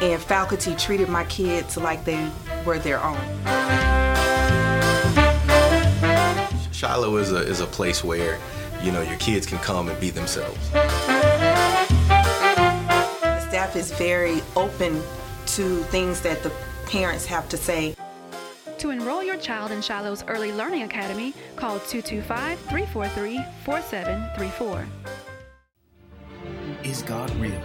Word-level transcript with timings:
and 0.00 0.22
faculty 0.22 0.74
treated 0.76 1.08
my 1.08 1.24
kids 1.24 1.76
like 1.76 2.04
they 2.04 2.30
were 2.64 2.78
their 2.78 3.02
own. 3.02 3.18
Shiloh 6.72 7.16
is 7.16 7.32
a, 7.32 7.38
is 7.38 7.60
a 7.60 7.66
place 7.66 8.04
where, 8.04 8.38
you 8.82 8.92
know, 8.92 9.02
your 9.02 9.16
kids 9.18 9.46
can 9.46 9.58
come 9.58 9.88
and 9.88 10.00
be 10.00 10.10
themselves. 10.10 10.70
The 10.70 10.88
staff 13.48 13.74
is 13.74 13.90
very 13.92 14.40
open 14.54 15.02
to 15.46 15.82
things 15.84 16.20
that 16.20 16.42
the 16.42 16.52
parents 16.86 17.26
have 17.26 17.48
to 17.48 17.56
say. 17.56 17.96
To 18.78 18.90
enroll 18.90 19.24
your 19.24 19.38
child 19.38 19.72
in 19.72 19.82
Shiloh's 19.82 20.22
Early 20.28 20.52
Learning 20.52 20.84
Academy, 20.84 21.34
call 21.56 21.80
225 21.80 22.60
343 22.60 23.44
4734. 23.64 24.86
Is 26.84 27.02
God 27.02 27.34
real? 27.36 27.60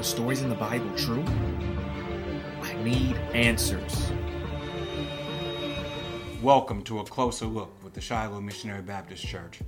The 0.00 0.06
stories 0.06 0.40
in 0.40 0.48
the 0.48 0.54
Bible 0.54 0.90
true? 0.96 1.22
I 2.62 2.72
need 2.82 3.16
answers. 3.34 4.10
Welcome 6.42 6.82
to 6.84 7.00
a 7.00 7.04
closer 7.04 7.44
look 7.44 7.70
with 7.84 7.92
the 7.92 8.00
Shiloh 8.00 8.40
Missionary 8.40 8.80
Baptist 8.80 9.26
Church. 9.26 9.60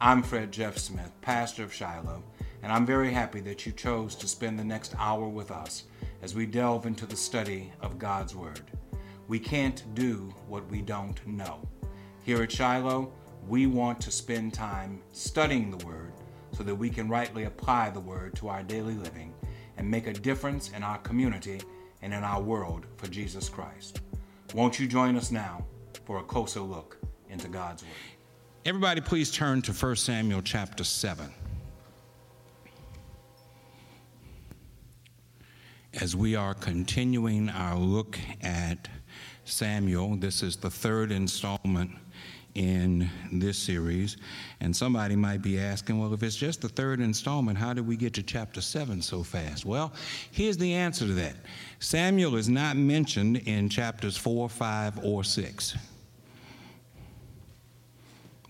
I'm 0.00 0.22
Fred 0.22 0.52
Jeff 0.52 0.78
Smith, 0.78 1.10
pastor 1.22 1.64
of 1.64 1.74
Shiloh, 1.74 2.22
and 2.62 2.70
I'm 2.70 2.86
very 2.86 3.12
happy 3.12 3.40
that 3.40 3.66
you 3.66 3.72
chose 3.72 4.14
to 4.14 4.28
spend 4.28 4.60
the 4.60 4.64
next 4.64 4.94
hour 4.96 5.26
with 5.26 5.50
us 5.50 5.86
as 6.22 6.36
we 6.36 6.46
delve 6.46 6.86
into 6.86 7.04
the 7.04 7.16
study 7.16 7.72
of 7.80 7.98
God's 7.98 8.36
Word. 8.36 8.70
We 9.26 9.40
can't 9.40 9.92
do 9.96 10.32
what 10.46 10.70
we 10.70 10.82
don't 10.82 11.26
know. 11.26 11.68
Here 12.22 12.44
at 12.44 12.52
Shiloh, 12.52 13.12
we 13.48 13.66
want 13.66 14.00
to 14.02 14.12
spend 14.12 14.54
time 14.54 15.02
studying 15.10 15.68
the 15.68 15.84
Word 15.84 16.12
so 16.52 16.62
that 16.62 16.76
we 16.76 16.90
can 16.90 17.08
rightly 17.08 17.42
apply 17.42 17.90
the 17.90 17.98
Word 17.98 18.36
to 18.36 18.50
our 18.50 18.62
daily 18.62 18.94
living 18.94 19.34
and 19.80 19.90
make 19.90 20.06
a 20.06 20.12
difference 20.12 20.70
in 20.76 20.82
our 20.82 20.98
community 20.98 21.58
and 22.02 22.12
in 22.12 22.22
our 22.22 22.40
world 22.40 22.84
for 22.98 23.06
Jesus 23.06 23.48
Christ. 23.48 24.02
Won't 24.54 24.78
you 24.78 24.86
join 24.86 25.16
us 25.16 25.30
now 25.30 25.64
for 26.04 26.18
a 26.18 26.22
closer 26.22 26.60
look 26.60 26.98
into 27.30 27.48
God's 27.48 27.82
Word? 27.82 27.92
Everybody, 28.66 29.00
please 29.00 29.30
turn 29.30 29.62
to 29.62 29.72
1 29.72 29.96
Samuel 29.96 30.42
chapter 30.42 30.84
7. 30.84 31.32
As 35.94 36.14
we 36.14 36.36
are 36.36 36.52
continuing 36.52 37.48
our 37.48 37.78
look 37.78 38.18
at 38.42 38.86
Samuel, 39.46 40.16
this 40.16 40.42
is 40.42 40.56
the 40.56 40.70
third 40.70 41.10
installment 41.10 41.92
in 42.54 43.08
this 43.32 43.58
series. 43.58 44.16
And 44.60 44.74
somebody 44.74 45.16
might 45.16 45.42
be 45.42 45.58
asking, 45.58 46.00
well, 46.00 46.12
if 46.12 46.22
it's 46.22 46.36
just 46.36 46.60
the 46.60 46.68
third 46.68 47.00
installment, 47.00 47.58
how 47.58 47.72
did 47.72 47.86
we 47.86 47.96
get 47.96 48.14
to 48.14 48.22
chapter 48.22 48.60
7 48.60 49.00
so 49.02 49.22
fast? 49.22 49.64
Well, 49.64 49.92
here's 50.30 50.56
the 50.56 50.74
answer 50.74 51.06
to 51.06 51.14
that 51.14 51.36
Samuel 51.78 52.36
is 52.36 52.48
not 52.48 52.76
mentioned 52.76 53.38
in 53.38 53.68
chapters 53.68 54.16
4, 54.16 54.48
5, 54.48 55.04
or 55.04 55.24
6. 55.24 55.76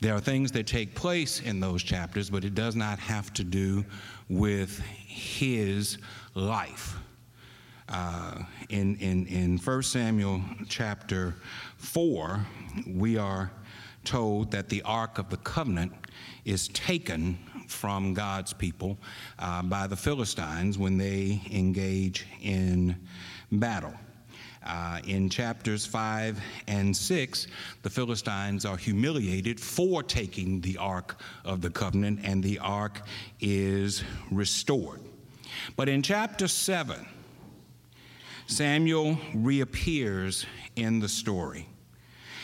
There 0.01 0.15
are 0.15 0.21
things 0.21 0.51
that 0.53 0.67
take 0.67 0.95
place 0.95 1.41
in 1.41 1.61
those 1.61 1.83
chapters, 1.83 2.31
but 2.31 2.45
it 2.45 2.55
does 2.55 2.75
not 2.75 2.99
have 2.99 3.35
to 3.35 3.45
do 3.45 3.85
with 4.31 4.81
his 4.81 5.99
life. 6.35 6.97
Uh, 7.87 8.45
in, 8.71 8.97
in, 8.97 9.27
in 9.27 9.59
1 9.59 9.83
Samuel 9.83 10.41
chapter 10.69 11.35
4, 11.77 12.41
we 12.87 13.19
are 13.19 13.51
told 14.05 14.51
that 14.51 14.69
the 14.69 14.83
Ark 14.83 15.19
of 15.19 15.31
the 15.31 15.37
Covenant 15.39 15.93
is 16.45 16.69
taken 16.69 17.39
from 17.69 18.15
God's 18.15 18.53
people 18.53 18.99
uh, 19.39 19.63
by 19.63 19.87
the 19.87 19.97
Philistines 19.97 20.79
when 20.79 20.99
they 20.99 21.41
engage 21.51 22.27
in 22.43 22.97
battle. 23.53 23.95
Uh, 24.65 25.01
in 25.07 25.31
chapters 25.31 25.87
5 25.87 26.39
and 26.67 26.95
6, 26.95 27.47
the 27.83 27.89
Philistines 27.89 28.67
are 28.67 28.77
humiliated 28.77 29.59
for 29.59 30.03
taking 30.03 30.61
the 30.61 30.77
Ark 30.77 31.17
of 31.45 31.63
the 31.63 31.71
Covenant, 31.71 32.21
and 32.25 32.45
the 32.45 32.59
Ark 32.59 33.01
is 33.41 34.05
restored. 34.31 35.01
But 35.77 35.89
in 35.89 36.03
chapter 36.03 36.47
7, 36.47 37.07
Samuel 38.47 39.17
reappears 39.33 40.45
in 40.77 41.01
the 41.01 41.09
story, 41.09 41.67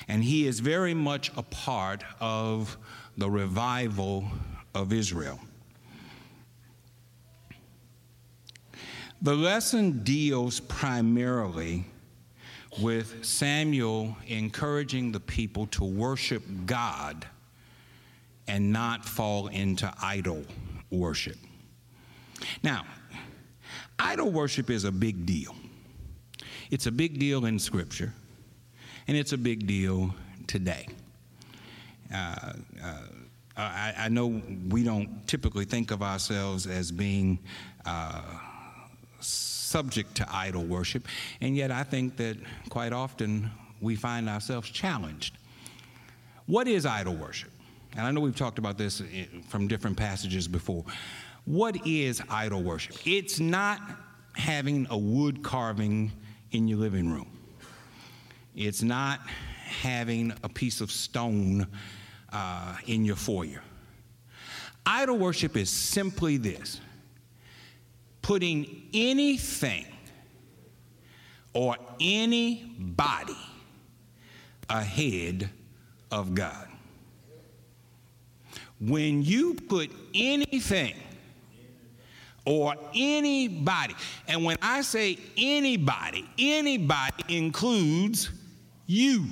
and 0.08 0.22
he 0.22 0.46
is 0.46 0.60
very 0.60 0.94
much 0.94 1.30
a 1.36 1.42
part 1.42 2.04
of 2.20 2.76
the 3.16 3.28
revival 3.30 4.24
of 4.74 4.92
Israel. 4.92 5.40
The 9.22 9.34
lesson 9.34 10.04
deals 10.04 10.60
primarily 10.60 11.84
with 12.80 13.24
Samuel 13.24 14.16
encouraging 14.26 15.12
the 15.12 15.20
people 15.20 15.66
to 15.68 15.84
worship 15.84 16.42
God 16.66 17.26
and 18.46 18.72
not 18.72 19.04
fall 19.04 19.48
into 19.48 19.92
idol 20.02 20.44
worship. 20.90 21.36
Now, 22.62 22.84
idol 23.98 24.30
worship 24.30 24.70
is 24.70 24.84
a 24.84 24.92
big 24.92 25.24
deal. 25.26 25.56
It's 26.70 26.86
a 26.86 26.92
big 26.92 27.18
deal 27.18 27.46
in 27.46 27.58
Scripture, 27.58 28.12
and 29.08 29.16
it's 29.16 29.32
a 29.32 29.38
big 29.38 29.66
deal 29.66 30.14
today. 30.46 30.86
Uh, 32.12 32.52
uh, 32.82 33.00
I, 33.56 33.94
I, 33.98 34.08
know 34.08 34.42
we 34.68 34.84
don't 34.84 35.26
typically 35.26 35.64
think 35.64 35.90
of 35.90 36.02
ourselves 36.02 36.66
as 36.66 36.92
being 36.92 37.38
uh, 37.84 38.22
subject 39.20 40.14
to 40.16 40.26
idol 40.34 40.64
worship, 40.64 41.08
and 41.40 41.56
yet 41.56 41.70
I 41.70 41.82
think 41.82 42.16
that 42.18 42.36
quite 42.68 42.92
often 42.92 43.50
we 43.80 43.96
find 43.96 44.28
ourselves 44.28 44.68
challenged. 44.68 45.38
What 46.46 46.68
is 46.68 46.86
idol 46.86 47.16
worship? 47.16 47.50
And 47.96 48.06
I 48.06 48.10
know 48.10 48.20
we've 48.20 48.36
talked 48.36 48.58
about 48.58 48.76
this 48.76 49.02
from 49.48 49.68
different 49.68 49.96
passages 49.96 50.46
before. 50.46 50.84
What 51.44 51.86
is 51.86 52.22
idol 52.28 52.62
worship? 52.62 52.96
It's 53.06 53.40
not 53.40 53.80
having 54.34 54.86
a 54.90 54.98
wood 54.98 55.42
carving 55.42 56.12
in 56.52 56.68
your 56.68 56.78
living 56.78 57.10
room. 57.10 57.35
It's 58.56 58.82
not 58.82 59.20
having 59.20 60.32
a 60.42 60.48
piece 60.48 60.80
of 60.80 60.90
stone 60.90 61.66
uh, 62.32 62.76
in 62.86 63.04
your 63.04 63.16
foyer. 63.16 63.62
Idol 64.86 65.18
worship 65.18 65.58
is 65.58 65.68
simply 65.68 66.38
this 66.38 66.80
putting 68.22 68.88
anything 68.94 69.84
or 71.52 71.76
anybody 72.00 73.36
ahead 74.70 75.50
of 76.10 76.34
God. 76.34 76.66
When 78.80 79.22
you 79.22 79.54
put 79.54 79.90
anything 80.14 80.94
or 82.46 82.74
anybody, 82.94 83.94
and 84.28 84.44
when 84.44 84.56
I 84.62 84.80
say 84.80 85.18
anybody, 85.36 86.26
anybody 86.38 87.24
includes 87.28 88.30
you. 88.86 89.26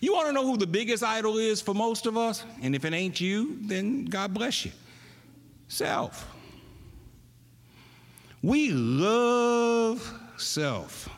You 0.00 0.12
want 0.12 0.28
to 0.28 0.32
know 0.32 0.44
who 0.44 0.56
the 0.56 0.66
biggest 0.66 1.02
idol 1.02 1.38
is 1.38 1.60
for 1.60 1.74
most 1.74 2.06
of 2.06 2.16
us? 2.16 2.44
And 2.62 2.74
if 2.74 2.84
it 2.84 2.92
ain't 2.92 3.20
you, 3.20 3.58
then 3.62 4.04
God 4.04 4.32
bless 4.32 4.64
you. 4.64 4.72
Self. 5.68 6.26
We 8.42 8.70
love 8.70 10.12
self. 10.36 11.08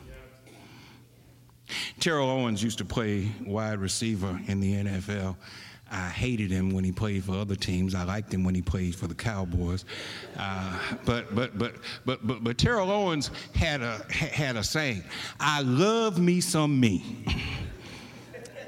Terrell 1.99 2.29
Owens 2.29 2.63
used 2.63 2.79
to 2.79 2.85
play 2.85 3.31
wide 3.45 3.79
receiver 3.79 4.39
in 4.47 4.59
the 4.59 4.73
NFL. 4.83 5.35
I 5.91 6.09
hated 6.09 6.51
him 6.51 6.71
when 6.71 6.83
he 6.83 6.91
played 6.91 7.23
for 7.23 7.33
other 7.33 7.55
teams. 7.55 7.95
I 7.95 8.03
liked 8.03 8.33
him 8.33 8.43
when 8.43 8.53
he 8.53 8.61
played 8.61 8.95
for 8.95 9.07
the 9.07 9.15
Cowboys. 9.15 9.85
Uh, 10.37 10.79
but, 11.05 11.33
but, 11.33 11.57
but, 11.57 11.75
but, 12.05 12.25
but, 12.25 12.43
but 12.43 12.57
Terrell 12.57 12.91
Owens 12.91 13.31
had 13.55 13.81
a, 13.81 13.97
had 14.11 14.55
a 14.55 14.63
saying 14.63 15.03
I 15.39 15.61
love 15.61 16.19
me 16.19 16.41
some 16.41 16.79
me. 16.79 17.25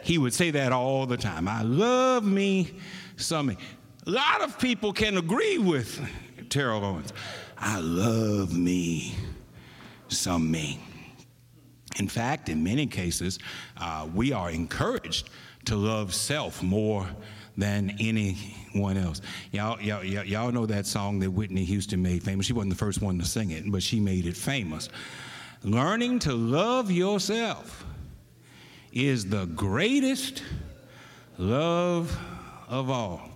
he 0.03 0.17
would 0.17 0.33
say 0.33 0.51
that 0.51 0.71
all 0.71 1.05
the 1.05 1.17
time. 1.17 1.47
I 1.47 1.61
love 1.61 2.23
me 2.23 2.71
some 3.17 3.47
me. 3.47 3.57
A 4.07 4.09
lot 4.09 4.41
of 4.41 4.57
people 4.57 4.93
can 4.93 5.17
agree 5.17 5.59
with 5.59 6.01
Terrell 6.49 6.83
Owens. 6.83 7.13
I 7.57 7.79
love 7.79 8.57
me 8.57 9.15
some 10.07 10.49
me. 10.49 10.79
In 11.99 12.07
fact, 12.07 12.49
in 12.49 12.63
many 12.63 12.87
cases, 12.87 13.37
uh, 13.77 14.07
we 14.13 14.31
are 14.31 14.49
encouraged 14.49 15.29
to 15.65 15.75
love 15.75 16.13
self 16.13 16.61
more 16.63 17.07
than 17.57 17.95
anyone 17.99 18.97
else. 18.97 19.21
Y'all, 19.51 19.79
y'all, 19.81 20.03
y'all 20.03 20.51
know 20.51 20.65
that 20.65 20.85
song 20.85 21.19
that 21.19 21.31
Whitney 21.31 21.63
Houston 21.65 22.01
made 22.01 22.23
famous. 22.23 22.45
She 22.45 22.53
wasn't 22.53 22.71
the 22.71 22.77
first 22.77 23.01
one 23.01 23.19
to 23.19 23.25
sing 23.25 23.51
it, 23.51 23.69
but 23.69 23.83
she 23.83 23.99
made 23.99 24.25
it 24.25 24.37
famous. 24.37 24.89
Learning 25.63 26.17
to 26.19 26.33
love 26.33 26.89
yourself 26.89 27.85
is 28.91 29.25
the 29.25 29.45
greatest 29.45 30.43
love 31.37 32.17
of 32.67 32.89
all. 32.89 33.29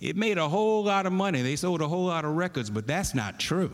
it 0.00 0.16
made 0.16 0.38
a 0.38 0.48
whole 0.48 0.84
lot 0.84 1.06
of 1.06 1.12
money. 1.12 1.42
They 1.42 1.56
sold 1.56 1.80
a 1.80 1.88
whole 1.88 2.06
lot 2.06 2.24
of 2.24 2.36
records, 2.36 2.70
but 2.70 2.86
that's 2.86 3.14
not 3.14 3.38
true. 3.38 3.72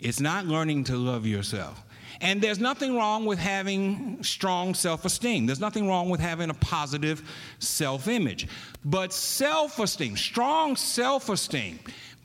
It's 0.00 0.20
not 0.20 0.46
learning 0.46 0.84
to 0.84 0.96
love 0.96 1.26
yourself. 1.26 1.83
And 2.24 2.40
there's 2.40 2.58
nothing 2.58 2.96
wrong 2.96 3.26
with 3.26 3.38
having 3.38 4.22
strong 4.24 4.72
self 4.72 5.04
esteem. 5.04 5.44
There's 5.44 5.60
nothing 5.60 5.86
wrong 5.86 6.08
with 6.08 6.20
having 6.20 6.48
a 6.48 6.54
positive 6.54 7.22
self 7.58 8.08
image. 8.08 8.48
But 8.82 9.12
self 9.12 9.78
esteem, 9.78 10.16
strong 10.16 10.74
self 10.74 11.28
esteem, 11.28 11.78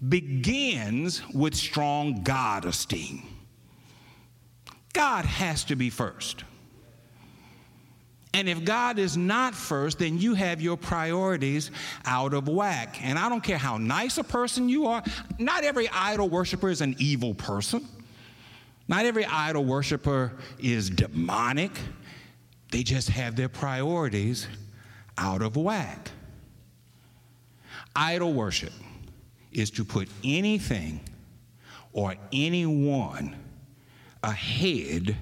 begins 0.08 1.22
with 1.34 1.54
strong 1.54 2.24
God 2.24 2.64
esteem. 2.64 3.24
God 4.94 5.26
has 5.26 5.66
to 5.66 5.76
be 5.76 5.90
first. 5.90 6.46
And 8.34 8.48
if 8.48 8.64
God 8.64 9.00
is 9.00 9.18
not 9.18 9.54
first, 9.54 10.00
then 10.00 10.18
you 10.18 10.34
have 10.34 10.62
your 10.62 10.78
priorities 10.78 11.72
out 12.06 12.34
of 12.34 12.48
whack. 12.48 13.00
And 13.04 13.20
I 13.20 13.28
don't 13.28 13.44
care 13.44 13.58
how 13.58 13.78
nice 13.78 14.18
a 14.18 14.24
person 14.24 14.70
you 14.70 14.86
are, 14.86 15.04
not 15.40 15.66
every 15.66 15.90
idol 15.90 16.30
worshiper 16.30 16.70
is 16.70 16.80
an 16.80 16.96
evil 17.00 17.34
person. 17.34 17.86
Not 18.90 19.06
every 19.06 19.24
idol 19.24 19.64
worshiper 19.64 20.34
is 20.60 20.90
demonic. 20.90 21.72
They 22.72 22.82
just 22.82 23.10
have 23.10 23.36
their 23.36 23.48
priorities 23.48 24.48
out 25.18 25.44
of 25.44 25.56
whack. 25.56 26.10
Idol 27.96 28.34
worship 28.34 28.74
is 29.52 29.70
to 29.72 29.86
put 29.86 30.10
anything 30.24 31.02
or 31.94 32.16
anyone 32.34 33.36
ahead 34.24 35.16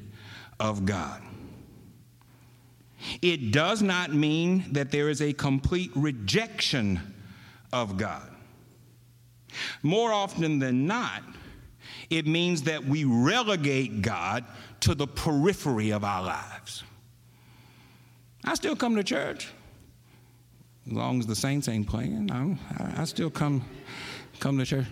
of 0.60 0.86
God. 0.86 1.22
It 3.22 3.52
does 3.52 3.82
not 3.82 4.14
mean 4.14 4.66
that 4.72 4.92
there 4.92 5.10
is 5.10 5.22
a 5.22 5.34
complete 5.34 5.92
rejection 5.94 7.00
of 7.74 7.98
God. 7.98 8.30
More 9.84 10.14
often 10.14 10.60
than 10.60 10.88
not, 10.88 11.22
it 12.10 12.26
means 12.26 12.64
that 12.64 12.86
we 12.86 13.04
relegate 13.04 14.02
God 14.02 14.46
to 14.82 14.96
the 14.96 15.08
periphery 15.08 15.92
of 15.92 16.04
our 16.04 16.24
lives. 16.24 16.84
I 18.46 18.56
still 18.56 18.76
come 18.76 18.96
to 18.96 19.04
church. 19.04 19.50
As 20.86 20.94
long 20.94 21.20
as 21.20 21.26
the 21.26 21.36
saints 21.36 21.68
ain't 21.68 21.88
playing, 21.88 22.32
I, 22.32 23.02
I 23.02 23.04
still 23.04 23.30
come, 23.30 23.66
come 24.40 24.58
to 24.58 24.66
church. 24.66 24.86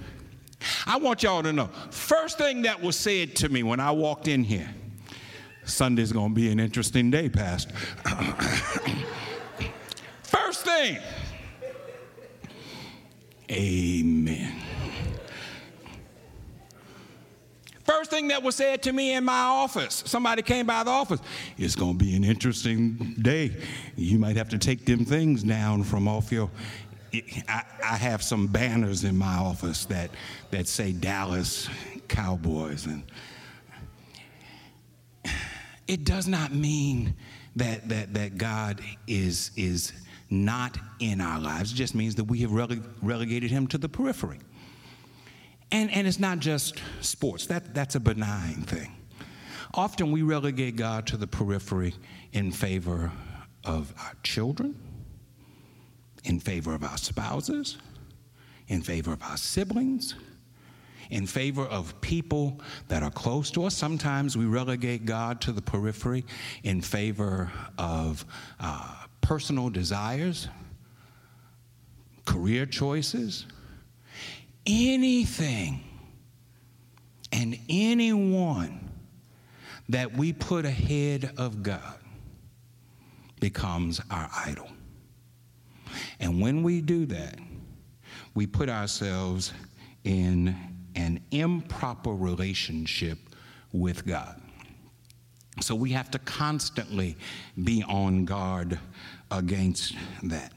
I 0.86 0.98
want 0.98 1.24
y'all 1.24 1.44
to 1.44 1.54
know 1.54 1.70
first 1.92 2.38
thing 2.38 2.64
that 2.64 2.82
was 2.82 2.98
said 2.98 3.36
to 3.38 3.50
me 3.50 3.64
when 3.64 3.80
I 3.80 3.92
walked 3.92 4.28
in 4.28 4.44
here 4.44 4.70
Sunday's 5.66 6.12
going 6.12 6.30
to 6.30 6.36
be 6.36 6.52
an 6.52 6.60
interesting 6.60 7.10
day, 7.10 7.28
Pastor. 7.28 7.74
first 10.24 10.64
thing, 10.64 11.00
Amen. 13.52 14.65
First 17.86 18.10
thing 18.10 18.30
that 18.30 18.42
was 18.42 18.56
said 18.56 18.82
to 18.84 18.92
me 18.92 19.14
in 19.14 19.24
my 19.24 19.40
office, 19.40 20.04
somebody 20.08 20.42
came 20.42 20.66
by 20.66 20.84
the 20.84 20.90
office, 20.90 21.20
it's 21.56 21.76
going 21.76 21.98
to 21.98 22.04
be 22.04 22.16
an 22.16 22.24
interesting 22.24 23.16
day. 23.22 23.56
You 23.96 24.18
might 24.18 24.36
have 24.38 24.50
to 24.50 24.58
take 24.58 24.86
them 24.86 25.06
things 25.06 25.44
down 25.44 25.84
from 25.84 26.08
off 26.08 26.32
your. 26.32 26.50
I, 27.48 27.64
I 27.84 27.96
have 27.96 28.24
some 28.24 28.48
banners 28.48 29.04
in 29.04 29.16
my 29.16 29.36
office 29.36 29.86
that, 29.86 30.10
that 30.52 30.68
say 30.68 30.92
Dallas 30.92 31.70
Cowboys. 32.08 32.88
And 32.88 33.04
it 35.88 36.04
does 36.04 36.28
not 36.28 36.54
mean 36.54 37.16
that, 37.56 37.88
that, 37.88 38.14
that 38.16 38.38
God 38.38 38.82
is, 39.08 39.52
is 39.56 39.94
not 40.30 40.78
in 41.00 41.22
our 41.22 41.40
lives. 41.40 41.72
It 41.72 41.76
just 41.76 41.96
means 41.96 42.16
that 42.16 42.26
we 42.26 42.40
have 42.40 42.52
rele- 42.52 42.84
relegated 43.02 43.52
him 43.52 43.68
to 43.68 43.78
the 43.78 43.88
periphery. 43.88 44.40
And, 45.76 45.92
and 45.92 46.08
it's 46.08 46.22
not 46.22 46.40
just 46.40 46.82
sports, 47.02 47.48
that, 47.48 47.74
that's 47.74 47.96
a 47.96 48.00
benign 48.00 48.62
thing. 48.62 48.96
Often 49.74 50.14
we 50.14 50.22
relegate 50.22 50.78
God 50.78 51.06
to 51.08 51.18
the 51.18 51.28
periphery 51.28 51.94
in 52.32 52.54
favor 52.54 53.12
of 53.66 53.94
our 54.00 54.14
children, 54.24 54.80
in 56.24 56.40
favor 56.40 56.74
of 56.74 56.82
our 56.86 56.98
spouses, 56.98 57.78
in 58.70 58.82
favor 58.84 59.12
of 59.12 59.22
our 59.22 59.36
siblings, 59.36 60.16
in 61.10 61.28
favor 61.28 61.64
of 61.66 62.00
people 62.00 62.62
that 62.88 63.04
are 63.04 63.12
close 63.12 63.52
to 63.52 63.66
us. 63.66 63.76
Sometimes 63.76 64.38
we 64.38 64.46
relegate 64.46 65.06
God 65.06 65.42
to 65.42 65.52
the 65.52 65.62
periphery 65.62 66.24
in 66.64 66.80
favor 66.80 67.52
of 67.78 68.24
uh, 68.62 68.96
personal 69.20 69.70
desires, 69.70 70.48
career 72.24 72.66
choices, 72.66 73.46
anything 74.66 75.84
and 77.32 77.58
anyone 77.70 78.90
that 79.90 80.16
we 80.16 80.34
put 80.34 80.66
ahead 80.66 81.32
of 81.38 81.62
God 81.62 82.00
becomes 83.40 84.02
our 84.10 84.30
idol. 84.46 84.70
And 86.20 86.42
when 86.42 86.64
we 86.64 86.82
do 86.82 87.06
that, 87.08 87.38
we 88.34 88.48
put 88.48 88.70
ourselves 88.70 89.54
in 90.04 90.56
an 90.96 91.22
improper 91.32 92.14
relationship 92.14 93.18
with 93.72 94.06
God. 94.06 94.42
So 95.62 95.76
we 95.76 95.92
have 95.92 96.12
to 96.12 96.20
constantly 96.20 97.16
be 97.64 97.84
on 97.84 98.26
guard 98.26 98.80
against 99.32 99.96
that. 100.24 100.52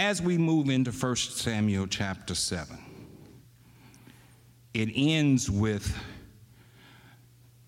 As 0.00 0.22
we 0.22 0.38
move 0.38 0.70
into 0.70 0.90
1 0.92 1.16
Samuel 1.16 1.86
chapter 1.86 2.34
7, 2.34 2.74
it 4.72 4.88
ends 4.94 5.50
with 5.50 5.94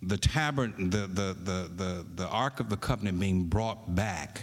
the 0.01 0.17
tabern, 0.17 0.91
the, 0.91 1.09
the, 1.09 1.37
the, 1.43 1.71
the, 1.77 2.07
the 2.15 2.27
Ark 2.29 2.59
of 2.59 2.71
the 2.71 2.77
Covenant 2.79 3.21
being 3.21 3.45
brought 3.45 3.95
back 3.95 4.41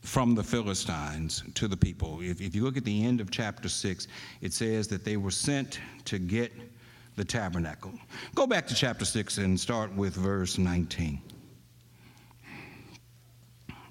from 0.00 0.34
the 0.34 0.42
Philistines 0.42 1.44
to 1.52 1.68
the 1.68 1.76
people. 1.76 2.22
If, 2.22 2.40
if 2.40 2.54
you 2.54 2.64
look 2.64 2.78
at 2.78 2.84
the 2.86 3.04
end 3.04 3.20
of 3.20 3.30
chapter 3.30 3.68
6, 3.68 4.08
it 4.40 4.54
says 4.54 4.88
that 4.88 5.04
they 5.04 5.18
were 5.18 5.30
sent 5.30 5.80
to 6.06 6.18
get 6.18 6.50
the 7.16 7.26
tabernacle. 7.26 7.92
Go 8.34 8.46
back 8.46 8.66
to 8.68 8.74
chapter 8.74 9.04
6 9.04 9.36
and 9.36 9.60
start 9.60 9.94
with 9.94 10.14
verse 10.14 10.56
19. 10.56 11.20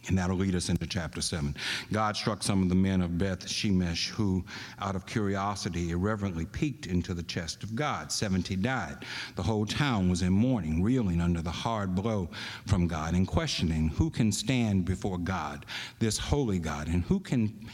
And 0.08 0.18
that'll 0.18 0.38
lead 0.38 0.56
us 0.56 0.70
into 0.70 0.88
chapter 0.88 1.22
7. 1.22 1.56
God 1.92 2.16
struck 2.16 2.42
some 2.42 2.64
of 2.64 2.70
the 2.70 2.76
men 2.76 3.02
of 3.02 3.18
Beth 3.18 3.46
Shemesh 3.46 4.10
who, 4.10 4.44
out 4.80 4.96
of 4.96 5.06
curiosity, 5.06 5.92
irreverently 5.92 6.46
peeked 6.46 6.88
into 6.88 7.14
the 7.14 7.24
chest 7.24 7.64
of 7.64 7.76
God. 7.76 8.12
70 8.12 8.56
died. 8.58 9.06
The 9.36 9.44
whole 9.44 9.66
town 9.66 10.10
was 10.10 10.24
in 10.24 10.34
mourning, 10.34 10.82
reeling 10.82 11.22
under 11.22 11.42
the 11.42 11.52
hard 11.52 11.94
blow 11.94 12.30
from 12.66 12.88
God, 12.88 13.14
and 13.14 13.28
questioning 13.28 13.90
who 13.90 14.10
can 14.10 14.32
stand 14.32 14.86
before 14.86 15.20
God, 15.20 15.66
this 16.00 16.18
holy 16.18 16.58
God, 16.58 16.88
and 16.88 17.04
who 17.04 17.20
can 17.20 17.70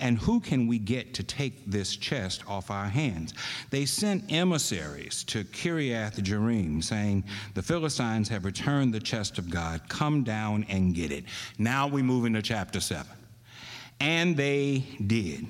and 0.00 0.18
who 0.18 0.40
can 0.40 0.66
we 0.66 0.78
get 0.78 1.14
to 1.14 1.22
take 1.22 1.64
this 1.66 1.96
chest 1.96 2.42
off 2.48 2.70
our 2.70 2.88
hands? 2.88 3.34
They 3.70 3.84
sent 3.84 4.32
emissaries 4.32 5.22
to 5.24 5.44
Kiriath 5.44 6.16
Jearim, 6.22 6.82
saying, 6.82 7.24
The 7.54 7.62
Philistines 7.62 8.28
have 8.28 8.44
returned 8.44 8.94
the 8.94 9.00
chest 9.00 9.38
of 9.38 9.50
God. 9.50 9.82
Come 9.88 10.24
down 10.24 10.64
and 10.68 10.94
get 10.94 11.12
it. 11.12 11.24
Now 11.58 11.86
we 11.86 12.02
move 12.02 12.24
into 12.24 12.42
chapter 12.42 12.80
7. 12.80 13.06
And 14.00 14.36
they 14.36 14.84
did. 15.06 15.46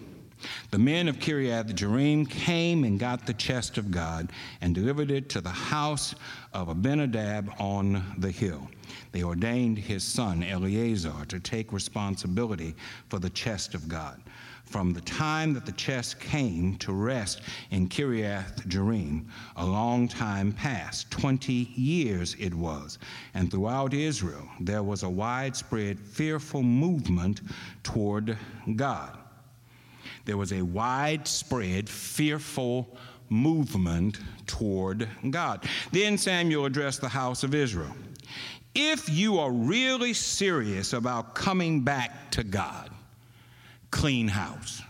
The 0.70 0.78
men 0.78 1.08
of 1.08 1.18
Kiriath 1.18 1.74
Jearim 1.74 2.28
came 2.28 2.84
and 2.84 2.98
got 2.98 3.26
the 3.26 3.34
chest 3.34 3.78
of 3.78 3.90
God 3.90 4.30
and 4.60 4.74
delivered 4.74 5.10
it 5.10 5.28
to 5.30 5.40
the 5.40 5.50
house 5.50 6.14
of 6.52 6.68
Abinadab 6.68 7.50
on 7.58 8.02
the 8.18 8.30
hill. 8.30 8.68
They 9.12 9.22
ordained 9.22 9.78
his 9.78 10.02
son 10.02 10.42
Eleazar 10.42 11.24
to 11.28 11.40
take 11.40 11.72
responsibility 11.72 12.74
for 13.08 13.18
the 13.18 13.30
chest 13.30 13.74
of 13.74 13.88
God. 13.88 14.20
From 14.64 14.94
the 14.94 15.02
time 15.02 15.52
that 15.52 15.66
the 15.66 15.72
chest 15.72 16.18
came 16.18 16.76
to 16.78 16.92
rest 16.92 17.42
in 17.72 17.88
Kiriath 17.88 18.66
Jearim, 18.68 19.26
a 19.56 19.66
long 19.66 20.08
time 20.08 20.52
passed. 20.52 21.10
Twenty 21.10 21.70
years 21.74 22.36
it 22.38 22.54
was. 22.54 22.98
And 23.34 23.50
throughout 23.50 23.92
Israel, 23.92 24.48
there 24.60 24.82
was 24.82 25.02
a 25.02 25.10
widespread, 25.10 26.00
fearful 26.00 26.62
movement 26.62 27.42
toward 27.82 28.38
God. 28.76 29.18
There 30.24 30.36
was 30.36 30.52
a 30.52 30.62
widespread, 30.62 31.88
fearful 31.88 32.96
movement 33.28 34.20
toward 34.46 35.08
God. 35.30 35.64
Then 35.90 36.18
Samuel 36.18 36.66
addressed 36.66 37.00
the 37.00 37.08
house 37.08 37.42
of 37.42 37.54
Israel. 37.54 37.94
If 38.74 39.08
you 39.08 39.38
are 39.38 39.52
really 39.52 40.14
serious 40.14 40.92
about 40.92 41.34
coming 41.34 41.82
back 41.82 42.30
to 42.32 42.44
God, 42.44 42.90
clean 43.90 44.28
house. 44.28 44.82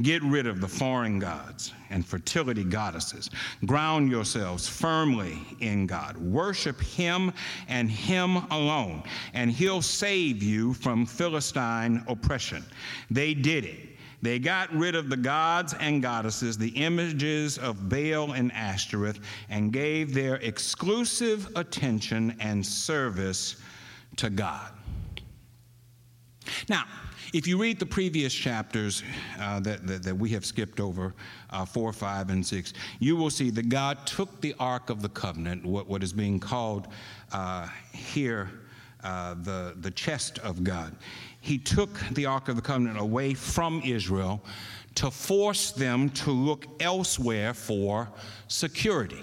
Get 0.00 0.22
rid 0.22 0.46
of 0.46 0.60
the 0.60 0.68
foreign 0.68 1.18
gods 1.18 1.72
and 1.90 2.06
fertility 2.06 2.64
goddesses. 2.64 3.30
Ground 3.66 4.10
yourselves 4.10 4.68
firmly 4.68 5.38
in 5.60 5.86
God. 5.86 6.16
Worship 6.16 6.80
Him 6.80 7.32
and 7.68 7.90
Him 7.90 8.36
alone, 8.50 9.02
and 9.34 9.50
He'll 9.50 9.82
save 9.82 10.42
you 10.42 10.72
from 10.74 11.04
Philistine 11.04 12.02
oppression. 12.08 12.64
They 13.10 13.34
did 13.34 13.64
it. 13.64 13.91
They 14.22 14.38
got 14.38 14.72
rid 14.72 14.94
of 14.94 15.10
the 15.10 15.16
gods 15.16 15.74
and 15.74 16.00
goddesses, 16.00 16.56
the 16.56 16.68
images 16.68 17.58
of 17.58 17.88
Baal 17.88 18.32
and 18.32 18.52
Ashtoreth, 18.52 19.18
and 19.50 19.72
gave 19.72 20.14
their 20.14 20.36
exclusive 20.36 21.50
attention 21.56 22.36
and 22.38 22.64
service 22.64 23.56
to 24.16 24.30
God. 24.30 24.70
Now, 26.68 26.84
if 27.32 27.46
you 27.46 27.58
read 27.58 27.80
the 27.80 27.86
previous 27.86 28.32
chapters 28.32 29.02
uh, 29.40 29.58
that, 29.60 29.86
that, 29.86 30.02
that, 30.02 30.14
we 30.14 30.28
have 30.30 30.44
skipped 30.44 30.80
over, 30.80 31.14
uh, 31.50 31.64
4, 31.64 31.92
5, 31.92 32.30
and 32.30 32.46
6, 32.46 32.74
you 33.00 33.16
will 33.16 33.30
see 33.30 33.50
that 33.50 33.70
God 33.70 34.06
took 34.06 34.40
the 34.40 34.54
Ark 34.60 34.90
of 34.90 35.02
the 35.02 35.08
Covenant, 35.08 35.64
what, 35.64 35.88
what 35.88 36.02
is 36.02 36.12
being 36.12 36.38
called 36.38 36.88
uh, 37.32 37.68
here 37.92 38.50
uh, 39.02 39.34
the, 39.34 39.74
the 39.80 39.90
chest 39.90 40.38
of 40.40 40.62
God. 40.62 40.94
He 41.42 41.58
took 41.58 41.98
the 42.12 42.24
Ark 42.24 42.48
of 42.48 42.56
the 42.56 42.62
Covenant 42.62 42.98
away 42.98 43.34
from 43.34 43.82
Israel 43.84 44.42
to 44.94 45.10
force 45.10 45.72
them 45.72 46.08
to 46.10 46.30
look 46.30 46.66
elsewhere 46.80 47.52
for 47.52 48.08
security. 48.46 49.22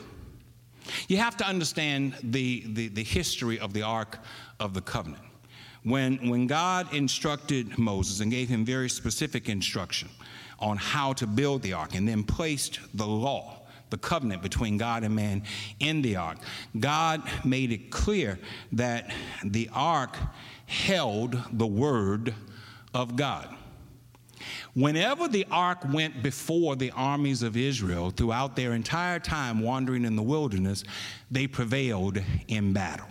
You 1.07 1.17
have 1.17 1.37
to 1.37 1.47
understand 1.47 2.15
the, 2.21 2.65
the, 2.67 2.89
the 2.89 3.03
history 3.03 3.57
of 3.57 3.73
the 3.73 3.83
Ark 3.83 4.19
of 4.59 4.73
the 4.73 4.81
Covenant. 4.81 5.23
When, 5.83 6.29
when 6.29 6.45
God 6.45 6.93
instructed 6.93 7.77
Moses 7.77 8.19
and 8.19 8.29
gave 8.29 8.49
him 8.49 8.65
very 8.65 8.89
specific 8.89 9.47
instruction 9.47 10.09
on 10.59 10.75
how 10.75 11.13
to 11.13 11.25
build 11.25 11.61
the 11.61 11.71
ark 11.71 11.95
and 11.95 12.05
then 12.05 12.23
placed 12.23 12.79
the 12.95 13.07
law, 13.07 13.58
the 13.89 13.97
covenant 13.97 14.41
between 14.41 14.77
God 14.77 15.03
and 15.03 15.15
man 15.15 15.43
in 15.79 16.01
the 16.01 16.15
ark, 16.15 16.37
God 16.79 17.23
made 17.43 17.71
it 17.71 17.91
clear 17.91 18.39
that 18.73 19.11
the 19.43 19.69
ark 19.73 20.17
held 20.65 21.41
the 21.51 21.67
word 21.67 22.33
of 22.93 23.15
God. 23.15 23.55
Whenever 24.73 25.27
the 25.27 25.45
ark 25.51 25.79
went 25.91 26.23
before 26.23 26.75
the 26.75 26.91
armies 26.91 27.43
of 27.43 27.57
Israel 27.57 28.11
throughout 28.11 28.55
their 28.55 28.73
entire 28.73 29.19
time 29.19 29.59
wandering 29.59 30.05
in 30.05 30.15
the 30.15 30.23
wilderness, 30.23 30.83
they 31.29 31.47
prevailed 31.47 32.21
in 32.47 32.71
battle. 32.71 33.07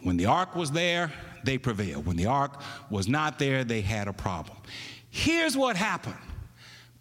When 0.00 0.16
the 0.16 0.26
ark 0.26 0.56
was 0.56 0.70
there, 0.70 1.12
they 1.44 1.58
prevailed. 1.58 2.06
When 2.06 2.16
the 2.16 2.26
ark 2.26 2.60
was 2.90 3.08
not 3.08 3.38
there, 3.38 3.64
they 3.64 3.80
had 3.80 4.08
a 4.08 4.12
problem. 4.12 4.56
Here's 5.10 5.56
what 5.56 5.76
happened 5.76 6.16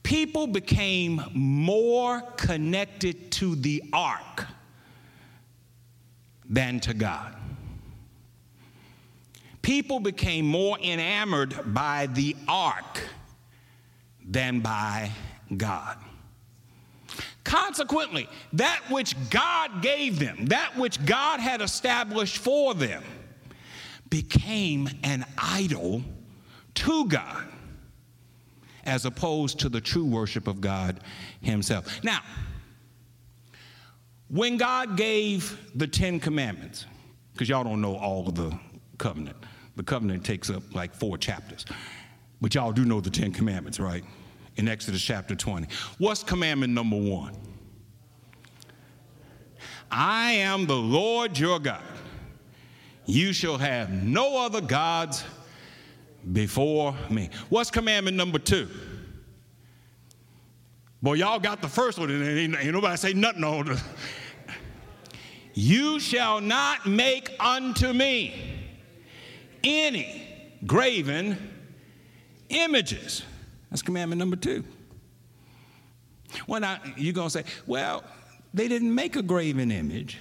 people 0.07 0.47
became 0.47 1.21
more 1.33 2.21
connected 2.37 3.29
to 3.29 3.57
the 3.57 3.83
ark 3.91 4.45
than 6.49 6.79
to 6.79 6.93
God. 6.93 7.35
People 9.61 9.99
became 9.99 10.47
more 10.47 10.79
enamored 10.79 11.73
by 11.73 12.07
the 12.13 12.37
ark 12.47 13.03
than 14.25 14.61
by 14.61 15.11
God. 15.57 15.97
Consequently, 17.43 18.29
that 18.53 18.81
which 18.89 19.13
God 19.29 19.81
gave 19.81 20.19
them, 20.19 20.45
that 20.45 20.77
which 20.77 21.05
God 21.05 21.41
had 21.41 21.59
established 21.59 22.37
for 22.37 22.73
them, 22.73 23.03
became 24.09 24.87
an 25.03 25.25
idol 25.37 26.01
to 26.75 27.05
God 27.09 27.43
as 28.87 29.05
opposed 29.05 29.59
to 29.59 29.69
the 29.69 29.79
true 29.79 30.05
worship 30.05 30.47
of 30.47 30.61
God 30.61 31.01
Himself. 31.41 32.03
Now, 32.03 32.21
when 34.29 34.57
God 34.57 34.97
gave 34.97 35.59
the 35.75 35.87
Ten 35.87 36.19
Commandments, 36.19 36.85
because 37.33 37.47
y'all 37.47 37.63
don't 37.63 37.81
know 37.81 37.95
all 37.95 38.27
of 38.27 38.35
the 38.35 38.57
covenant, 38.97 39.37
the 39.75 39.83
covenant 39.83 40.25
takes 40.25 40.49
up 40.49 40.63
like 40.73 40.95
four 40.95 41.17
chapters, 41.17 41.65
but 42.41 42.55
y'all 42.55 42.71
do 42.71 42.83
know 42.83 42.99
the 42.99 43.11
Ten 43.11 43.31
Commandments, 43.31 43.79
right? 43.79 44.03
in 44.57 44.67
Exodus 44.67 45.01
chapter 45.01 45.35
20. 45.35 45.67
What's 45.99 46.23
commandment 46.23 46.73
number 46.73 46.97
one? 46.97 47.35
I 49.89 50.31
am 50.33 50.65
the 50.65 50.75
Lord 50.75 51.37
your 51.37 51.59
God. 51.59 51.83
You 53.05 53.31
shall 53.31 53.57
have 53.57 53.89
no 53.89 54.43
other 54.43 54.59
gods 54.59 55.23
before 56.31 56.95
me. 57.09 57.29
What's 57.49 57.71
commandment 57.71 58.17
number 58.17 58.39
two? 58.39 58.67
Boy, 61.01 61.13
y'all 61.13 61.39
got 61.39 61.61
the 61.61 61.67
first 61.67 61.99
one, 61.99 62.09
and 62.09 62.55
ain't, 62.55 62.71
nobody 62.71 62.97
say 62.97 63.13
nothing 63.13 63.43
on 63.43 63.71
it. 63.71 63.79
You 65.53 65.99
shall 65.99 66.41
not 66.41 66.85
make 66.85 67.31
unto 67.39 67.93
me 67.93 68.33
any 69.63 70.23
graven 70.65 71.37
images. 72.49 73.23
That's 73.69 73.81
commandment 73.81 74.19
number 74.19 74.35
two. 74.35 74.63
Well, 76.45 76.61
now 76.61 76.79
you're 76.95 77.13
going 77.13 77.29
to 77.29 77.31
say, 77.31 77.43
well, 77.65 78.03
they 78.53 78.67
didn't 78.67 78.93
make 78.93 79.15
a 79.15 79.21
graven 79.21 79.71
image. 79.71 80.17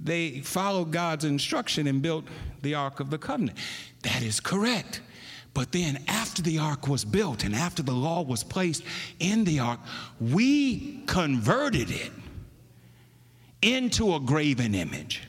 They 0.00 0.40
followed 0.40 0.92
God's 0.92 1.24
instruction 1.24 1.86
and 1.86 2.00
built 2.00 2.24
the 2.62 2.74
Ark 2.74 3.00
of 3.00 3.10
the 3.10 3.18
Covenant. 3.18 3.58
That 4.02 4.22
is 4.22 4.38
correct. 4.38 5.00
But 5.54 5.72
then, 5.72 6.04
after 6.06 6.42
the 6.42 6.58
ark 6.58 6.86
was 6.86 7.04
built 7.04 7.42
and 7.44 7.54
after 7.54 7.82
the 7.82 7.92
law 7.92 8.22
was 8.22 8.44
placed 8.44 8.84
in 9.18 9.44
the 9.44 9.58
ark, 9.58 9.80
we 10.20 11.02
converted 11.06 11.90
it 11.90 12.12
into 13.62 14.14
a 14.14 14.20
graven 14.20 14.74
image 14.74 15.22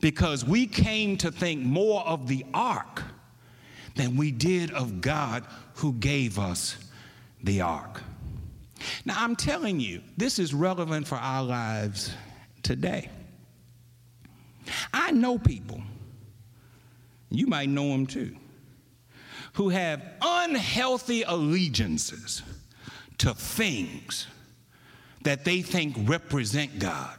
because 0.00 0.44
we 0.44 0.66
came 0.66 1.16
to 1.18 1.30
think 1.30 1.62
more 1.62 2.02
of 2.02 2.26
the 2.26 2.44
ark 2.52 3.02
than 3.94 4.16
we 4.16 4.30
did 4.30 4.70
of 4.72 5.00
God 5.00 5.44
who 5.74 5.92
gave 5.94 6.38
us 6.38 6.76
the 7.42 7.60
ark. 7.60 8.02
Now, 9.04 9.16
I'm 9.18 9.36
telling 9.36 9.78
you, 9.78 10.00
this 10.16 10.38
is 10.38 10.54
relevant 10.54 11.06
for 11.06 11.16
our 11.16 11.42
lives 11.42 12.12
today. 12.62 13.10
I 14.92 15.10
know 15.10 15.38
people, 15.38 15.82
you 17.30 17.46
might 17.46 17.68
know 17.68 17.88
them 17.88 18.06
too, 18.06 18.36
who 19.54 19.68
have 19.68 20.02
unhealthy 20.22 21.22
allegiances 21.22 22.42
to 23.18 23.34
things 23.34 24.26
that 25.22 25.44
they 25.44 25.62
think 25.62 25.96
represent 26.08 26.78
God 26.78 27.16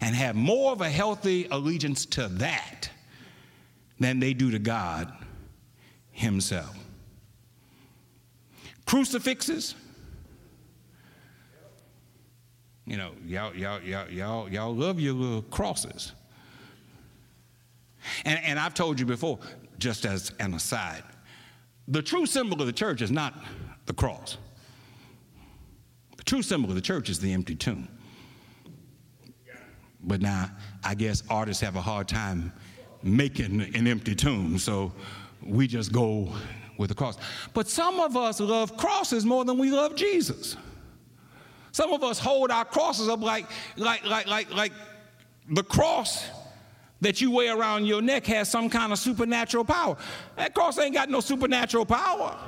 and 0.00 0.14
have 0.14 0.36
more 0.36 0.72
of 0.72 0.80
a 0.80 0.90
healthy 0.90 1.46
allegiance 1.50 2.04
to 2.06 2.28
that 2.28 2.90
than 3.98 4.20
they 4.20 4.34
do 4.34 4.50
to 4.50 4.58
God 4.58 5.12
Himself 6.10 6.76
crucifixes. 8.86 9.74
You 12.86 12.96
know, 12.98 13.12
y'all, 13.26 13.54
y'all, 13.54 13.80
y'all, 13.80 14.10
y'all, 14.10 14.48
y'all 14.48 14.74
love 14.74 15.00
your 15.00 15.14
little 15.14 15.42
crosses. 15.42 16.12
And, 18.26 18.38
and 18.44 18.58
I've 18.58 18.74
told 18.74 19.00
you 19.00 19.06
before, 19.06 19.38
just 19.78 20.04
as 20.06 20.32
an 20.40 20.54
aside, 20.54 21.02
the 21.88 22.02
true 22.02 22.26
symbol 22.26 22.60
of 22.60 22.66
the 22.66 22.72
church 22.72 23.02
is 23.02 23.10
not 23.10 23.34
the 23.86 23.92
cross. 23.92 24.38
The 26.16 26.24
true 26.24 26.42
symbol 26.42 26.70
of 26.70 26.74
the 26.74 26.80
church 26.80 27.08
is 27.10 27.20
the 27.20 27.32
empty 27.32 27.54
tomb. 27.54 27.88
But 30.02 30.20
now, 30.20 30.50
I 30.82 30.94
guess 30.94 31.22
artists 31.30 31.62
have 31.62 31.76
a 31.76 31.80
hard 31.80 32.08
time 32.08 32.52
making 33.02 33.60
an 33.60 33.86
empty 33.86 34.14
tomb, 34.14 34.58
so 34.58 34.92
we 35.42 35.66
just 35.66 35.92
go 35.92 36.32
with 36.78 36.88
the 36.88 36.94
cross. 36.94 37.16
But 37.52 37.68
some 37.68 38.00
of 38.00 38.16
us 38.16 38.40
love 38.40 38.76
crosses 38.76 39.24
more 39.24 39.44
than 39.44 39.58
we 39.58 39.70
love 39.70 39.94
Jesus. 39.94 40.56
Some 41.72 41.92
of 41.92 42.02
us 42.04 42.18
hold 42.18 42.50
our 42.50 42.64
crosses 42.64 43.08
up 43.08 43.20
like, 43.20 43.46
like, 43.76 44.04
like, 44.04 44.26
like, 44.26 44.54
like 44.54 44.72
the 45.48 45.62
cross 45.62 46.28
that 47.00 47.20
you 47.20 47.30
wear 47.30 47.56
around 47.58 47.86
your 47.86 48.00
neck 48.00 48.26
has 48.26 48.50
some 48.50 48.70
kind 48.70 48.92
of 48.92 48.98
supernatural 48.98 49.64
power. 49.64 49.96
That 50.36 50.54
cross 50.54 50.78
ain't 50.78 50.94
got 50.94 51.10
no 51.10 51.20
supernatural 51.20 51.86
power. 51.86 52.38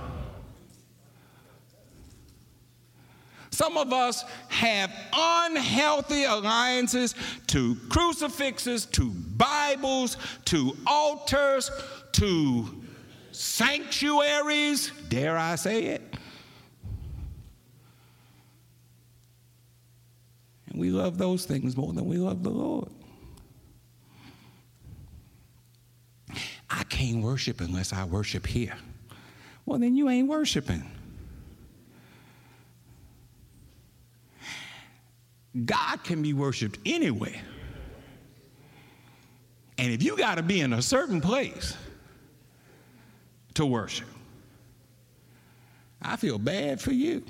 Some 3.50 3.78
of 3.78 3.90
us 3.90 4.22
have 4.48 4.92
unhealthy 5.14 6.24
alliances 6.24 7.14
to 7.46 7.76
crucifixes, 7.88 8.84
to 8.86 9.10
Bibles, 9.10 10.18
to 10.46 10.76
altars, 10.86 11.70
to 12.12 12.66
sanctuaries, 13.32 14.90
dare 15.08 15.38
I 15.38 15.54
say 15.56 15.84
it? 15.84 16.16
And 20.68 20.78
we 20.78 20.90
love 20.90 21.16
those 21.16 21.46
things 21.46 21.78
more 21.78 21.94
than 21.94 22.04
we 22.04 22.18
love 22.18 22.42
the 22.42 22.50
Lord. 22.50 22.90
I 26.68 26.75
can't 26.88 27.22
worship 27.22 27.60
unless 27.60 27.92
I 27.92 28.04
worship 28.04 28.46
here. 28.46 28.76
well, 29.64 29.78
then 29.78 29.96
you 29.96 30.08
ain't 30.08 30.28
worshiping. 30.28 30.84
God 35.64 36.04
can 36.04 36.22
be 36.22 36.34
worshiped 36.34 36.78
anywhere. 36.84 37.40
And 39.78 39.92
if 39.92 40.02
you 40.02 40.16
got 40.16 40.36
to 40.36 40.42
be 40.42 40.60
in 40.60 40.72
a 40.72 40.82
certain 40.82 41.20
place 41.20 41.74
to 43.54 43.64
worship, 43.64 44.08
I 46.00 46.16
feel 46.16 46.38
bad 46.38 46.80
for 46.80 46.92
you. 46.92 47.24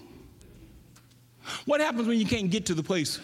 What 1.64 1.80
happens 1.80 2.08
when 2.08 2.18
you 2.18 2.26
can't 2.26 2.50
get 2.50 2.66
to 2.66 2.74
the 2.74 2.82
place 2.82 3.20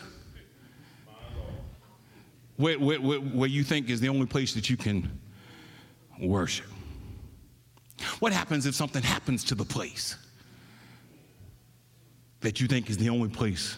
where, 2.57 2.79
where, 2.79 3.01
where, 3.01 3.19
where 3.19 3.49
you 3.49 3.65
think 3.65 3.91
is 3.91 4.01
the 4.01 4.09
only 4.09 4.27
place 4.27 4.55
that 4.55 4.71
you 4.71 4.77
can 4.77 5.11
worship? 6.21 6.67
What 8.19 8.33
happens 8.33 8.67
if 8.67 8.75
something 8.75 9.03
happens 9.03 9.45
to 9.45 9.55
the 9.55 9.65
place 9.65 10.17
that 12.41 12.61
you 12.61 12.67
think 12.67 12.91
is 12.91 12.99
the 12.99 13.09
only 13.09 13.29
place 13.29 13.77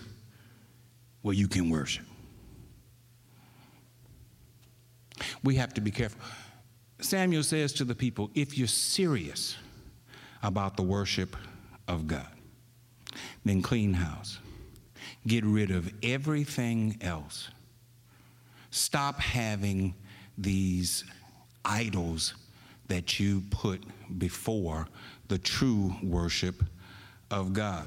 where 1.22 1.34
you 1.34 1.48
can 1.48 1.70
worship? 1.70 2.06
We 5.42 5.56
have 5.56 5.74
to 5.74 5.80
be 5.80 5.90
careful. 5.90 6.20
Samuel 7.00 7.42
says 7.42 7.72
to 7.74 7.84
the 7.84 7.94
people 7.94 8.30
if 8.34 8.56
you're 8.56 8.66
serious 8.66 9.56
about 10.42 10.76
the 10.76 10.82
worship 10.82 11.36
of 11.86 12.06
God, 12.06 12.28
then 13.44 13.62
clean 13.62 13.94
house. 13.94 14.38
Get 15.26 15.44
rid 15.44 15.70
of 15.70 15.92
everything 16.02 16.98
else. 17.00 17.48
Stop 18.70 19.20
having 19.20 19.94
these 20.36 21.04
idols 21.64 22.34
that 22.88 23.18
you 23.18 23.42
put 23.50 23.82
before 24.18 24.86
the 25.28 25.38
true 25.38 25.94
worship 26.02 26.62
of 27.30 27.52
God. 27.52 27.86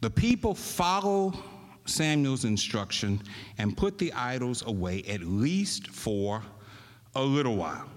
The 0.00 0.10
people 0.10 0.54
follow 0.54 1.34
Samuel's 1.84 2.44
instruction 2.44 3.20
and 3.58 3.76
put 3.76 3.98
the 3.98 4.12
idols 4.12 4.64
away 4.66 5.02
at 5.08 5.22
least 5.22 5.88
for 5.88 6.42
a 7.14 7.22
little 7.22 7.56
while. 7.56 7.88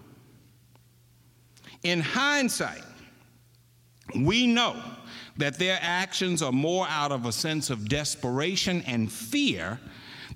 In 1.83 1.99
hindsight, 1.99 2.83
we 4.15 4.47
know 4.47 4.81
that 5.37 5.57
their 5.57 5.79
actions 5.81 6.41
are 6.41 6.51
more 6.51 6.87
out 6.89 7.11
of 7.11 7.25
a 7.25 7.31
sense 7.31 7.69
of 7.69 7.87
desperation 7.87 8.83
and 8.85 9.11
fear 9.11 9.79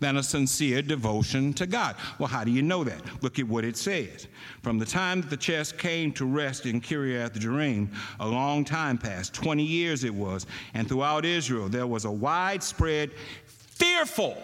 than 0.06 0.18
a 0.18 0.24
sincere 0.24 0.84
devotion 0.84 1.52
to 1.52 1.66
God. 1.66 1.96
Well, 2.20 2.28
how 2.28 2.44
do 2.44 2.52
you 2.52 2.62
know 2.62 2.84
that? 2.84 3.02
Look 3.24 3.40
at 3.40 3.48
what 3.48 3.66
it 3.66 3.76
says. 3.76 4.28
From 4.62 4.78
the 4.78 4.86
time 4.86 5.22
that 5.22 5.32
the 5.32 5.38
chest 5.38 5.80
came 5.80 6.12
to 6.12 6.28
rest 6.28 6.68
in 6.68 6.80
Kiriath 6.80 7.34
Jearim, 7.40 7.88
a 8.20 8.28
long 8.28 8.64
time 8.64 9.00
passed, 9.00 9.34
20 9.34 9.64
years 9.64 10.04
it 10.04 10.14
was, 10.14 10.46
and 10.76 10.88
throughout 10.88 11.26
Israel 11.26 11.70
there 11.70 11.88
was 11.88 12.06
a 12.06 12.12
widespread, 12.12 13.14
fearful 13.48 14.38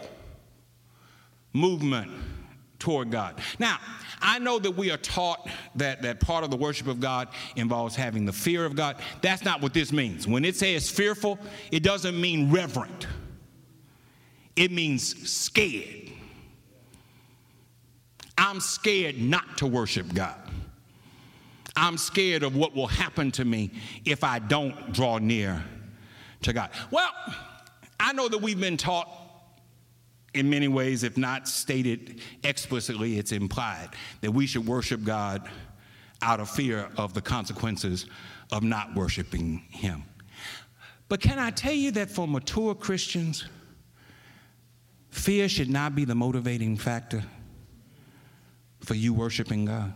movement 1.53 2.10
toward 2.80 3.12
God. 3.12 3.39
Now, 3.60 3.77
I 4.20 4.39
know 4.39 4.58
that 4.58 4.72
we 4.72 4.89
are 4.89 4.98
taught 4.98 5.48
that, 5.75 6.01
that 6.01 6.20
part 6.20 6.44
of 6.44 6.50
the 6.50 6.58
worship 6.58 6.88
of 6.88 7.00
God 7.00 7.27
involves 7.56 7.96
having 7.96 8.25
the 8.25 8.34
fear 8.34 8.65
of 8.65 8.75
God. 8.75 8.96
That's 9.22 9.46
not 9.46 9.62
what 9.62 9.75
this 9.75 9.91
means. 9.91 10.27
When 10.27 10.44
it 10.44 10.56
says 10.56 10.89
fearful, 10.89 11.38
it 11.72 11.84
doesn't 11.84 12.20
mean 12.20 12.51
reverent, 12.51 13.06
it 14.55 14.72
means 14.72 15.29
scared. 15.29 16.12
I'm 18.38 18.60
scared 18.60 19.20
not 19.20 19.58
to 19.58 19.67
worship 19.67 20.13
God. 20.13 20.36
I'm 21.75 21.98
scared 21.98 22.43
of 22.43 22.55
what 22.55 22.75
will 22.75 22.88
happen 22.88 23.31
to 23.31 23.46
me 23.46 23.72
if 24.03 24.24
I 24.24 24.39
don't 24.39 24.91
draw 24.91 25.20
near 25.20 25.63
to 26.41 26.53
God. 26.53 26.72
Well, 26.89 27.12
I 28.00 28.13
know 28.13 28.27
that 28.27 28.41
we've 28.41 28.60
been 28.60 28.77
taught 28.77 29.10
in 30.34 30.50
many 30.50 30.67
ways, 30.67 31.03
if 31.03 31.17
not 31.17 31.48
stated 31.48 32.22
explicitly, 32.43 33.17
it's 33.17 33.31
implied 33.31 33.89
that 34.22 34.31
we 34.31 34.48
should 34.48 34.65
worship 34.65 35.03
God 35.03 35.48
out 36.22 36.39
of 36.39 36.50
fear 36.50 36.89
of 36.98 37.13
the 37.13 37.22
consequences 37.22 38.05
of 38.51 38.64
not 38.64 38.96
worshiping 38.96 39.64
Him. 39.70 40.03
But 41.09 41.20
can 41.20 41.40
I 41.40 41.51
tell 41.51 41.74
you 41.74 41.92
that 41.92 42.09
for 42.09 42.27
mature 42.27 42.74
Christians, 42.74 43.46
fear 45.11 45.47
should 45.47 45.69
not 45.69 45.95
be 45.95 46.05
the 46.05 46.15
motivating 46.15 46.77
factor 46.77 47.24
for 48.79 48.95
you 48.95 49.13
worshiping 49.13 49.65
God? 49.65 49.93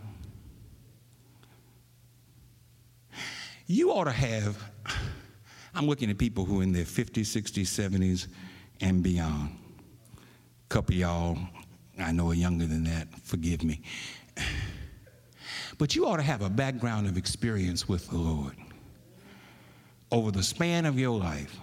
You 3.65 3.91
ought 3.91 4.03
to 4.03 4.11
have, 4.11 4.61
I'm 5.73 5.87
looking 5.87 6.11
at 6.11 6.19
people 6.19 6.45
who 6.45 6.59
are 6.59 6.63
in 6.63 6.71
their 6.71 6.83
50s, 6.83 7.21
60s, 7.21 7.63
70s, 7.63 8.27
and 8.81 9.01
beyond 9.01 9.57
A 10.13 10.67
couple 10.69 10.93
y'all 10.93 11.39
I 11.97 12.11
know 12.11 12.29
are 12.29 12.35
younger 12.35 12.65
than 12.65 12.83
that, 12.83 13.07
forgive 13.23 13.63
me. 13.63 13.81
But 15.77 15.95
you 15.95 16.05
ought 16.07 16.17
to 16.17 16.23
have 16.23 16.41
a 16.41 16.49
background 16.49 17.07
of 17.07 17.17
experience 17.17 17.87
with 17.87 18.09
the 18.09 18.17
Lord 18.17 18.55
over 20.11 20.31
the 20.31 20.43
span 20.43 20.85
of 20.85 20.99
your 20.99 21.17
life 21.17 21.57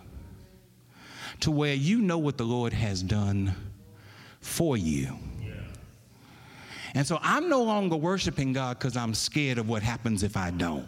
to 1.42 1.50
where 1.50 1.74
you 1.74 2.00
know 2.00 2.18
what 2.18 2.38
the 2.38 2.44
Lord 2.44 2.72
has 2.72 3.02
done 3.02 3.54
for 4.40 4.76
you. 4.76 5.18
And 6.94 7.06
so 7.06 7.18
I'm 7.20 7.48
no 7.48 7.62
longer 7.62 7.96
worshiping 7.96 8.52
God 8.52 8.78
because 8.78 8.96
I'm 8.96 9.12
scared 9.12 9.58
of 9.58 9.68
what 9.68 9.82
happens 9.82 10.22
if 10.22 10.36
I 10.36 10.50
don't. 10.50 10.86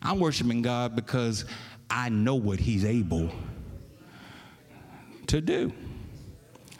I'm 0.00 0.18
worshiping 0.18 0.62
God 0.62 0.96
because 0.96 1.44
I 1.90 2.08
know 2.08 2.34
what 2.34 2.60
He's 2.60 2.84
able 2.84 3.30
to 5.26 5.40
do. 5.40 5.72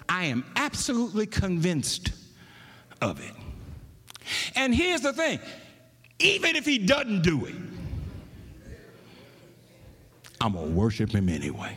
I 0.09 0.25
am 0.25 0.45
absolutely 0.57 1.27
convinced 1.27 2.13
of 3.03 3.21
it. 3.21 3.35
And 4.55 4.75
here's 4.75 5.03
the 5.03 5.13
thing 5.13 5.41
even 6.19 6.57
if 6.57 6.65
he 6.65 6.79
doesn't 6.79 7.23
do 7.23 7.45
it, 7.45 7.55
I'm 10.41 10.53
going 10.53 10.69
to 10.69 10.73
worship 10.73 11.13
him 11.13 11.29
anyway. 11.29 11.77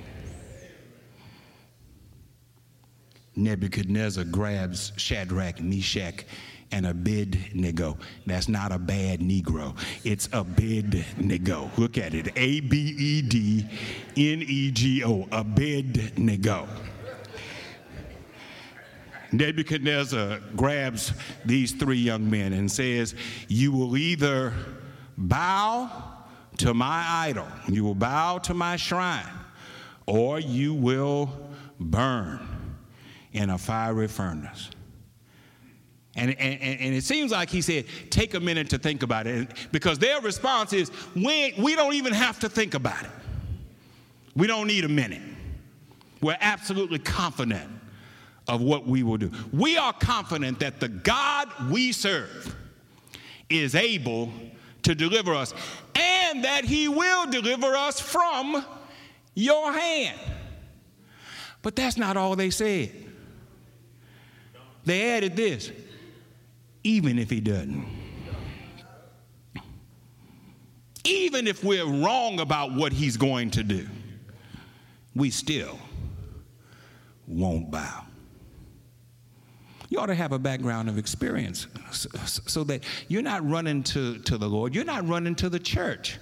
Nebuchadnezzar 3.35 4.25
grabs 4.25 4.91
Shadrach, 4.95 5.59
Meshach, 5.59 6.25
and 6.71 6.87
Abednego. 6.87 7.97
That's 8.25 8.47
not 8.47 8.71
a 8.71 8.79
bad 8.79 9.19
Negro. 9.19 9.77
It's 10.03 10.27
Abednego. 10.33 11.69
Look 11.77 11.97
at 11.97 12.13
it. 12.13 12.29
A 12.35 12.61
B 12.61 12.95
E 12.97 13.21
D 13.21 13.65
N 14.17 14.43
E 14.47 14.71
G 14.71 15.03
O. 15.03 15.27
Abednego. 15.31 16.67
Nebuchadnezzar 19.31 20.39
grabs 20.55 21.13
these 21.43 21.71
three 21.71 21.97
young 21.97 22.29
men 22.29 22.53
and 22.53 22.71
says, 22.71 23.15
You 23.47 23.71
will 23.71 23.97
either 23.97 24.53
bow 25.17 25.89
to 26.57 26.73
my 26.73 27.03
idol, 27.07 27.47
you 27.67 27.83
will 27.83 27.95
bow 27.95 28.37
to 28.37 28.53
my 28.53 28.75
shrine, 28.75 29.25
or 30.05 30.39
you 30.39 30.75
will 30.75 31.49
burn 31.79 32.52
in 33.33 33.49
a 33.49 33.57
fiery 33.57 34.07
furnace. 34.07 34.69
And, 36.15 36.29
and, 36.37 36.61
and, 36.61 36.93
it 36.93 37.03
seems 37.03 37.31
like 37.31 37.49
he 37.49 37.61
said, 37.61 37.85
take 38.11 38.35
a 38.35 38.39
minute 38.39 38.69
to 38.69 38.77
think 38.77 39.01
about 39.01 39.25
it. 39.25 39.49
Because 39.71 39.97
their 39.97 40.21
response 40.21 40.71
is, 40.71 40.91
we, 41.15 41.55
we 41.57 41.75
don't 41.75 41.95
even 41.95 42.13
have 42.13 42.39
to 42.41 42.49
think 42.49 42.75
about 42.75 43.03
it. 43.03 43.09
We 44.35 44.45
don't 44.45 44.67
need 44.67 44.85
a 44.85 44.89
minute. 44.89 45.23
We're 46.21 46.37
absolutely 46.39 46.99
confident 46.99 47.69
of 48.47 48.61
what 48.61 48.85
we 48.85 49.01
will 49.01 49.17
do. 49.17 49.31
We 49.51 49.77
are 49.77 49.93
confident 49.93 50.59
that 50.59 50.79
the 50.79 50.87
God 50.87 51.49
we 51.71 51.91
serve 51.91 52.55
is 53.49 53.73
able 53.73 54.31
to 54.83 54.93
deliver 54.93 55.33
us 55.33 55.53
and 55.95 56.43
that 56.43 56.63
he 56.63 56.87
will 56.87 57.29
deliver 57.31 57.75
us 57.75 57.99
from 57.99 58.63
your 59.33 59.73
hand. 59.73 60.19
But 61.63 61.75
that's 61.75 61.97
not 61.97 62.17
all 62.17 62.35
they 62.35 62.49
said. 62.51 63.02
They 64.85 65.11
added 65.11 65.35
this 65.35 65.71
even 66.83 67.17
if 67.17 67.29
he 67.29 67.39
doesn't. 67.39 67.85
Even 71.05 71.47
if 71.47 71.63
we're 71.63 71.85
wrong 71.85 72.39
about 72.39 72.73
what 72.73 72.93
he's 72.93 73.17
going 73.17 73.51
to 73.51 73.63
do, 73.63 73.87
we 75.15 75.29
still 75.29 75.77
won't 77.27 77.71
bow 77.71 78.03
you 79.93 79.99
ought 79.99 80.07
to 80.07 80.15
have 80.15 80.31
a 80.31 80.39
background 80.39 80.89
of 80.89 80.97
experience 80.97 81.67
so, 82.25 82.63
that 82.63 82.83
you're 83.09 83.21
not 83.21 83.47
running 83.47 83.83
to, 83.83 84.17
to 84.21 84.39
the 84.39 84.49
Lord, 84.49 84.73
you're 84.73 84.83
not 84.83 85.07
running 85.07 85.35
to 85.35 85.49
the 85.49 85.59
church 85.59 86.17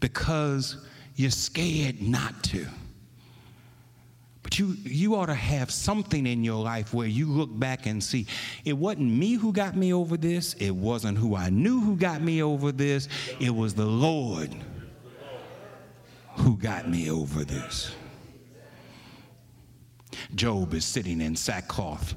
because 0.00 0.78
you're 1.16 1.30
scared 1.30 2.00
not 2.00 2.42
to. 2.44 2.66
But 4.42 4.58
you, 4.58 4.76
you 4.82 5.14
ought 5.14 5.26
to 5.26 5.34
have 5.34 5.70
something 5.70 6.26
in 6.26 6.42
your 6.42 6.62
life 6.62 6.92
where 6.92 7.06
you 7.06 7.26
look 7.26 7.56
back 7.58 7.86
and 7.86 8.02
see 8.02 8.26
it 8.64 8.72
wasn't 8.72 9.10
me 9.12 9.34
who 9.34 9.52
got 9.52 9.76
me 9.76 9.92
over 9.92 10.16
this, 10.16 10.54
it 10.54 10.72
wasn't 10.72 11.18
who 11.18 11.36
I 11.36 11.50
knew 11.50 11.80
who 11.80 11.96
got 11.96 12.22
me 12.22 12.42
over 12.42 12.72
this, 12.72 13.08
it 13.38 13.50
was 13.50 13.74
the 13.74 13.86
Lord 13.86 14.54
who 16.36 16.56
got 16.56 16.88
me 16.88 17.10
over 17.10 17.44
this. 17.44 17.94
Job 20.34 20.74
is 20.74 20.84
sitting 20.84 21.20
in 21.20 21.36
sackcloth 21.36 22.14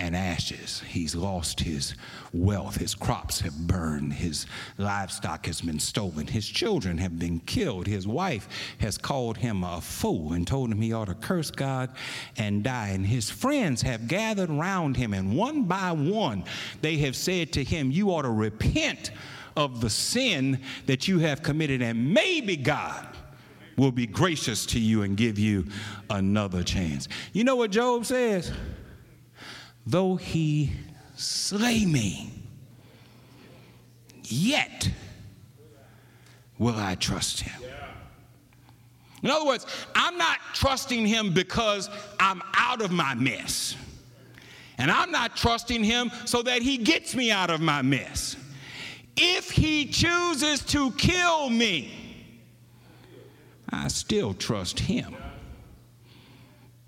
and 0.00 0.16
ashes. 0.16 0.82
He's 0.88 1.14
lost 1.14 1.60
his 1.60 1.94
wealth. 2.32 2.76
His 2.76 2.94
crops 2.94 3.40
have 3.40 3.66
burned. 3.66 4.14
His 4.14 4.46
livestock 4.78 5.44
has 5.44 5.60
been 5.60 5.78
stolen. 5.78 6.26
His 6.26 6.48
children 6.48 6.96
have 6.96 7.18
been 7.18 7.40
killed. 7.40 7.86
His 7.86 8.08
wife 8.08 8.48
has 8.78 8.96
called 8.96 9.36
him 9.36 9.62
a 9.62 9.78
fool 9.82 10.32
and 10.32 10.46
told 10.46 10.72
him 10.72 10.80
he 10.80 10.94
ought 10.94 11.08
to 11.08 11.14
curse 11.14 11.50
God 11.50 11.90
and 12.38 12.64
die. 12.64 12.88
And 12.88 13.06
his 13.06 13.28
friends 13.28 13.82
have 13.82 14.08
gathered 14.08 14.48
round 14.48 14.96
him, 14.96 15.12
and 15.12 15.36
one 15.36 15.64
by 15.64 15.92
one, 15.92 16.44
they 16.80 16.96
have 16.98 17.14
said 17.14 17.52
to 17.52 17.62
him, 17.62 17.90
You 17.90 18.08
ought 18.10 18.22
to 18.22 18.30
repent 18.30 19.10
of 19.54 19.82
the 19.82 19.90
sin 19.90 20.60
that 20.86 21.08
you 21.08 21.18
have 21.18 21.42
committed, 21.42 21.82
and 21.82 22.14
maybe 22.14 22.56
God 22.56 23.06
will 23.76 23.92
be 23.92 24.06
gracious 24.06 24.64
to 24.66 24.80
you 24.80 25.02
and 25.02 25.14
give 25.14 25.38
you 25.38 25.66
another 26.08 26.62
chance. 26.62 27.06
You 27.34 27.44
know 27.44 27.56
what 27.56 27.70
Job 27.70 28.06
says? 28.06 28.50
Though 29.86 30.16
he 30.16 30.72
slay 31.16 31.84
me, 31.84 32.32
yet 34.24 34.90
will 36.58 36.76
I 36.76 36.94
trust 36.94 37.40
him. 37.40 37.62
In 39.22 39.30
other 39.30 39.44
words, 39.44 39.66
I'm 39.94 40.16
not 40.16 40.38
trusting 40.54 41.06
him 41.06 41.32
because 41.32 41.90
I'm 42.18 42.42
out 42.54 42.80
of 42.80 42.90
my 42.90 43.14
mess. 43.14 43.76
And 44.78 44.90
I'm 44.90 45.10
not 45.10 45.36
trusting 45.36 45.84
him 45.84 46.10
so 46.24 46.42
that 46.42 46.62
he 46.62 46.78
gets 46.78 47.14
me 47.14 47.30
out 47.30 47.50
of 47.50 47.60
my 47.60 47.82
mess. 47.82 48.36
If 49.16 49.50
he 49.50 49.86
chooses 49.86 50.64
to 50.66 50.90
kill 50.92 51.50
me, 51.50 51.92
I 53.68 53.88
still 53.88 54.32
trust 54.32 54.80
him. 54.80 55.14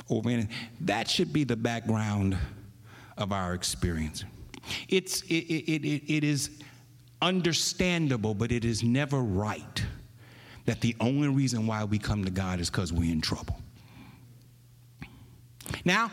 Oh, 0.09 0.16
Over 0.16 0.31
anything. 0.31 0.55
That 0.81 1.09
should 1.09 1.33
be 1.35 1.44
the 1.44 1.57
background 1.57 2.38
of 3.22 3.32
our 3.32 3.54
experience. 3.54 4.24
It's, 4.88 5.22
it, 5.22 5.35
it, 5.35 5.87
it, 5.87 6.12
it 6.12 6.24
is 6.24 6.50
understandable, 7.22 8.35
but 8.35 8.52
it 8.52 8.64
is 8.64 8.82
never 8.82 9.20
right 9.20 9.82
that 10.64 10.80
the 10.80 10.94
only 11.00 11.28
reason 11.28 11.66
why 11.66 11.85
we 11.85 11.98
come 11.98 12.24
to 12.24 12.30
God 12.30 12.61
is 12.61 12.68
because 12.68 12.92
we're 12.92 13.11
in 13.11 13.20
trouble. 13.20 13.58
Now, 15.85 16.11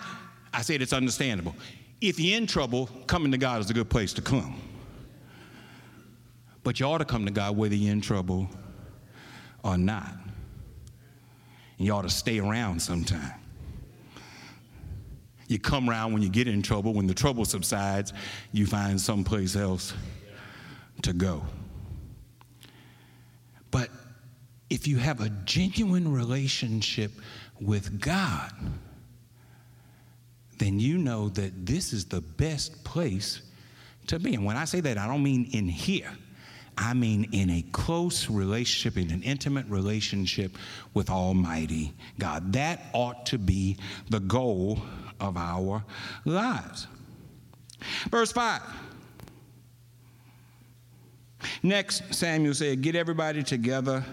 I 0.53 0.61
said 0.61 0.81
it's 0.81 0.93
understandable. 0.93 1.55
If 2.01 2.19
you're 2.19 2.37
in 2.37 2.47
trouble, 2.47 2.87
coming 3.07 3.31
to 3.31 3.37
God 3.37 3.61
is 3.61 3.69
a 3.69 3.73
good 3.73 3.89
place 3.89 4.13
to 4.13 4.21
come. 4.21 4.55
But 6.63 6.79
you 6.79 6.85
ought 6.85 6.99
to 6.99 7.05
come 7.05 7.25
to 7.25 7.31
God 7.31 7.57
whether 7.57 7.75
you're 7.75 7.91
in 7.91 8.01
trouble 8.01 8.49
or 9.63 9.77
not. 9.77 10.13
And 11.77 11.87
you 11.87 11.93
ought 11.93 12.03
to 12.03 12.09
stay 12.09 12.39
around 12.39 12.81
sometime. 12.81 13.38
You 15.49 15.57
come 15.57 15.89
around 15.89 16.13
when 16.13 16.21
you 16.21 16.29
get 16.29 16.47
in 16.47 16.61
trouble. 16.61 16.93
When 16.93 17.07
the 17.07 17.13
trouble 17.13 17.43
subsides, 17.43 18.13
you 18.51 18.67
find 18.67 19.01
someplace 19.01 19.55
else 19.55 19.93
to 21.01 21.11
go. 21.11 21.43
But 23.71 23.89
if 24.69 24.87
you 24.87 24.97
have 24.97 25.21
a 25.21 25.29
genuine 25.45 26.13
relationship 26.13 27.11
with 27.59 27.99
God, 27.99 28.53
then 30.59 30.79
you 30.79 30.99
know 30.99 31.29
that 31.29 31.65
this 31.65 31.93
is 31.93 32.05
the 32.05 32.21
best 32.21 32.83
place 32.83 33.41
to 34.05 34.19
be. 34.19 34.35
And 34.35 34.45
when 34.45 34.55
I 34.55 34.65
say 34.65 34.81
that, 34.81 34.99
I 34.99 35.07
don't 35.07 35.23
mean 35.23 35.49
in 35.51 35.67
here. 35.67 36.11
I 36.77 36.93
mean 36.93 37.27
in 37.31 37.49
a 37.49 37.63
close 37.71 38.29
relationship, 38.29 39.01
in 39.01 39.11
an 39.11 39.23
intimate 39.23 39.65
relationship 39.67 40.57
with 40.93 41.09
Almighty 41.09 41.91
God. 42.19 42.53
That 42.53 42.81
ought 42.93 43.25
to 43.27 43.39
be 43.39 43.77
the 44.09 44.19
goal 44.19 44.79
of 45.19 45.37
our 45.37 45.83
lives. 46.25 46.87
Verse 48.09 48.31
5. 48.31 48.61
Next, 51.63 52.13
Samuel 52.13 52.53
said, 52.53 52.81
Get 52.81 52.95
everybody 52.95 53.43
together 53.43 54.03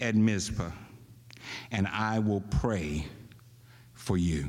at 0.00 0.14
Mizpah, 0.14 0.70
and 1.70 1.86
I 1.88 2.18
will 2.18 2.42
pray 2.50 3.06
for 3.94 4.16
you. 4.16 4.48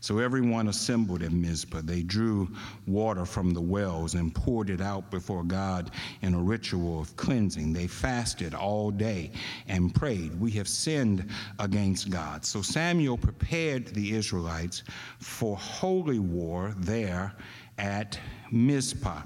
So 0.00 0.18
everyone 0.18 0.68
assembled 0.68 1.22
at 1.22 1.30
Mizpah. 1.30 1.82
They 1.84 2.02
drew 2.02 2.48
water 2.86 3.26
from 3.26 3.52
the 3.52 3.60
wells 3.60 4.14
and 4.14 4.34
poured 4.34 4.70
it 4.70 4.80
out 4.80 5.10
before 5.10 5.44
God 5.44 5.90
in 6.22 6.32
a 6.32 6.40
ritual 6.40 7.00
of 7.00 7.14
cleansing. 7.16 7.74
They 7.74 7.86
fasted 7.86 8.54
all 8.54 8.90
day 8.90 9.30
and 9.68 9.94
prayed. 9.94 10.40
We 10.40 10.52
have 10.52 10.68
sinned 10.68 11.28
against 11.58 12.08
God. 12.08 12.46
So 12.46 12.62
Samuel 12.62 13.18
prepared 13.18 13.88
the 13.88 14.16
Israelites 14.16 14.84
for 15.18 15.54
holy 15.58 16.18
war 16.18 16.74
there 16.78 17.34
at 17.76 18.18
Mizpah. 18.50 19.22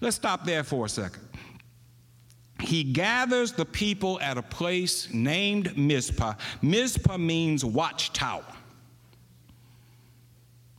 Let's 0.00 0.16
stop 0.16 0.46
there 0.46 0.64
for 0.64 0.86
a 0.86 0.88
second. 0.88 1.28
He 2.60 2.82
gathers 2.82 3.52
the 3.52 3.66
people 3.66 4.18
at 4.20 4.38
a 4.38 4.42
place 4.42 5.12
named 5.12 5.76
Mizpah. 5.76 6.34
Mizpah 6.62 7.18
means 7.18 7.62
watchtower. 7.62 8.44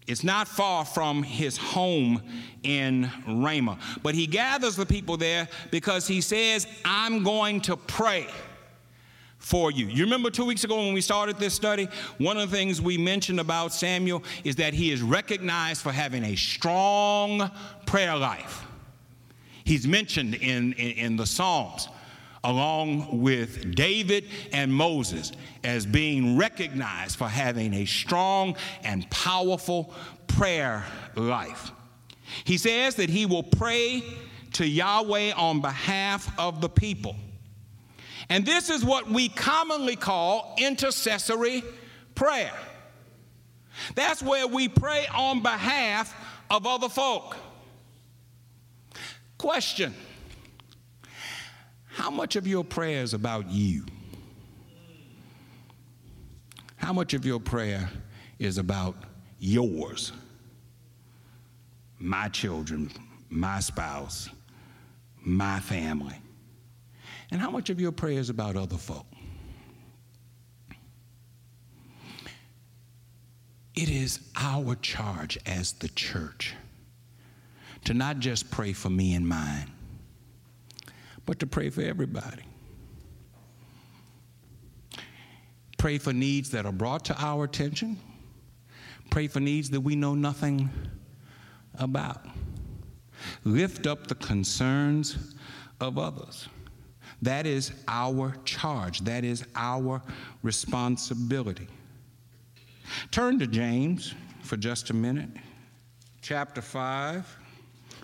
It's 0.07 0.23
not 0.23 0.47
far 0.47 0.85
from 0.85 1.23
his 1.23 1.57
home 1.57 2.21
in 2.63 3.09
Ramah. 3.27 3.79
But 4.03 4.13
he 4.13 4.27
gathers 4.27 4.75
the 4.75 4.85
people 4.85 5.17
there 5.17 5.47
because 5.71 6.07
he 6.07 6.21
says, 6.21 6.67
I'm 6.83 7.23
going 7.23 7.61
to 7.61 7.75
pray 7.75 8.27
for 9.39 9.71
you. 9.71 9.87
You 9.87 10.03
remember 10.03 10.29
two 10.29 10.45
weeks 10.45 10.63
ago 10.63 10.77
when 10.77 10.93
we 10.93 11.01
started 11.01 11.37
this 11.37 11.53
study? 11.53 11.87
One 12.19 12.37
of 12.37 12.49
the 12.49 12.55
things 12.55 12.81
we 12.81 12.97
mentioned 12.97 13.39
about 13.39 13.73
Samuel 13.73 14.23
is 14.43 14.55
that 14.57 14.73
he 14.73 14.91
is 14.91 15.01
recognized 15.01 15.81
for 15.81 15.91
having 15.91 16.23
a 16.23 16.35
strong 16.35 17.49
prayer 17.85 18.15
life. 18.15 18.65
He's 19.63 19.87
mentioned 19.87 20.35
in, 20.35 20.73
in, 20.73 20.91
in 20.91 21.15
the 21.15 21.25
Psalms 21.25 21.89
along 22.45 23.21
with 23.21 23.73
David 23.73 24.25
and 24.53 24.71
Moses, 24.71 25.31
as 25.63 25.84
being 25.86 26.38
recognized 26.38 27.17
for 27.17 27.27
having 27.27 27.73
a 27.73 27.86
strong 27.86 28.55
and 28.84 29.10
powerful 29.10 29.91
prayer 30.27 30.86
life. 31.15 31.71
He 32.43 32.60
says 32.60 32.95
that 32.95 33.10
he 33.10 33.25
will 33.25 33.43
pray 33.43 34.03
to 34.53 34.65
Yahweh 34.65 35.31
on 35.31 35.60
behalf 35.60 36.31
of 36.39 36.62
the 36.62 36.69
people. 36.69 37.15
And 38.29 38.45
this 38.45 38.69
is 38.69 38.86
what 38.86 39.10
we 39.10 39.27
commonly 39.27 39.95
call 39.95 40.55
intercessory 40.60 41.63
prayer. 42.13 42.53
That's 43.95 44.21
where 44.21 44.47
we 44.47 44.69
pray 44.69 45.08
on 45.13 45.41
behalf 45.41 46.15
of 46.51 46.67
other 46.67 46.89
folk. 46.89 47.38
Question 49.39 49.95
how 51.95 52.12
much 52.12 52.36
of 52.36 52.45
your 52.45 52.65
prayer 52.65 53.01
is 53.01 53.13
about 53.13 53.49
you? 53.49 53.86
How 56.75 56.91
much 56.91 57.13
of 57.13 57.25
your 57.25 57.39
prayer 57.39 57.89
is 58.38 58.58
about 58.58 58.97
yours? 59.39 60.12
My 61.97 62.27
children, 62.27 62.91
my 63.29 63.62
spouse, 63.62 64.27
my 65.23 65.62
family. 65.62 66.17
And 67.31 67.39
how 67.39 67.49
much 67.49 67.69
of 67.69 67.79
your 67.79 67.93
prayer 67.93 68.19
is 68.19 68.29
about 68.29 68.58
other 68.58 68.77
folk? 68.77 69.05
It 73.73 73.89
is 73.89 74.19
our 74.36 74.75
charge 74.75 75.38
as 75.45 75.71
the 75.71 75.88
church 75.88 76.55
to 77.86 77.93
not 77.93 78.19
just 78.19 78.51
pray 78.51 78.73
for 78.73 78.89
me 78.89 79.13
and 79.13 79.25
mine, 79.25 79.71
but 81.25 81.39
to 81.39 81.47
pray 81.47 81.69
for 81.69 81.81
everybody. 81.81 82.43
Pray 85.77 85.97
for 85.97 86.13
needs 86.13 86.49
that 86.51 86.65
are 86.65 86.71
brought 86.71 87.05
to 87.05 87.15
our 87.21 87.43
attention. 87.43 87.99
Pray 89.09 89.27
for 89.27 89.39
needs 89.39 89.69
that 89.69 89.81
we 89.81 89.95
know 89.95 90.15
nothing 90.15 90.69
about. 91.75 92.25
Lift 93.43 93.85
up 93.85 94.07
the 94.07 94.15
concerns 94.15 95.35
of 95.79 95.97
others. 95.97 96.47
That 97.21 97.45
is 97.45 97.71
our 97.88 98.35
charge. 98.45 99.01
That 99.01 99.23
is 99.23 99.45
our 99.55 100.01
responsibility. 100.43 101.67
Turn 103.11 103.39
to 103.39 103.47
James 103.47 104.13
for 104.41 104.57
just 104.57 104.89
a 104.89 104.93
minute. 104.93 105.29
Chapter 106.21 106.61
5, 106.61 107.38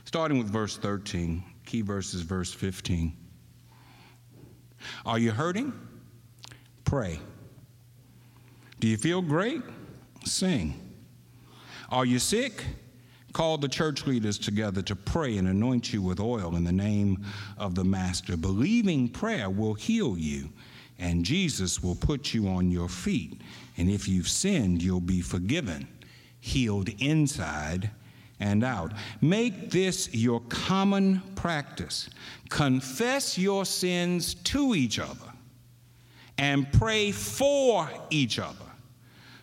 starting 0.05 0.37
with 0.37 0.49
verse 0.49 0.77
13 0.77 1.43
key 1.71 1.81
verse 1.81 2.13
is 2.13 2.19
verse 2.19 2.53
15. 2.53 3.15
Are 5.05 5.17
you 5.17 5.31
hurting? 5.31 5.71
Pray. 6.83 7.17
Do 8.81 8.89
you 8.89 8.97
feel 8.97 9.21
great? 9.21 9.61
Sing. 10.25 10.73
Are 11.89 12.03
you 12.03 12.19
sick? 12.19 12.65
Call 13.31 13.57
the 13.57 13.69
church 13.69 14.05
leaders 14.05 14.37
together 14.37 14.81
to 14.81 14.97
pray 14.97 15.37
and 15.37 15.47
anoint 15.47 15.93
you 15.93 16.01
with 16.01 16.19
oil 16.19 16.57
in 16.57 16.65
the 16.65 16.73
name 16.73 17.23
of 17.57 17.73
the 17.73 17.85
Master. 17.85 18.35
Believing 18.35 19.07
prayer 19.07 19.49
will 19.49 19.73
heal 19.73 20.17
you, 20.17 20.49
and 20.99 21.23
Jesus 21.23 21.81
will 21.81 21.95
put 21.95 22.33
you 22.33 22.49
on 22.49 22.69
your 22.69 22.89
feet. 22.89 23.39
And 23.77 23.89
if 23.89 24.09
you've 24.09 24.27
sinned, 24.27 24.83
you'll 24.83 24.99
be 24.99 25.21
forgiven, 25.21 25.87
healed 26.41 26.89
inside 26.99 27.91
and 28.41 28.63
out. 28.63 28.91
Make 29.21 29.69
this 29.69 30.13
your 30.13 30.41
common 30.49 31.21
practice. 31.35 32.09
Confess 32.49 33.37
your 33.37 33.65
sins 33.65 34.33
to 34.33 34.75
each 34.75 34.99
other 34.99 35.31
and 36.37 36.69
pray 36.73 37.11
for 37.11 37.87
each 38.09 38.39
other 38.39 38.57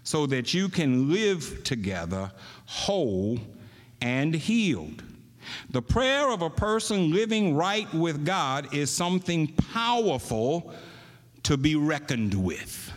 so 0.03 0.27
that 0.27 0.53
you 0.53 0.69
can 0.69 1.11
live 1.11 1.63
together 1.65 2.31
whole 2.67 3.39
and 4.03 4.35
healed. 4.35 5.03
The 5.71 5.81
prayer 5.81 6.31
of 6.31 6.43
a 6.43 6.51
person 6.51 7.11
living 7.13 7.55
right 7.55 7.93
with 7.95 8.25
God 8.27 8.75
is 8.75 8.91
something 8.91 9.49
powerful 9.49 10.75
to 11.45 11.57
be 11.57 11.77
reckoned 11.77 12.35
with. 12.35 12.93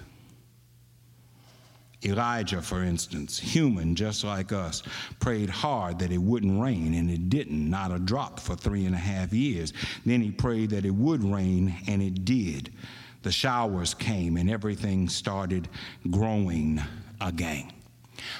Elijah, 2.03 2.61
for 2.61 2.83
instance, 2.83 3.37
human 3.37 3.95
just 3.95 4.23
like 4.23 4.51
us, 4.51 4.81
prayed 5.19 5.49
hard 5.49 5.99
that 5.99 6.11
it 6.11 6.17
wouldn't 6.17 6.59
rain, 6.59 6.95
and 6.95 7.11
it 7.11 7.29
didn't, 7.29 7.69
not 7.69 7.91
a 7.91 7.99
drop 7.99 8.39
for 8.39 8.55
three 8.55 8.85
and 8.85 8.95
a 8.95 8.97
half 8.97 9.31
years. 9.31 9.73
Then 10.05 10.21
he 10.21 10.31
prayed 10.31 10.71
that 10.71 10.85
it 10.85 10.95
would 10.95 11.23
rain, 11.23 11.75
and 11.87 12.01
it 12.01 12.25
did. 12.25 12.73
The 13.21 13.31
showers 13.31 13.93
came, 13.93 14.37
and 14.37 14.49
everything 14.49 15.09
started 15.09 15.69
growing 16.09 16.81
again. 17.19 17.71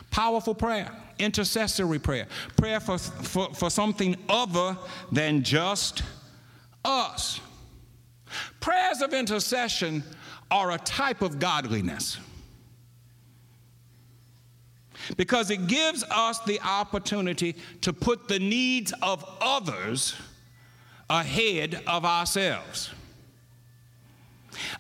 Powerful 0.10 0.56
prayer, 0.56 0.92
intercessory 1.20 2.00
prayer, 2.00 2.28
prayer 2.58 2.80
for, 2.80 2.98
for, 2.98 3.54
for 3.54 3.70
something 3.70 4.16
other 4.28 4.76
than 5.12 5.44
just 5.44 6.02
us. 6.84 7.40
Prayers 8.60 9.02
of 9.02 9.14
intercession 9.14 10.04
are 10.50 10.72
a 10.72 10.78
type 10.80 11.22
of 11.22 11.38
godliness 11.40 12.18
because 15.18 15.50
it 15.52 15.68
gives 15.68 16.04
us 16.10 16.40
the 16.40 16.60
opportunity 16.62 17.56
to 17.82 17.94
put 17.94 18.28
the 18.28 18.40
needs 18.40 18.94
of 19.02 19.24
others 19.42 20.16
ahead 21.10 21.82
of 21.88 22.06
ourselves. 22.06 22.90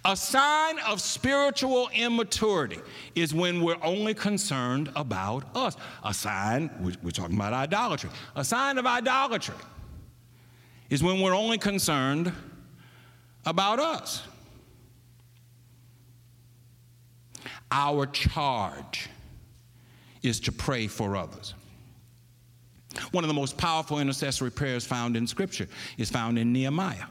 A 0.03 0.15
sign 0.15 0.79
of 0.79 0.99
spiritual 0.99 1.89
immaturity 1.93 2.79
is 3.15 3.33
when 3.33 3.61
we're 3.61 3.81
only 3.81 4.13
concerned 4.13 4.91
about 4.95 5.45
us. 5.55 5.77
A 6.03 6.13
sign, 6.13 6.69
we're 7.01 7.11
talking 7.11 7.35
about 7.35 7.53
idolatry. 7.53 8.09
A 8.35 8.43
sign 8.43 8.77
of 8.77 8.85
idolatry 8.85 9.55
is 10.89 11.01
when 11.01 11.21
we're 11.21 11.35
only 11.35 11.57
concerned 11.57 12.33
about 13.45 13.79
us. 13.79 14.23
Our 17.71 18.05
charge 18.07 19.09
is 20.23 20.39
to 20.41 20.51
pray 20.51 20.87
for 20.87 21.15
others. 21.15 21.53
One 23.11 23.23
of 23.23 23.29
the 23.29 23.33
most 23.33 23.57
powerful 23.57 23.99
intercessory 23.99 24.51
prayers 24.51 24.85
found 24.85 25.15
in 25.15 25.27
Scripture 25.27 25.67
is 25.97 26.09
found 26.09 26.37
in 26.37 26.51
Nehemiah. 26.51 27.05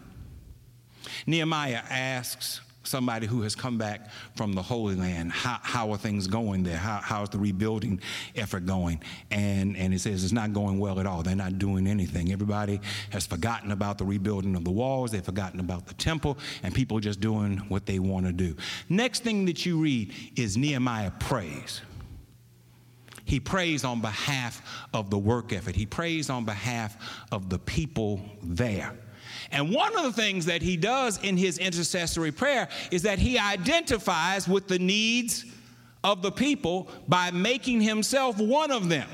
Nehemiah 1.27 1.83
asks 1.89 2.61
somebody 2.83 3.27
who 3.27 3.43
has 3.43 3.55
come 3.55 3.77
back 3.79 4.09
from 4.35 4.53
the 4.53 4.63
Holy 4.63 4.95
Land, 4.95 5.31
how, 5.33 5.59
how 5.63 5.91
are 5.93 5.99
things 5.99 6.27
going 6.27 6.63
there? 6.63 6.79
How, 6.79 7.01
how's 7.03 7.29
the 7.29 7.39
rebuilding 7.39 8.01
effort 8.37 8.67
going? 8.67 9.01
And, 9.31 9.77
and 9.77 9.93
he 9.93 9.99
says 9.99 10.25
it's 10.25 10.33
not 10.33 10.53
going 10.53 10.79
well 10.79 10.99
at 10.99 11.07
all. 11.07 11.23
They're 11.23 11.37
not 11.37 11.59
doing 11.59 11.87
anything. 11.87 12.33
Everybody 12.33 12.81
has 13.11 13.27
forgotten 13.27 13.71
about 13.71 13.99
the 13.99 14.05
rebuilding 14.05 14.57
of 14.57 14.65
the 14.65 14.71
walls, 14.71 15.11
they've 15.11 15.25
forgotten 15.25 15.61
about 15.61 15.87
the 15.87 15.95
temple, 15.95 16.39
and 16.63 16.75
people 16.75 16.97
are 16.99 17.03
just 17.03 17.21
doing 17.21 17.59
what 17.69 17.87
they 17.87 17.99
want 17.99 18.27
to 18.27 18.33
do. 18.33 18.57
Next 18.89 19.23
thing 19.23 19.45
that 19.45 19.65
you 19.67 19.79
read 19.79 20.13
is 20.37 20.57
Nehemiah 20.57 21.13
prays. 21.21 21.83
He 23.31 23.39
prays 23.39 23.85
on 23.85 24.01
behalf 24.01 24.61
of 24.93 25.09
the 25.09 25.17
work 25.17 25.53
effort. 25.53 25.77
He 25.77 25.87
prays 25.87 26.31
on 26.31 26.45
behalf 26.45 26.97
of 27.31 27.49
the 27.49 27.61
people 27.61 28.21
there. 28.43 28.93
And 29.53 29.73
one 29.73 29.97
of 29.97 30.03
the 30.03 30.13
things 30.13 30.47
that 30.47 30.63
he 30.63 30.77
does 30.77 31.23
in 31.23 31.37
his 31.37 31.59
intercessory 31.59 32.33
prayer 32.33 32.69
is 32.91 33.03
that 33.03 33.21
he 33.21 33.39
identifies 33.39 34.49
with 34.49 34.67
the 34.67 34.81
needs 34.81 35.45
of 36.03 36.23
the 36.23 36.33
people 36.33 36.89
by 37.07 37.31
making 37.31 37.81
himself 37.83 38.37
one 38.39 38.73
of 38.73 38.89
them. 38.89 39.09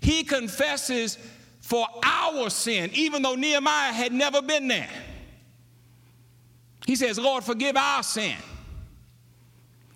He 0.00 0.24
confesses 0.24 1.18
for 1.60 1.86
our 2.02 2.48
sin, 2.48 2.88
even 2.94 3.20
though 3.20 3.34
Nehemiah 3.34 3.92
had 3.92 4.14
never 4.14 4.40
been 4.40 4.66
there. 4.66 4.88
He 6.86 6.96
says, 6.96 7.18
Lord, 7.18 7.44
forgive 7.44 7.76
our 7.76 8.02
sin. 8.02 8.36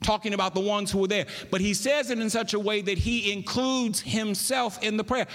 Talking 0.03 0.33
about 0.33 0.55
the 0.55 0.61
ones 0.61 0.91
who 0.91 0.99
were 0.99 1.09
there. 1.09 1.27
But 1.51 1.61
he 1.61 1.75
says 1.75 2.11
it 2.11 2.19
in 2.19 2.31
such 2.31 2.55
a 2.55 2.59
way 2.59 2.81
that 2.81 2.99
he 2.99 3.33
includes 3.33 4.01
himself 4.01 4.83
in 4.83 4.97
the 4.97 5.05
prayer. 5.05 5.27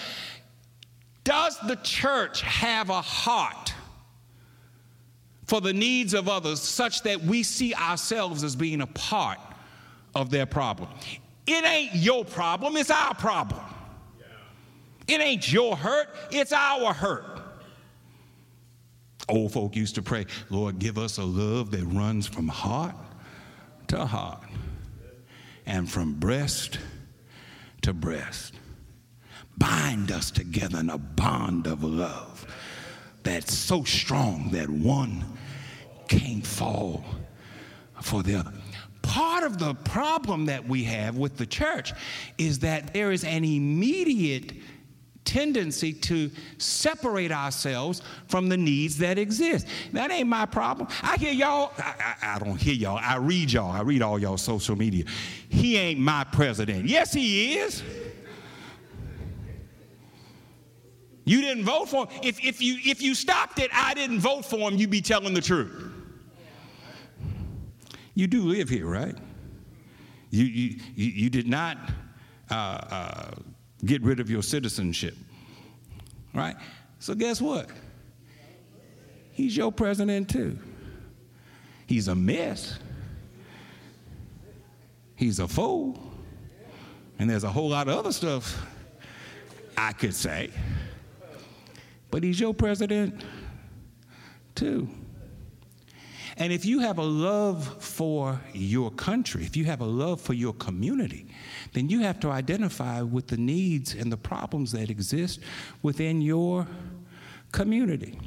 Does 1.23 1.57
the 1.67 1.75
church 1.77 2.41
have 2.41 2.89
a 2.89 3.01
heart 3.01 3.73
for 5.45 5.61
the 5.61 5.73
needs 5.73 6.13
of 6.13 6.27
others 6.27 6.61
such 6.61 7.03
that 7.03 7.21
we 7.21 7.43
see 7.43 7.73
ourselves 7.75 8.43
as 8.43 8.55
being 8.55 8.81
a 8.81 8.87
part 8.87 9.39
of 10.15 10.29
their 10.29 10.45
problem? 10.45 10.89
It 11.47 11.63
ain't 11.65 11.95
your 11.95 12.25
problem, 12.25 12.75
it's 12.77 12.89
our 12.89 13.13
problem. 13.13 13.61
It 15.07 15.21
ain't 15.21 15.51
your 15.51 15.75
hurt, 15.75 16.09
it's 16.31 16.51
our 16.51 16.93
hurt. 16.93 17.39
Old 19.29 19.53
folk 19.53 19.75
used 19.75 19.95
to 19.95 20.01
pray, 20.01 20.25
Lord, 20.49 20.79
give 20.79 20.97
us 20.97 21.17
a 21.17 21.23
love 21.23 21.71
that 21.71 21.83
runs 21.85 22.27
from 22.27 22.47
heart 22.47 22.95
to 23.87 24.05
heart 24.05 24.43
and 25.65 25.89
from 25.89 26.13
breast 26.13 26.79
to 27.81 27.93
breast 27.93 28.53
bind 29.57 30.11
us 30.11 30.31
together 30.31 30.79
in 30.79 30.89
a 30.89 30.97
bond 30.97 31.67
of 31.67 31.83
love 31.83 32.45
that's 33.23 33.53
so 33.53 33.83
strong 33.83 34.49
that 34.51 34.69
one 34.69 35.25
can't 36.07 36.45
fall 36.45 37.03
for 38.01 38.21
the 38.21 38.35
other. 38.35 38.53
Part 39.01 39.43
of 39.43 39.57
the 39.59 39.73
problem 39.73 40.45
that 40.45 40.67
we 40.67 40.83
have 40.85 41.17
with 41.17 41.37
the 41.37 41.45
church 41.45 41.93
is 42.37 42.59
that 42.59 42.93
there 42.93 43.11
is 43.11 43.23
an 43.23 43.43
immediate 43.43 44.53
tendency 45.25 45.91
to 45.91 46.31
separate 46.57 47.31
ourselves 47.31 48.01
from 48.27 48.47
the 48.47 48.55
needs 48.55 48.97
that 48.99 49.17
exist. 49.17 49.67
That 49.91 50.11
ain't 50.11 50.29
my 50.29 50.45
problem. 50.45 50.87
I 51.01 51.17
hear 51.17 51.33
y'all, 51.33 51.73
I, 51.77 52.15
I, 52.21 52.35
I, 52.35 52.39
don't 52.39 52.57
hear 52.57 52.73
y'all, 52.73 52.99
I 53.01 53.17
read 53.17 53.51
y'all, 53.51 53.71
I 53.71 53.81
read 53.81 54.01
all 54.01 54.17
y'all 54.17 54.37
social 54.37 54.75
media. 54.75 55.05
He 55.49 55.77
ain't 55.77 55.99
my 55.99 56.23
president. 56.23 56.85
Yes, 56.85 57.11
he 57.13 57.57
is. 57.57 57.83
You 61.25 61.41
didn't 61.41 61.65
vote 61.65 61.89
for 61.89 62.05
him. 62.05 62.19
If, 62.23 62.43
if, 62.43 62.61
you, 62.61 62.77
if 62.85 63.01
you 63.01 63.15
stopped 63.15 63.59
it, 63.59 63.71
I 63.73 63.95
didn't 63.95 64.19
vote 64.19 64.45
for 64.45 64.69
him, 64.69 64.77
you'd 64.77 64.91
be 64.91 65.01
telling 65.01 65.33
the 65.33 65.41
truth. 65.41 65.91
You 68.13 68.27
do 68.27 68.43
live 68.43 68.69
here, 68.69 68.85
right? 68.85 69.15
You, 70.29 70.45
you, 70.45 70.79
you, 70.95 71.29
did 71.29 71.47
not 71.47 71.77
uh, 72.49 72.53
uh, 72.53 73.31
get 73.83 74.01
rid 74.03 74.19
of 74.19 74.29
your 74.29 74.43
citizenship, 74.43 75.15
right? 76.33 76.55
So, 76.99 77.13
guess 77.15 77.41
what? 77.41 77.69
He's 79.31 79.55
your 79.55 79.71
president, 79.71 80.29
too. 80.29 80.57
He's 81.87 82.07
a 82.07 82.15
mess. 82.15 82.79
He's 85.15 85.39
a 85.39 85.47
fool. 85.47 86.01
And 87.19 87.29
there's 87.29 87.43
a 87.43 87.49
whole 87.49 87.69
lot 87.69 87.87
of 87.87 87.97
other 87.97 88.11
stuff 88.11 88.65
I 89.77 89.93
could 89.93 90.13
say 90.13 90.51
but 92.15 92.23
he's 92.23 92.39
your 92.39 92.53
president 92.53 93.25
too. 94.55 94.87
And 96.37 96.53
if 96.53 96.63
you 96.63 96.79
have 96.79 96.97
a 96.97 97.03
love 97.03 97.83
for 97.83 98.39
your 98.53 98.89
country, 98.91 99.43
if 99.43 99.57
you 99.57 99.65
have 99.65 99.81
a 99.81 99.85
love 99.85 100.21
for 100.21 100.31
your 100.31 100.53
community, 100.53 101.24
then 101.73 101.89
you 101.89 102.01
have 102.01 102.19
to 102.21 102.29
identify 102.29 103.01
with 103.01 103.27
the 103.27 103.37
needs 103.37 103.93
and 103.93 104.11
the 104.11 104.17
problems 104.17 104.71
that 104.71 104.89
exist 104.89 105.39
within 105.81 106.21
your 106.21 106.67
community. 107.51 108.19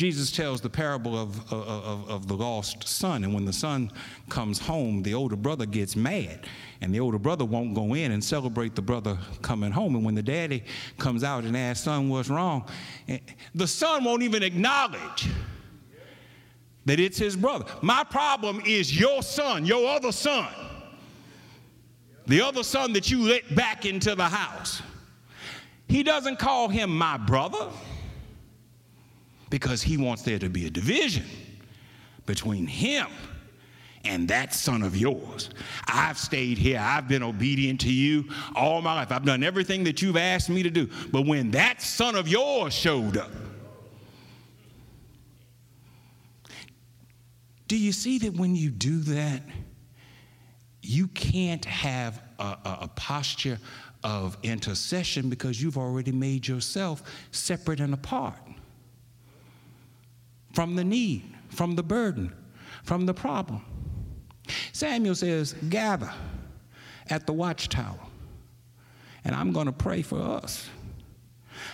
Jesus 0.00 0.32
tells 0.32 0.62
the 0.62 0.70
parable 0.70 1.14
of, 1.14 1.52
of, 1.52 2.08
of, 2.08 2.26
the 2.26 2.32
lost 2.32 2.88
son, 2.88 3.22
and 3.22 3.34
when 3.34 3.44
the 3.44 3.52
son 3.52 3.92
comes 4.30 4.58
home, 4.58 5.02
the 5.02 5.12
older 5.12 5.36
brother 5.36 5.66
gets 5.66 5.94
mad, 5.94 6.46
and 6.80 6.94
the 6.94 6.98
older 6.98 7.18
brother 7.18 7.44
won't 7.44 7.74
go 7.74 7.92
in 7.92 8.12
and 8.12 8.24
celebrate 8.24 8.74
the 8.74 8.80
brother 8.80 9.18
coming 9.42 9.70
home. 9.70 9.94
And 9.94 10.02
when 10.02 10.14
the 10.14 10.22
daddy 10.22 10.64
comes 10.96 11.22
out 11.22 11.44
and 11.44 11.54
asks, 11.54 11.84
Son, 11.84 12.08
what's 12.08 12.30
wrong? 12.30 12.66
Eh, 13.08 13.18
the 13.54 13.66
son 13.66 14.04
won't 14.04 14.22
even 14.22 14.42
acknowledge 14.42 15.28
that 16.86 16.98
it's 16.98 17.18
his 17.18 17.36
brother. 17.36 17.66
My 17.82 18.02
problem 18.02 18.62
is 18.64 18.98
your 18.98 19.22
son, 19.22 19.66
your 19.66 19.86
other 19.86 20.12
son. 20.12 20.48
The 22.30 22.40
other 22.40 22.62
son 22.62 22.92
that 22.92 23.10
you 23.10 23.22
let 23.22 23.54
back 23.54 23.84
into 23.84 24.14
the 24.14 24.28
house. 24.28 24.82
He 25.88 26.02
doesn't 26.04 26.38
call 26.38 26.68
him 26.68 26.96
my 26.96 27.16
brother 27.16 27.68
because 29.50 29.82
he 29.82 29.96
wants 29.96 30.22
there 30.22 30.38
to 30.38 30.48
be 30.48 30.66
a 30.66 30.70
division 30.70 31.24
between 32.26 32.66
him 32.66 33.08
and 34.04 34.28
that 34.28 34.54
son 34.54 34.82
of 34.82 34.96
yours. 34.96 35.50
I've 35.86 36.16
stayed 36.16 36.56
here. 36.56 36.78
I've 36.80 37.08
been 37.08 37.24
obedient 37.24 37.80
to 37.80 37.92
you 37.92 38.28
all 38.54 38.80
my 38.80 38.94
life. 38.94 39.10
I've 39.10 39.24
done 39.24 39.42
everything 39.42 39.84
that 39.84 40.00
you've 40.00 40.16
asked 40.16 40.48
me 40.48 40.62
to 40.62 40.70
do. 40.70 40.88
But 41.10 41.26
when 41.26 41.50
that 41.50 41.82
son 41.82 42.14
of 42.14 42.28
yours 42.28 42.72
showed 42.72 43.16
up, 43.16 43.30
do 47.66 47.76
you 47.76 47.92
see 47.92 48.18
that 48.18 48.34
when 48.34 48.54
you 48.54 48.70
do 48.70 49.00
that, 49.00 49.42
you 50.82 51.08
can't 51.08 51.64
have 51.64 52.22
a, 52.38 52.42
a, 52.42 52.78
a 52.82 52.88
posture 52.96 53.58
of 54.02 54.36
intercession 54.42 55.28
because 55.28 55.62
you've 55.62 55.76
already 55.76 56.12
made 56.12 56.48
yourself 56.48 57.02
separate 57.32 57.80
and 57.80 57.92
apart 57.92 58.38
from 60.52 60.74
the 60.74 60.84
need, 60.84 61.22
from 61.48 61.76
the 61.76 61.82
burden, 61.82 62.32
from 62.82 63.06
the 63.06 63.14
problem. 63.14 63.64
Samuel 64.72 65.14
says, 65.14 65.54
Gather 65.68 66.12
at 67.08 67.26
the 67.26 67.32
watchtower, 67.32 68.00
and 69.24 69.34
I'm 69.34 69.52
going 69.52 69.66
to 69.66 69.72
pray 69.72 70.02
for 70.02 70.20
us. 70.20 70.68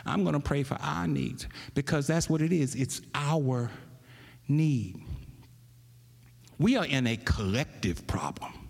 I'm 0.04 0.22
going 0.24 0.34
to 0.34 0.40
pray 0.40 0.62
for 0.62 0.76
our 0.80 1.06
needs 1.06 1.46
because 1.74 2.06
that's 2.06 2.28
what 2.28 2.42
it 2.42 2.52
is. 2.52 2.74
It's 2.74 3.00
our 3.14 3.70
need. 4.48 5.00
We 6.58 6.76
are 6.76 6.86
in 6.86 7.06
a 7.06 7.16
collective 7.16 8.06
problem. 8.06 8.65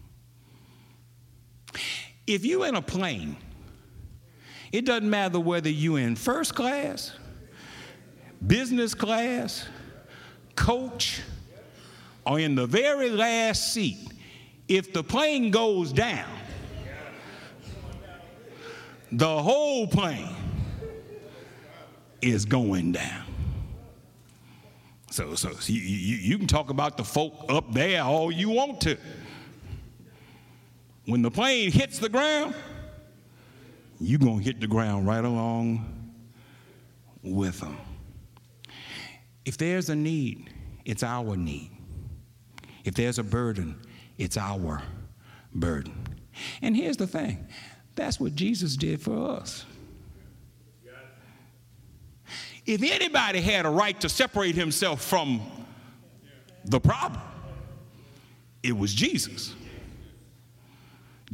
If 2.27 2.45
you're 2.45 2.67
in 2.67 2.75
a 2.75 2.83
plane, 2.83 3.37
it 4.73 4.85
doesn't 4.85 5.09
matter 5.09 5.39
whether 5.39 5.69
you're 5.69 5.99
in 5.99 6.17
first 6.17 6.55
class, 6.55 7.13
business 8.47 8.95
class, 8.95 9.67
coach, 10.55 11.23
or 12.27 12.41
in 12.41 12.55
the 12.55 12.67
very 12.67 13.11
last 13.11 13.73
seat, 13.73 13.99
if 14.69 14.93
the 14.93 15.05
plane 15.05 15.51
goes 15.51 15.93
down, 15.93 16.29
the 19.13 19.43
whole 19.43 19.87
plane 19.87 20.35
is 22.21 22.45
going 22.45 22.93
down. 22.93 23.23
So, 25.11 25.35
so, 25.35 25.51
you, 25.67 25.81
you, 25.81 26.17
you 26.17 26.39
can 26.39 26.47
talk 26.47 26.69
about 26.69 26.97
the 26.97 27.05
folk 27.05 27.47
up 27.49 27.73
there 27.73 28.03
all 28.03 28.31
you 28.31 28.51
want 28.51 28.81
to. 28.83 28.99
When 31.07 31.23
the 31.23 31.31
plane 31.31 31.71
hits 31.71 31.99
the 31.99 32.09
ground, 32.09 32.55
you're 34.01 34.19
going 34.19 34.39
to 34.39 34.45
hit 34.45 34.61
the 34.61 34.67
ground 34.67 35.07
right 35.07 35.25
along 35.25 36.13
with 37.23 37.61
them. 37.61 37.79
If 39.45 39.57
there's 39.57 39.89
a 39.89 39.97
need, 39.97 40.51
it's 40.85 41.05
our 41.05 41.37
need. 41.37 41.71
If 42.85 42.95
there's 42.95 43.19
a 43.19 43.23
burden, 43.23 43.81
it's 44.19 44.37
our 44.37 44.83
burden. 45.55 45.95
And 46.61 46.77
here's 46.77 46.97
the 46.97 47.07
thing 47.07 47.47
that's 47.95 48.21
what 48.21 48.35
Jesus 48.35 48.77
did 48.77 49.01
for 49.01 49.31
us. 49.31 49.65
If 52.67 52.83
anybody 52.83 53.41
had 53.41 53.65
a 53.65 53.71
right 53.71 53.99
to 54.01 54.09
separate 54.09 54.57
himself 54.57 55.03
from 55.03 55.41
the 56.65 56.81
problem, 56.81 57.23
it 58.65 58.77
was 58.77 58.93
Jesus. 58.93 59.55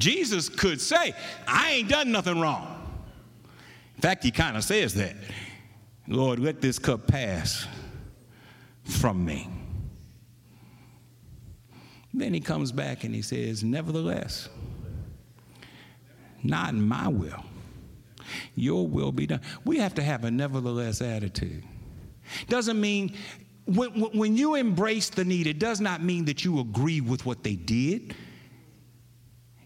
Jesus 0.03 0.49
could 0.49 0.81
say, 0.81 1.15
I 1.47 1.71
ain't 1.71 1.88
done 1.88 2.11
nothing 2.11 2.41
wrong. 2.41 2.67
In 3.95 4.03
fact, 4.03 4.25
he 4.25 4.33
kind 4.33 4.57
of 4.57 4.65
says 4.65 4.95
that. 4.95 5.15
Lord, 6.09 6.41
let 6.41 6.61
this 6.61 6.77
cup 6.81 7.07
pass 7.07 7.69
from 8.83 9.25
me. 9.25 9.49
Then 12.12 12.35
he 12.35 12.41
comes 12.41 12.73
back 12.73 13.05
and 13.05 13.15
he 13.15 13.23
says, 13.23 13.62
Nevertheless, 13.62 14.49
not 16.43 16.75
my 16.75 17.07
will, 17.07 17.45
your 18.57 18.88
will 18.88 19.12
be 19.12 19.29
done. 19.29 19.41
We 19.65 19.79
have 19.79 19.95
to 19.95 20.03
have 20.03 20.25
a 20.25 20.33
nevertheless 20.33 21.01
attitude. 21.01 21.62
Doesn't 22.49 22.81
mean, 22.81 23.15
when, 23.67 23.91
when 23.91 24.37
you 24.37 24.57
embrace 24.57 25.11
the 25.11 25.25
need, 25.25 25.47
it 25.47 25.61
does 25.61 25.81
not 25.81 26.03
mean 26.03 26.25
that 26.25 26.45
you 26.45 26.59
agree 26.59 27.01
with 27.01 27.25
what 27.25 27.45
they 27.45 27.55
did. 27.55 28.17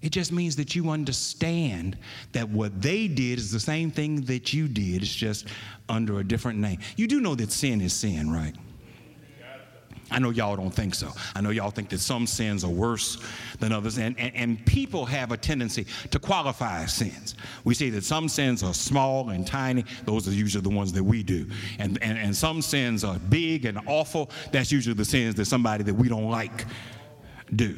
It 0.02 0.10
just 0.10 0.30
means 0.30 0.56
that 0.56 0.74
you 0.74 0.90
understand 0.90 1.96
that 2.32 2.48
what 2.48 2.80
they 2.80 3.08
did 3.08 3.38
is 3.38 3.50
the 3.50 3.60
same 3.60 3.90
thing 3.90 4.22
that 4.22 4.52
you 4.52 4.68
did, 4.68 5.02
it's 5.02 5.14
just 5.14 5.46
under 5.88 6.20
a 6.20 6.24
different 6.24 6.58
name. 6.58 6.78
You 6.96 7.06
do 7.06 7.20
know 7.20 7.34
that 7.34 7.50
sin 7.50 7.80
is 7.80 7.92
sin, 7.92 8.30
right? 8.30 8.54
I 10.10 10.20
know 10.20 10.30
y'all 10.30 10.54
don't 10.54 10.70
think 10.70 10.94
so. 10.94 11.10
I 11.34 11.40
know 11.40 11.50
y'all 11.50 11.70
think 11.70 11.88
that 11.88 11.98
some 11.98 12.26
sins 12.28 12.62
are 12.62 12.70
worse 12.70 13.18
than 13.58 13.72
others, 13.72 13.98
and, 13.98 14.18
and, 14.20 14.34
and, 14.36 14.66
people 14.66 15.04
have 15.04 15.32
a 15.32 15.36
tendency 15.36 15.86
to 16.10 16.18
qualify 16.20 16.86
sins. 16.86 17.34
We 17.64 17.74
say 17.74 17.90
that 17.90 18.04
some 18.04 18.28
sins 18.28 18.62
are 18.62 18.74
small 18.74 19.30
and 19.30 19.44
tiny, 19.46 19.84
those 20.04 20.28
are 20.28 20.32
usually 20.32 20.62
the 20.62 20.70
ones 20.70 20.92
that 20.92 21.02
we 21.02 21.22
do. 21.24 21.46
And, 21.78 21.98
and, 22.02 22.18
and 22.18 22.36
some 22.36 22.62
sins 22.62 23.02
are 23.02 23.18
big 23.18 23.64
and 23.64 23.80
awful, 23.86 24.30
that's 24.52 24.70
usually 24.70 24.94
the 24.94 25.04
sins 25.04 25.34
that 25.36 25.46
somebody 25.46 25.82
that 25.82 25.94
we 25.94 26.08
don't 26.08 26.30
like 26.30 26.66
do. 27.56 27.76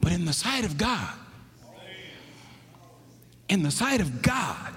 But 0.00 0.12
in 0.12 0.24
the 0.24 0.32
sight 0.32 0.64
of 0.64 0.78
God, 0.78 1.12
in 3.48 3.62
the 3.62 3.70
sight 3.70 4.00
of 4.00 4.22
God, 4.22 4.74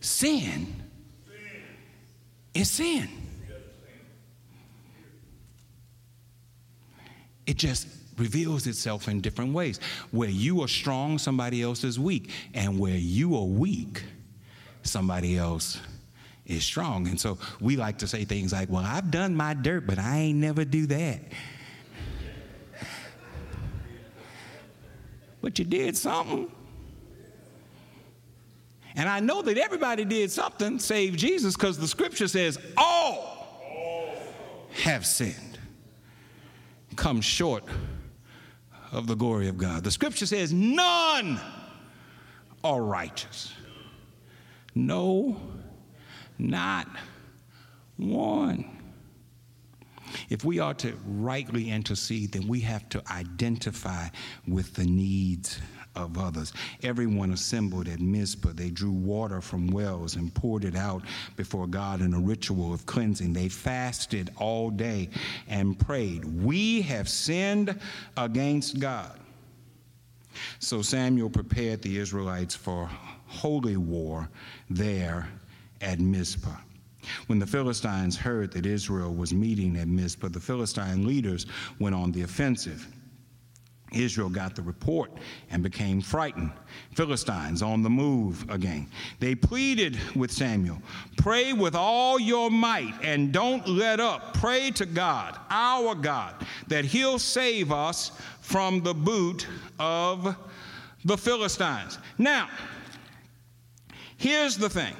sin 0.00 0.74
is 2.54 2.70
sin. 2.70 3.08
It 7.46 7.56
just 7.56 7.86
reveals 8.18 8.66
itself 8.66 9.08
in 9.08 9.20
different 9.20 9.54
ways. 9.54 9.80
Where 10.10 10.28
you 10.28 10.62
are 10.62 10.68
strong, 10.68 11.18
somebody 11.18 11.62
else 11.62 11.84
is 11.84 11.98
weak. 11.98 12.30
And 12.52 12.78
where 12.78 12.96
you 12.96 13.36
are 13.36 13.44
weak, 13.44 14.02
somebody 14.82 15.38
else 15.38 15.80
is 16.44 16.64
strong. 16.64 17.08
And 17.08 17.18
so 17.18 17.38
we 17.60 17.76
like 17.76 17.98
to 17.98 18.06
say 18.06 18.24
things 18.24 18.52
like, 18.52 18.68
well, 18.68 18.84
I've 18.84 19.10
done 19.10 19.34
my 19.34 19.54
dirt, 19.54 19.86
but 19.86 19.98
I 19.98 20.18
ain't 20.18 20.38
never 20.38 20.64
do 20.64 20.86
that. 20.86 21.20
But 25.40 25.58
you 25.58 25.64
did 25.64 25.96
something. 25.96 26.50
And 28.96 29.08
I 29.08 29.20
know 29.20 29.42
that 29.42 29.58
everybody 29.58 30.04
did 30.04 30.30
something 30.30 30.78
save 30.78 31.16
Jesus 31.16 31.54
because 31.54 31.78
the 31.78 31.86
scripture 31.86 32.26
says 32.26 32.58
all 32.76 33.36
have 34.82 35.06
sinned 35.06 35.58
come 36.98 37.20
short 37.20 37.64
of 38.92 39.06
the 39.06 39.14
glory 39.14 39.48
of 39.48 39.56
God. 39.56 39.84
The 39.84 39.90
scripture 39.90 40.26
says, 40.26 40.52
none 40.52 41.40
are 42.64 42.82
righteous. 42.82 43.52
No, 44.74 45.40
not 46.38 46.88
one. 47.96 48.77
If 50.28 50.44
we 50.44 50.58
are 50.58 50.74
to 50.74 50.94
rightly 51.06 51.70
intercede, 51.70 52.32
then 52.32 52.48
we 52.48 52.60
have 52.60 52.88
to 52.90 53.02
identify 53.10 54.08
with 54.46 54.74
the 54.74 54.84
needs 54.84 55.60
of 55.94 56.16
others. 56.16 56.52
Everyone 56.82 57.32
assembled 57.32 57.88
at 57.88 58.00
Mizpah. 58.00 58.52
They 58.54 58.70
drew 58.70 58.92
water 58.92 59.40
from 59.40 59.66
wells 59.68 60.16
and 60.16 60.32
poured 60.32 60.64
it 60.64 60.76
out 60.76 61.02
before 61.36 61.66
God 61.66 62.00
in 62.00 62.14
a 62.14 62.20
ritual 62.20 62.72
of 62.72 62.86
cleansing. 62.86 63.32
They 63.32 63.48
fasted 63.48 64.30
all 64.36 64.70
day 64.70 65.10
and 65.48 65.78
prayed. 65.78 66.24
We 66.24 66.82
have 66.82 67.08
sinned 67.08 67.78
against 68.16 68.78
God. 68.78 69.18
So 70.60 70.82
Samuel 70.82 71.30
prepared 71.30 71.82
the 71.82 71.98
Israelites 71.98 72.54
for 72.54 72.88
holy 73.26 73.76
war 73.76 74.28
there 74.70 75.28
at 75.80 75.98
Mizpah. 76.00 76.56
When 77.26 77.38
the 77.38 77.46
Philistines 77.46 78.16
heard 78.16 78.52
that 78.52 78.66
Israel 78.66 79.14
was 79.14 79.32
meeting 79.32 79.76
at 79.76 79.88
Mizpah, 79.88 80.28
the 80.28 80.40
Philistine 80.40 81.06
leaders 81.06 81.46
went 81.78 81.94
on 81.94 82.12
the 82.12 82.22
offensive. 82.22 82.86
Israel 83.92 84.28
got 84.28 84.54
the 84.54 84.62
report 84.62 85.10
and 85.50 85.62
became 85.62 86.00
frightened. 86.00 86.52
Philistines 86.94 87.62
on 87.62 87.82
the 87.82 87.90
move 87.90 88.44
again. 88.50 88.86
They 89.18 89.34
pleaded 89.34 89.98
with 90.14 90.30
Samuel 90.30 90.82
Pray 91.16 91.52
with 91.52 91.74
all 91.74 92.20
your 92.20 92.50
might 92.50 92.94
and 93.02 93.32
don't 93.32 93.66
let 93.66 94.00
up. 94.00 94.34
Pray 94.34 94.70
to 94.72 94.86
God, 94.86 95.38
our 95.50 95.94
God, 95.94 96.34
that 96.68 96.84
He'll 96.84 97.18
save 97.18 97.72
us 97.72 98.12
from 98.40 98.82
the 98.82 98.94
boot 98.94 99.46
of 99.78 100.36
the 101.04 101.16
Philistines. 101.16 101.98
Now, 102.18 102.48
here's 104.16 104.56
the 104.56 104.68
thing 104.68 104.94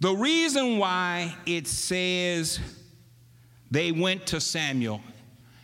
the 0.00 0.14
reason 0.14 0.78
why 0.78 1.34
it 1.46 1.66
says 1.66 2.60
they 3.70 3.92
went 3.92 4.26
to 4.28 4.40
Samuel 4.40 5.00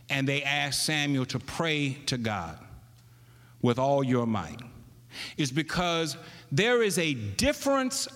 and 0.08 0.26
they 0.26 0.42
asked 0.42 0.84
Samuel 0.84 1.26
to 1.26 1.38
pray 1.38 1.98
to 2.06 2.18
God. 2.18 2.58
with 3.62 3.78
all 3.78 4.02
your 4.02 4.26
might 4.26 4.60
is 5.36 5.50
because 5.52 6.16
there 6.50 6.82
is 6.82 6.98
a 6.98 7.14
difference 7.14 8.08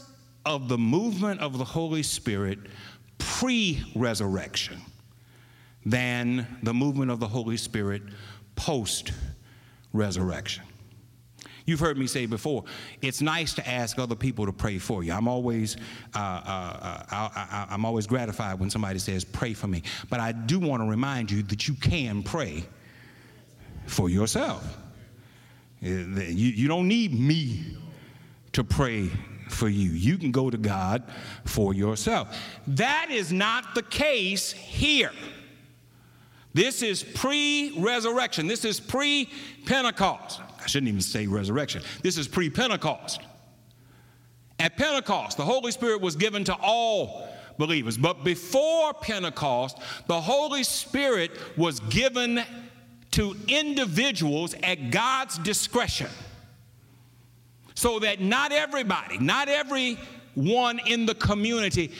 of 0.46 0.68
the 0.68 0.78
movement 0.78 1.40
of 1.40 1.58
the 1.58 1.64
Holy 1.64 2.02
Spirit 2.02 2.58
pre 3.18 3.82
resurrection 3.94 4.80
than 5.84 6.46
the 6.62 6.72
movement 6.72 7.10
of 7.10 7.20
the 7.20 7.28
Holy 7.28 7.56
Spirit 7.56 8.02
post 8.56 9.12
resurrection. 9.92 10.64
You've 11.66 11.80
heard 11.80 11.96
me 11.96 12.06
say 12.06 12.26
before, 12.26 12.64
it's 13.00 13.22
nice 13.22 13.54
to 13.54 13.66
ask 13.66 13.98
other 13.98 14.14
people 14.14 14.44
to 14.44 14.52
pray 14.52 14.78
for 14.78 15.02
you. 15.02 15.12
I'm 15.12 15.28
always, 15.28 15.76
uh, 16.14 16.18
uh, 16.18 17.04
uh, 17.10 17.28
I, 17.34 17.66
am 17.70 17.86
always 17.86 18.06
gratified 18.06 18.60
when 18.60 18.68
somebody 18.68 18.98
says, 18.98 19.24
pray 19.24 19.54
for 19.54 19.66
me. 19.66 19.82
But 20.10 20.20
I 20.20 20.32
do 20.32 20.58
want 20.58 20.82
to 20.82 20.88
remind 20.88 21.30
you 21.30 21.42
that 21.44 21.66
you 21.66 21.74
can 21.74 22.22
pray 22.22 22.64
for 23.86 24.10
yourself. 24.10 24.76
Uh, 25.82 25.88
you, 25.88 26.50
you 26.50 26.68
don't 26.68 26.88
need 26.88 27.18
me 27.18 27.64
to 28.52 28.62
pray 28.62 29.10
for 29.48 29.68
you. 29.68 29.90
You 29.90 30.18
can 30.18 30.32
go 30.32 30.50
to 30.50 30.58
God 30.58 31.02
for 31.44 31.72
yourself. 31.72 32.36
That 32.66 33.08
is 33.10 33.32
not 33.32 33.74
the 33.74 33.82
case 33.82 34.52
here. 34.52 35.12
This 36.52 36.82
is 36.82 37.02
pre 37.02 37.72
resurrection. 37.78 38.46
This 38.46 38.64
is 38.64 38.80
pre 38.80 39.28
Pentecost. 39.66 40.40
I 40.64 40.66
shouldn't 40.66 40.88
even 40.88 41.02
say 41.02 41.26
resurrection. 41.26 41.82
This 42.02 42.16
is 42.16 42.26
pre 42.26 42.48
Pentecost. 42.48 43.20
At 44.58 44.76
Pentecost, 44.76 45.36
the 45.36 45.44
Holy 45.44 45.72
Spirit 45.72 46.00
was 46.00 46.16
given 46.16 46.44
to 46.44 46.54
all 46.54 47.28
believers. 47.58 47.98
But 47.98 48.24
before 48.24 48.94
Pentecost, 48.94 49.78
the 50.06 50.20
Holy 50.20 50.64
Spirit 50.64 51.32
was 51.56 51.80
given 51.80 52.42
to 53.12 53.36
individuals 53.46 54.54
at 54.62 54.90
God's 54.90 55.38
discretion. 55.38 56.08
So 57.74 57.98
that 57.98 58.20
not 58.20 58.52
everybody, 58.52 59.18
not 59.18 59.48
everyone 59.48 60.80
in 60.86 61.06
the 61.06 61.14
community 61.14 61.92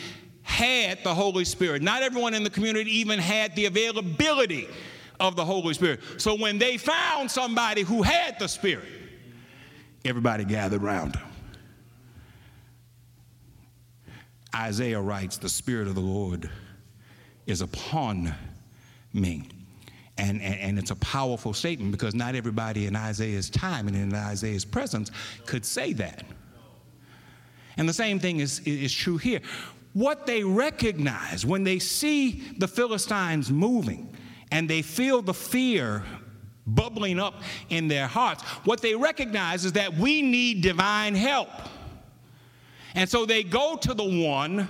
had 0.42 1.02
the 1.04 1.14
Holy 1.14 1.44
Spirit. 1.44 1.82
Not 1.82 2.02
everyone 2.02 2.34
in 2.34 2.44
the 2.44 2.50
community 2.50 2.98
even 2.98 3.18
had 3.18 3.54
the 3.56 3.66
availability 3.66 4.68
of 5.20 5.36
the 5.36 5.44
Holy 5.44 5.74
Spirit. 5.74 6.00
So 6.18 6.34
when 6.34 6.58
they 6.58 6.76
found 6.76 7.30
somebody 7.30 7.82
who 7.82 8.02
had 8.02 8.38
the 8.38 8.48
Spirit, 8.48 8.88
everybody 10.04 10.44
gathered 10.44 10.82
around 10.82 11.16
him. 11.16 11.26
Isaiah 14.54 15.00
writes, 15.00 15.36
The 15.36 15.48
Spirit 15.48 15.88
of 15.88 15.94
the 15.94 16.00
Lord 16.00 16.50
is 17.46 17.60
upon 17.60 18.34
me. 19.12 19.48
And, 20.16 20.40
and, 20.40 20.54
and, 20.60 20.78
it's 20.78 20.92
a 20.92 20.96
powerful 20.96 21.52
statement 21.52 21.90
because 21.90 22.14
not 22.14 22.36
everybody 22.36 22.86
in 22.86 22.94
Isaiah's 22.94 23.50
time 23.50 23.88
and 23.88 23.96
in 23.96 24.14
Isaiah's 24.14 24.64
presence 24.64 25.10
could 25.44 25.64
say 25.64 25.92
that. 25.94 26.24
And 27.76 27.88
the 27.88 27.92
same 27.92 28.20
thing 28.20 28.38
is, 28.38 28.60
is 28.60 28.94
true 28.94 29.16
here 29.16 29.40
what 29.92 30.26
they 30.26 30.42
recognize 30.42 31.46
when 31.46 31.64
they 31.64 31.78
see 31.78 32.42
the 32.58 32.68
Philistines 32.68 33.50
moving 33.50 34.14
and 34.55 34.70
they 34.70 34.82
feel 34.82 35.20
the 35.20 35.34
fear 35.34 36.05
bubbling 36.64 37.18
up 37.18 37.42
in 37.70 37.88
their 37.88 38.07
hearts, 38.07 38.44
what 38.64 38.80
they 38.80 38.94
recognize 38.94 39.64
is 39.64 39.72
that 39.72 39.92
we 39.94 40.22
need 40.22 40.62
divine 40.62 41.16
help. 41.16 41.48
And 42.94 43.11
so 43.11 43.26
they 43.26 43.42
go 43.42 43.76
to 43.76 43.92
the 43.92 44.05
one 44.05 44.68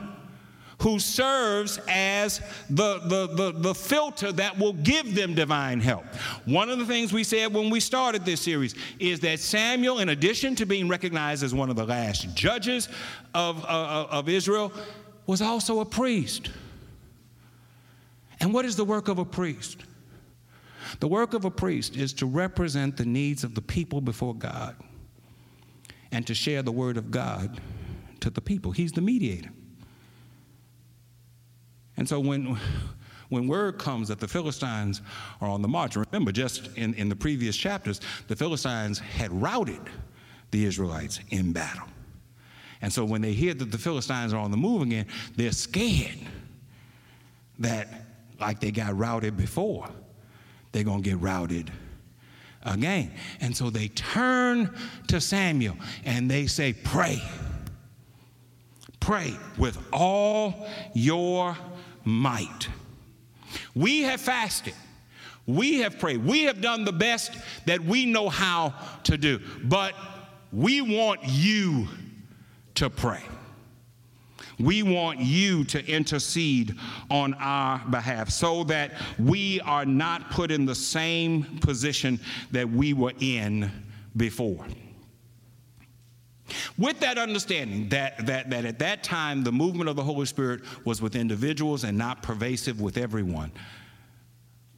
who 0.80 0.98
serves 0.98 1.78
as 1.86 2.40
the, 2.70 2.98
the, 3.00 3.26
the, 3.34 3.52
the, 3.52 3.74
filter 3.74 4.32
that 4.32 4.58
will 4.58 4.72
give 4.72 5.14
them 5.14 5.34
divine 5.34 5.80
help. 5.80 6.04
One 6.46 6.70
of 6.70 6.78
the 6.78 6.86
things 6.86 7.12
we 7.12 7.22
said 7.22 7.52
when 7.52 7.68
we 7.68 7.78
started 7.78 8.24
this 8.24 8.40
series 8.40 8.74
is 8.98 9.20
that 9.20 9.38
Samuel, 9.38 9.98
in 9.98 10.08
addition 10.08 10.56
to 10.56 10.66
being 10.66 10.88
recognized 10.88 11.44
as 11.44 11.54
one 11.54 11.68
of 11.68 11.76
the 11.76 11.84
last 11.84 12.34
judges 12.34 12.88
of, 13.34 13.62
uh, 13.66 14.06
of 14.10 14.30
Israel, 14.30 14.72
was 15.26 15.42
also 15.42 15.80
a 15.80 15.84
priest. 15.84 16.50
And 18.44 18.52
what 18.52 18.66
is 18.66 18.76
the 18.76 18.84
work 18.84 19.08
of 19.08 19.18
a 19.18 19.24
priest? 19.24 19.78
The 21.00 21.08
work 21.08 21.32
of 21.32 21.46
a 21.46 21.50
priest 21.50 21.96
is 21.96 22.12
to 22.12 22.26
represent 22.26 22.94
the 22.98 23.06
needs 23.06 23.42
of 23.42 23.54
the 23.54 23.62
people 23.62 24.02
before 24.02 24.34
God 24.34 24.76
and 26.12 26.26
to 26.26 26.34
share 26.34 26.60
the 26.60 26.70
word 26.70 26.98
of 26.98 27.10
God 27.10 27.58
to 28.20 28.28
the 28.28 28.42
people. 28.42 28.70
He's 28.70 28.92
the 28.92 29.00
mediator. 29.00 29.48
And 31.96 32.06
so 32.06 32.20
when, 32.20 32.58
when 33.30 33.48
word 33.48 33.78
comes 33.78 34.08
that 34.08 34.20
the 34.20 34.28
Philistines 34.28 35.00
are 35.40 35.48
on 35.48 35.62
the 35.62 35.68
march, 35.68 35.96
remember 35.96 36.30
just 36.30 36.68
in, 36.76 36.92
in 36.94 37.08
the 37.08 37.16
previous 37.16 37.56
chapters, 37.56 38.02
the 38.28 38.36
Philistines 38.36 38.98
had 38.98 39.32
routed 39.32 39.80
the 40.50 40.66
Israelites 40.66 41.18
in 41.30 41.54
battle. 41.54 41.88
And 42.82 42.92
so 42.92 43.06
when 43.06 43.22
they 43.22 43.32
hear 43.32 43.54
that 43.54 43.72
the 43.72 43.78
Philistines 43.78 44.34
are 44.34 44.38
on 44.38 44.50
the 44.50 44.58
move 44.58 44.82
again, 44.82 45.06
they're 45.34 45.50
scared 45.50 46.18
that, 47.58 48.03
like 48.40 48.60
they 48.60 48.70
got 48.70 48.96
routed 48.96 49.36
before, 49.36 49.88
they're 50.72 50.84
going 50.84 51.02
to 51.02 51.10
get 51.10 51.20
routed 51.20 51.70
again. 52.62 53.12
And 53.40 53.56
so 53.56 53.70
they 53.70 53.88
turn 53.88 54.74
to 55.08 55.20
Samuel 55.20 55.76
and 56.04 56.30
they 56.30 56.46
say, 56.46 56.72
Pray. 56.72 57.22
Pray 59.00 59.34
with 59.58 59.78
all 59.92 60.66
your 60.94 61.56
might. 62.04 62.68
We 63.74 64.02
have 64.02 64.20
fasted. 64.20 64.72
We 65.46 65.80
have 65.80 65.98
prayed. 65.98 66.24
We 66.24 66.44
have 66.44 66.62
done 66.62 66.86
the 66.86 66.92
best 66.92 67.36
that 67.66 67.80
we 67.80 68.06
know 68.06 68.30
how 68.30 68.72
to 69.04 69.18
do. 69.18 69.40
But 69.62 69.94
we 70.52 70.80
want 70.80 71.20
you 71.24 71.88
to 72.76 72.88
pray. 72.88 73.22
We 74.58 74.82
want 74.82 75.20
you 75.20 75.64
to 75.64 75.84
intercede 75.86 76.76
on 77.10 77.34
our 77.34 77.82
behalf 77.90 78.30
so 78.30 78.64
that 78.64 78.92
we 79.18 79.60
are 79.60 79.84
not 79.84 80.30
put 80.30 80.50
in 80.50 80.64
the 80.66 80.74
same 80.74 81.58
position 81.60 82.20
that 82.52 82.68
we 82.68 82.92
were 82.92 83.12
in 83.20 83.70
before. 84.16 84.64
With 86.76 87.00
that 87.00 87.18
understanding 87.18 87.88
that, 87.88 88.26
that, 88.26 88.50
that 88.50 88.64
at 88.64 88.78
that 88.80 89.02
time 89.02 89.44
the 89.44 89.52
movement 89.52 89.88
of 89.88 89.96
the 89.96 90.02
Holy 90.02 90.26
Spirit 90.26 90.62
was 90.84 91.00
with 91.00 91.16
individuals 91.16 91.84
and 91.84 91.96
not 91.96 92.22
pervasive 92.22 92.80
with 92.80 92.96
everyone, 92.96 93.50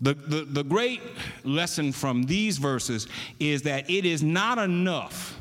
the, 0.01 0.15
the, 0.15 0.45
the 0.45 0.65
great 0.65 1.01
lesson 1.45 1.91
from 1.91 2.25
these 2.25 2.59
verses 2.59 3.09
is 3.41 3.63
that 3.63 3.89
it 3.91 4.05
is 4.05 4.23
not 4.23 4.59
enough 4.59 5.39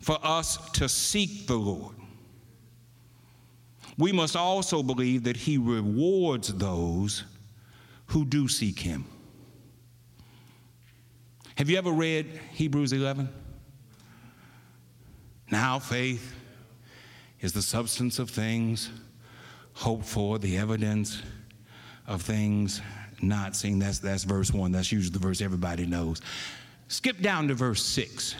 for 0.00 0.18
us 0.22 0.70
to 0.72 0.88
seek 0.88 1.46
the 1.46 1.54
Lord. 1.54 1.94
We 3.98 4.12
must 4.12 4.36
also 4.36 4.82
believe 4.82 5.24
that 5.24 5.36
He 5.36 5.58
rewards 5.58 6.52
those 6.54 7.24
who 8.06 8.24
do 8.24 8.48
seek 8.48 8.78
Him. 8.78 9.04
Have 11.56 11.68
you 11.68 11.76
ever 11.76 11.90
read 11.90 12.40
Hebrews 12.52 12.92
11? 12.92 13.28
Now, 15.50 15.78
faith 15.78 16.34
is 17.40 17.52
the 17.52 17.62
substance 17.62 18.18
of 18.18 18.30
things 18.30 18.90
hoped 19.74 20.06
for, 20.06 20.38
the 20.38 20.56
evidence 20.56 21.22
of 22.06 22.22
things 22.22 22.80
not 23.20 23.54
seen. 23.54 23.78
That's, 23.78 23.98
that's 23.98 24.24
verse 24.24 24.52
1. 24.52 24.72
That's 24.72 24.90
usually 24.90 25.12
the 25.12 25.18
verse 25.18 25.40
everybody 25.40 25.86
knows. 25.86 26.20
Skip 26.88 27.20
down 27.20 27.48
to 27.48 27.54
verse 27.54 27.84
6 27.84 28.36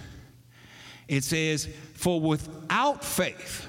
it 1.08 1.24
says, 1.24 1.68
For 1.94 2.20
without 2.20 3.04
faith, 3.04 3.66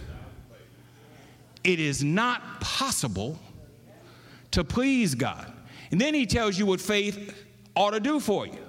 it 1.63 1.79
is 1.79 2.03
not 2.03 2.61
possible 2.61 3.39
to 4.51 4.63
please 4.63 5.15
God. 5.15 5.51
And 5.91 5.99
then 5.99 6.13
he 6.13 6.25
tells 6.25 6.57
you 6.57 6.65
what 6.65 6.81
faith 6.81 7.33
ought 7.75 7.91
to 7.91 7.99
do 7.99 8.19
for 8.19 8.45
you. 8.45 8.59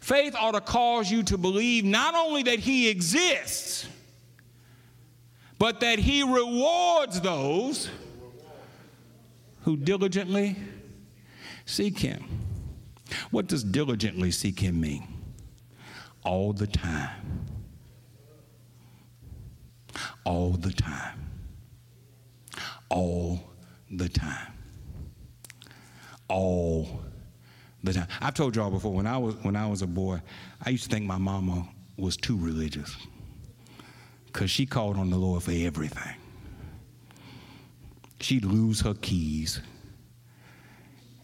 Faith 0.00 0.34
ought 0.34 0.52
to 0.52 0.60
cause 0.60 1.10
you 1.10 1.22
to 1.24 1.38
believe 1.38 1.84
not 1.84 2.14
only 2.14 2.42
that 2.44 2.58
he 2.58 2.88
exists, 2.88 3.86
but 5.58 5.80
that 5.80 5.98
he 5.98 6.22
rewards 6.22 7.20
those 7.20 7.88
who 9.62 9.76
diligently 9.76 10.56
seek 11.66 11.98
him. 11.98 12.24
What 13.30 13.46
does 13.46 13.62
diligently 13.62 14.30
seek 14.30 14.60
him 14.60 14.80
mean? 14.80 15.06
All 16.24 16.52
the 16.52 16.66
time 16.66 17.40
all 20.24 20.50
the 20.50 20.72
time. 20.72 21.29
All 22.90 23.40
the 23.90 24.08
time. 24.08 24.52
All 26.28 27.02
the 27.82 27.92
time. 27.92 28.08
I've 28.20 28.34
told 28.34 28.56
y'all 28.56 28.70
before 28.70 28.92
when 28.92 29.06
I 29.06 29.16
was 29.18 29.34
when 29.42 29.56
I 29.56 29.66
was 29.66 29.82
a 29.82 29.86
boy, 29.86 30.20
I 30.64 30.70
used 30.70 30.84
to 30.84 30.90
think 30.90 31.06
my 31.06 31.18
mama 31.18 31.68
was 31.96 32.16
too 32.16 32.36
religious 32.38 32.96
because 34.26 34.50
she 34.50 34.66
called 34.66 34.96
on 34.96 35.10
the 35.10 35.16
Lord 35.16 35.42
for 35.42 35.52
everything. 35.52 36.14
She'd 38.20 38.44
lose 38.44 38.80
her 38.82 38.94
keys 38.94 39.60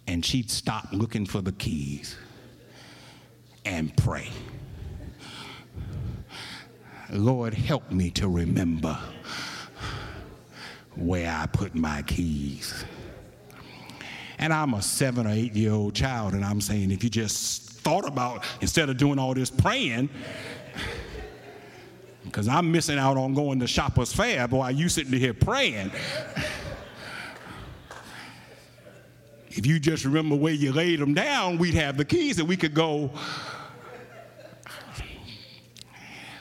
and 0.07 0.25
she'd 0.25 0.51
stop 0.51 0.89
looking 0.93 1.27
for 1.27 1.41
the 1.41 1.53
keys 1.53 2.17
and 3.64 3.95
pray. 3.97 4.29
Lord, 7.11 7.55
help 7.55 7.91
me 7.91 8.11
to 8.12 8.29
remember 8.29 8.99
where 10.97 11.31
I 11.31 11.47
put 11.47 11.75
my 11.75 12.03
keys. 12.03 12.85
And 14.39 14.53
I'm 14.53 14.75
a 14.75 14.83
seven 14.83 15.27
or 15.27 15.31
eight 15.31 15.55
year 15.55 15.73
old 15.73 15.95
child, 15.95 16.35
and 16.35 16.45
I'm 16.45 16.61
saying, 16.61 16.91
if 16.91 17.03
you 17.05 17.11
just 17.11 17.73
thought 17.81 18.07
about, 18.07 18.45
instead 18.61 18.89
of 18.89 18.97
doing 18.97 19.19
all 19.19 19.35
this 19.35 19.51
praying, 19.51 20.11
because 22.25 22.49
I'm 22.49 22.71
missing 22.71 22.99
out 22.99 23.17
on 23.17 23.35
going 23.35 23.61
to 23.61 23.67
Shoppers 23.67 24.13
Fair 24.13 24.47
while 24.49 24.71
you 24.71 24.89
sitting 24.89 25.13
here 25.13 25.33
praying. 25.33 25.91
if 29.51 29.65
you 29.65 29.79
just 29.79 30.05
remember 30.05 30.37
where 30.37 30.53
you 30.53 30.73
laid 30.73 30.99
them 31.01 31.15
down, 31.15 31.57
we'd 31.57 31.75
have 31.75 31.97
the 31.97 32.05
keys 32.05 32.39
and 32.39 32.49
we 32.49 32.57
could 32.57 32.75
go. 32.75 33.11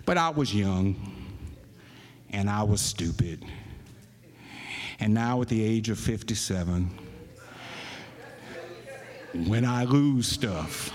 But 0.05 0.17
I 0.17 0.29
was 0.29 0.53
young 0.53 1.13
and 2.31 2.49
I 2.49 2.63
was 2.63 2.81
stupid. 2.81 3.45
And 4.99 5.13
now, 5.13 5.41
at 5.41 5.49
the 5.49 5.63
age 5.63 5.89
of 5.89 5.99
57, 5.99 6.89
when 9.47 9.65
I 9.65 9.83
lose 9.83 10.27
stuff, 10.27 10.91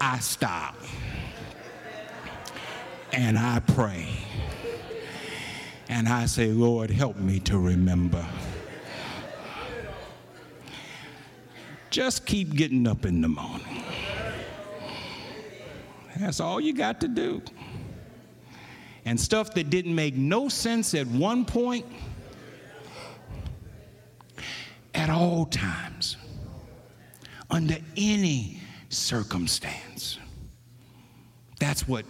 I 0.00 0.18
stop 0.18 0.76
and 3.12 3.38
I 3.38 3.60
pray. 3.60 4.08
And 5.88 6.08
I 6.08 6.26
say, 6.26 6.48
Lord, 6.48 6.90
help 6.90 7.16
me 7.16 7.38
to 7.40 7.58
remember. 7.58 8.26
Just 11.90 12.26
keep 12.26 12.54
getting 12.54 12.88
up 12.88 13.06
in 13.06 13.20
the 13.20 13.28
morning. 13.28 13.84
That's 16.18 16.40
all 16.40 16.60
you 16.60 16.72
got 16.72 17.00
to 17.02 17.08
do. 17.08 17.42
And 19.04 19.20
stuff 19.20 19.54
that 19.54 19.70
didn't 19.70 19.94
make 19.94 20.14
no 20.14 20.48
sense 20.48 20.94
at 20.94 21.06
one 21.06 21.44
point, 21.44 21.84
at 24.94 25.10
all 25.10 25.46
times, 25.46 26.16
under 27.50 27.76
any 27.96 28.60
circumstance. 28.88 30.18
That's 31.58 31.86
what 31.86 32.04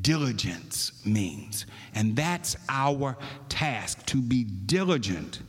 diligence 0.00 1.04
means. 1.04 1.66
And 1.94 2.16
that's 2.16 2.56
our 2.68 3.16
task 3.48 4.06
to 4.06 4.20
be 4.20 4.44
diligent 4.44 5.40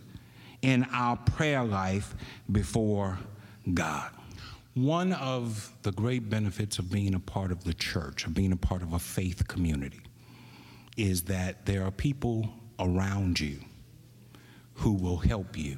in 0.62 0.88
our 0.92 1.18
prayer 1.18 1.64
life 1.64 2.16
before 2.52 3.20
God. 3.74 4.10
One 4.74 5.14
of 5.14 5.72
the 5.84 5.92
great 5.92 6.30
benefits 6.30 6.80
of 6.80 6.90
being 6.92 7.14
a 7.14 7.20
part 7.20 7.52
of 7.52 7.64
the 7.64 7.74
church, 7.74 8.26
of 8.26 8.34
being 8.34 8.52
a 8.52 8.58
part 8.58 8.82
of 8.82 8.94
a 8.94 9.00
faith 9.00 9.48
community, 9.48 10.02
is 10.98 11.24
that 11.24 11.66
there 11.66 11.84
are 11.84 11.92
people 11.92 12.50
around 12.80 13.40
you 13.40 13.60
who 14.76 14.94
will 14.94 15.18
help 15.18 15.58
you. 15.58 15.78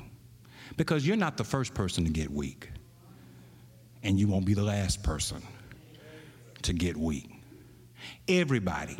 Because 0.77 1.05
you're 1.07 1.17
not 1.17 1.37
the 1.37 1.43
first 1.43 1.73
person 1.73 2.03
to 2.05 2.09
get 2.09 2.29
weak, 2.31 2.69
and 4.03 4.19
you 4.19 4.27
won't 4.27 4.45
be 4.45 4.53
the 4.53 4.63
last 4.63 5.03
person 5.03 5.41
to 6.63 6.73
get 6.73 6.97
weak. 6.97 7.29
Everybody 8.27 8.97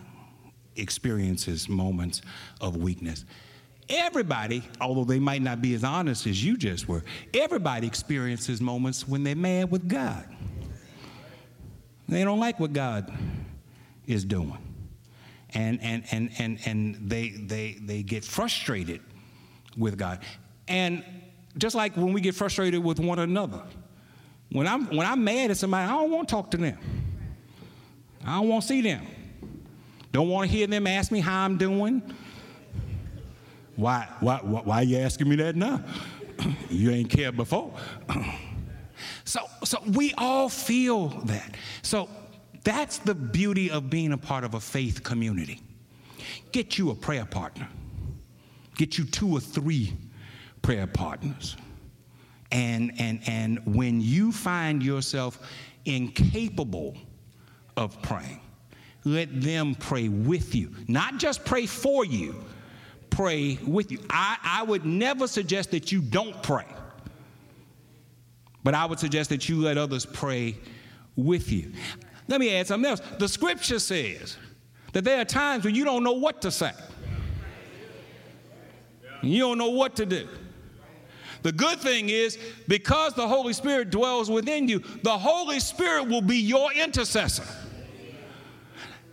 experiences 0.76 1.68
moments 1.68 2.22
of 2.62 2.78
weakness. 2.78 3.26
Everybody, 3.90 4.64
although 4.82 5.04
they 5.04 5.20
might 5.20 5.42
not 5.42 5.62
be 5.62 5.74
as 5.76 5.84
honest 5.84 6.26
as 6.28 6.44
you 6.44 6.58
just 6.58 6.88
were, 6.88 7.04
everybody 7.34 7.86
experiences 7.86 8.62
moments 8.62 9.08
when 9.08 9.24
they're 9.24 9.36
mad 9.36 9.70
with 9.70 9.88
God. 9.88 10.26
They 12.08 12.24
don't 12.24 12.40
like 12.40 12.60
what 12.60 12.74
God 12.74 13.12
is 14.08 14.26
doing. 14.26 14.58
And, 15.56 15.82
and, 15.82 16.04
and, 16.12 16.30
and, 16.38 16.60
and 16.66 17.10
they, 17.10 17.30
they, 17.30 17.78
they 17.82 18.04
get 18.04 18.24
frustrated 18.24 19.02
with 19.78 19.98
God. 19.98 20.20
And 20.68 21.04
just 21.58 21.76
like 21.76 21.96
when 21.96 22.14
we 22.14 22.22
get 22.22 22.36
frustrated 22.36 22.84
with 22.84 23.00
one 23.00 23.20
another, 23.20 23.64
when 24.52 24.68
I'm, 24.68 24.86
when 24.88 25.08
I'm 25.08 25.24
mad 25.24 25.52
at 25.52 25.58
somebody, 25.58 25.90
I 25.90 25.96
don't 25.96 26.12
want 26.12 26.28
to 26.28 26.36
talk 26.36 26.52
to 26.52 26.58
them. 26.58 26.78
I 28.26 28.36
don't 28.36 28.50
want 28.50 28.64
to 28.64 28.68
see 28.68 28.82
them. 28.82 29.06
Don't 30.12 30.30
want 30.30 30.50
to 30.50 30.56
hear 30.56 30.68
them 30.68 30.88
ask 30.88 31.12
me 31.12 31.20
how 31.20 31.46
I'm 31.46 31.58
doing. 31.58 32.02
Why, 33.76 34.08
why, 34.20 34.40
why, 34.42 34.62
why 34.62 34.76
are 34.78 34.84
you 34.84 34.98
asking 34.98 35.30
me 35.30 35.36
that 35.38 35.56
now? 35.56 35.84
you 36.70 36.92
ain't 36.92 37.10
cared 37.10 37.36
before. 37.36 37.74
so, 39.26 39.42
so 39.64 39.82
we 39.94 40.14
all 40.18 40.50
feel 40.50 41.10
that. 41.26 41.56
So 41.82 42.10
that's 42.66 42.98
the 42.98 43.16
beauty 43.16 43.72
of 43.72 43.90
being 43.90 44.12
a 44.12 44.18
part 44.18 44.44
of 44.44 44.54
a 44.54 44.60
faith 44.60 45.04
community. 45.04 45.62
Get 46.52 46.78
you 46.78 46.90
a 46.90 46.96
prayer 46.96 47.26
partner. 47.26 47.70
Get 48.76 48.98
you 48.98 49.06
two 49.06 49.32
or 49.32 49.40
three 49.40 49.94
prayer 50.62 50.88
partners. 50.88 51.56
And, 52.52 52.92
and, 53.00 53.22
and 53.28 53.60
when 53.66 54.02
you 54.02 54.32
find 54.32 54.84
yourself 54.84 55.40
incapable 55.86 56.98
of 57.78 58.02
praying. 58.02 58.42
Let 59.04 59.42
them 59.42 59.76
pray 59.76 60.10
with 60.10 60.56
you, 60.56 60.72
not 60.88 61.18
just 61.18 61.46
pray 61.46 61.68
for 61.68 62.06
you, 62.06 62.44
pray 63.12 63.60
with 63.66 63.92
you. 63.92 64.00
I, 64.10 64.38
I 64.44 64.64
would 64.64 64.86
never 64.86 65.28
suggest 65.28 65.72
that 65.72 65.92
you 65.92 66.02
don't 66.02 66.42
pray, 66.42 66.66
but 68.64 68.74
I 68.74 68.86
would 68.86 69.00
suggest 69.00 69.30
that 69.30 69.48
you 69.48 69.62
let 69.62 69.78
others 69.78 70.06
pray 70.06 70.58
with 71.16 71.52
you. 71.52 71.72
Let 72.28 72.40
me 72.40 72.56
add 72.56 72.68
something 72.68 72.90
else. 72.90 73.02
The 73.20 73.28
scripture 73.28 73.80
says 73.80 74.38
that 74.94 75.04
there 75.04 75.22
are 75.22 75.26
times 75.26 75.66
when 75.66 75.76
you 75.76 75.86
don't 75.86 76.04
know 76.04 76.14
what 76.14 76.42
to 76.42 76.52
say, 76.52 76.72
you 79.22 79.40
don't 79.40 79.58
know 79.58 79.70
what 79.70 79.96
to 79.98 80.06
do. 80.06 80.28
The 81.44 81.52
good 81.52 81.80
thing 81.80 82.10
is, 82.10 82.40
because 82.68 83.14
the 83.14 83.28
Holy 83.28 83.54
Spirit 83.54 83.92
dwells 83.92 84.32
within 84.32 84.68
you, 84.68 84.80
the 85.04 85.16
Holy 85.18 85.60
Spirit 85.60 86.08
will 86.08 86.22
be 86.22 86.38
your 86.38 86.74
intercessor. 86.74 87.46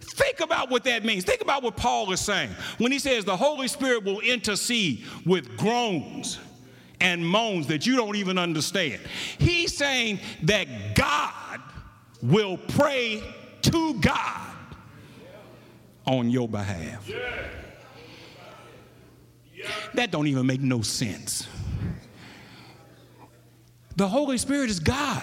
Think 0.01 0.41
about 0.41 0.71
what 0.71 0.85
that 0.85 1.05
means. 1.05 1.25
Think 1.25 1.43
about 1.43 1.63
what 1.63 1.77
Paul 1.77 2.11
is 2.13 2.21
saying 2.21 2.51
when 2.79 2.93
he 2.93 2.99
says 2.99 3.25
the 3.25 3.37
Holy 3.37 3.69
Spirit 3.69 4.05
will 4.05 4.21
intercede 4.21 5.05
with 5.27 5.57
groans 5.59 6.39
and 7.01 7.27
moans 7.27 7.67
that 7.67 7.87
you 7.87 7.97
don't 7.97 8.17
even 8.17 8.39
understand. 8.39 9.01
He's 9.39 9.77
saying 9.77 10.21
that 10.45 10.95
God 10.95 11.61
will 12.23 12.57
pray 12.57 13.23
to 13.63 13.95
God 14.01 14.55
on 16.07 16.31
your 16.31 16.49
behalf. 16.49 17.09
That 19.95 20.11
don't 20.11 20.27
even 20.27 20.47
make 20.47 20.61
no 20.61 20.83
sense. 20.83 21.47
The 23.97 24.09
Holy 24.09 24.39
Spirit 24.39 24.71
is 24.71 24.81
God. 24.81 25.23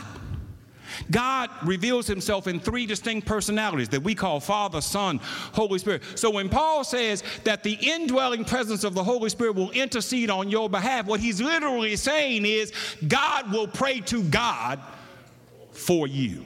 God 1.12 1.50
reveals 1.66 2.08
himself 2.08 2.48
in 2.48 2.60
three 2.60 2.86
distinct 2.86 3.26
personalities 3.26 3.90
that 3.90 4.04
we 4.04 4.14
call 4.14 4.40
Father, 4.40 4.82
Son, 4.82 5.20
Holy 5.54 5.80
Spirit. 5.80 6.04
So 6.16 6.30
when 6.30 6.50
Paul 6.50 6.84
says 6.84 7.24
that 7.46 7.64
the 7.64 7.78
indwelling 7.82 8.46
presence 8.46 8.84
of 8.84 8.94
the 8.94 9.04
Holy 9.04 9.30
Spirit 9.30 9.56
will 9.56 9.72
intercede 9.72 10.30
on 10.30 10.50
your 10.50 10.70
behalf, 10.70 11.06
what 11.06 11.20
he's 11.20 11.42
literally 11.42 11.96
saying 11.96 12.46
is 12.46 12.74
God 13.08 13.52
will 13.52 13.68
pray 13.68 14.02
to 14.02 14.24
God 14.24 14.80
for 15.72 16.08
you. 16.08 16.44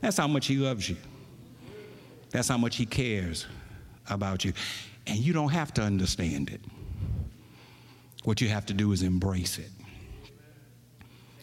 That's 0.00 0.16
how 0.16 0.28
much 0.28 0.46
he 0.46 0.56
loves 0.56 0.88
you. 0.88 0.96
That's 2.30 2.48
how 2.48 2.58
much 2.58 2.76
he 2.76 2.86
cares 2.86 3.46
about 4.08 4.44
you. 4.44 4.52
And 5.06 5.18
you 5.18 5.32
don't 5.32 5.50
have 5.50 5.72
to 5.74 5.82
understand 5.82 6.50
it. 6.50 6.60
What 8.24 8.40
you 8.40 8.48
have 8.48 8.66
to 8.66 8.74
do 8.74 8.92
is 8.92 9.02
embrace 9.02 9.58
it 9.58 9.70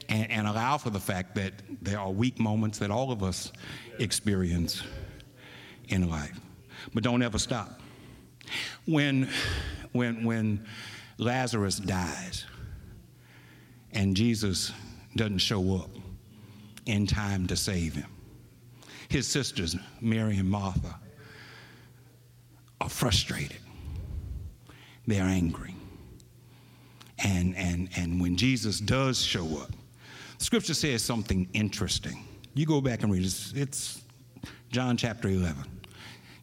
and, 0.10 0.30
and 0.30 0.48
allow 0.48 0.78
for 0.78 0.90
the 0.90 1.00
fact 1.00 1.36
that 1.36 1.54
there 1.82 2.00
are 2.00 2.12
weak 2.12 2.40
moments 2.40 2.80
that 2.80 2.92
all 2.92 3.12
of 3.12 3.24
us 3.24 3.52
experience 4.00 4.84
in 5.90 6.10
life. 6.10 6.40
But 6.94 7.04
don't 7.04 7.22
ever 7.22 7.40
stop. 7.40 7.80
When, 8.86 9.30
when, 9.92 10.24
when 10.24 10.66
Lazarus 11.18 11.78
dies 11.78 12.46
and 13.92 14.16
Jesus 14.16 14.72
doesn't 15.16 15.40
show 15.40 15.78
up 15.78 15.90
in 16.86 17.08
time 17.08 17.48
to 17.48 17.56
save 17.56 17.96
him, 17.96 18.15
his 19.10 19.28
sisters, 19.28 19.76
Mary 20.02 20.38
and 20.38 20.50
Martha, 20.50 20.96
are 22.82 22.90
frustrated. 22.90 23.58
They're 25.08 25.24
angry. 25.24 25.76
And, 27.20 27.56
and, 27.56 27.90
and 27.96 28.20
when 28.20 28.36
Jesus 28.36 28.80
does 28.80 29.22
show 29.22 29.46
up, 29.60 29.72
Scripture 30.38 30.74
says 30.74 31.02
something 31.02 31.48
interesting. 31.54 32.24
You 32.54 32.66
go 32.66 32.82
back 32.82 33.04
and 33.04 33.12
read 33.12 33.26
it. 33.26 33.54
It's 33.56 34.02
John 34.72 34.98
chapter 34.98 35.30
11. 35.30 35.56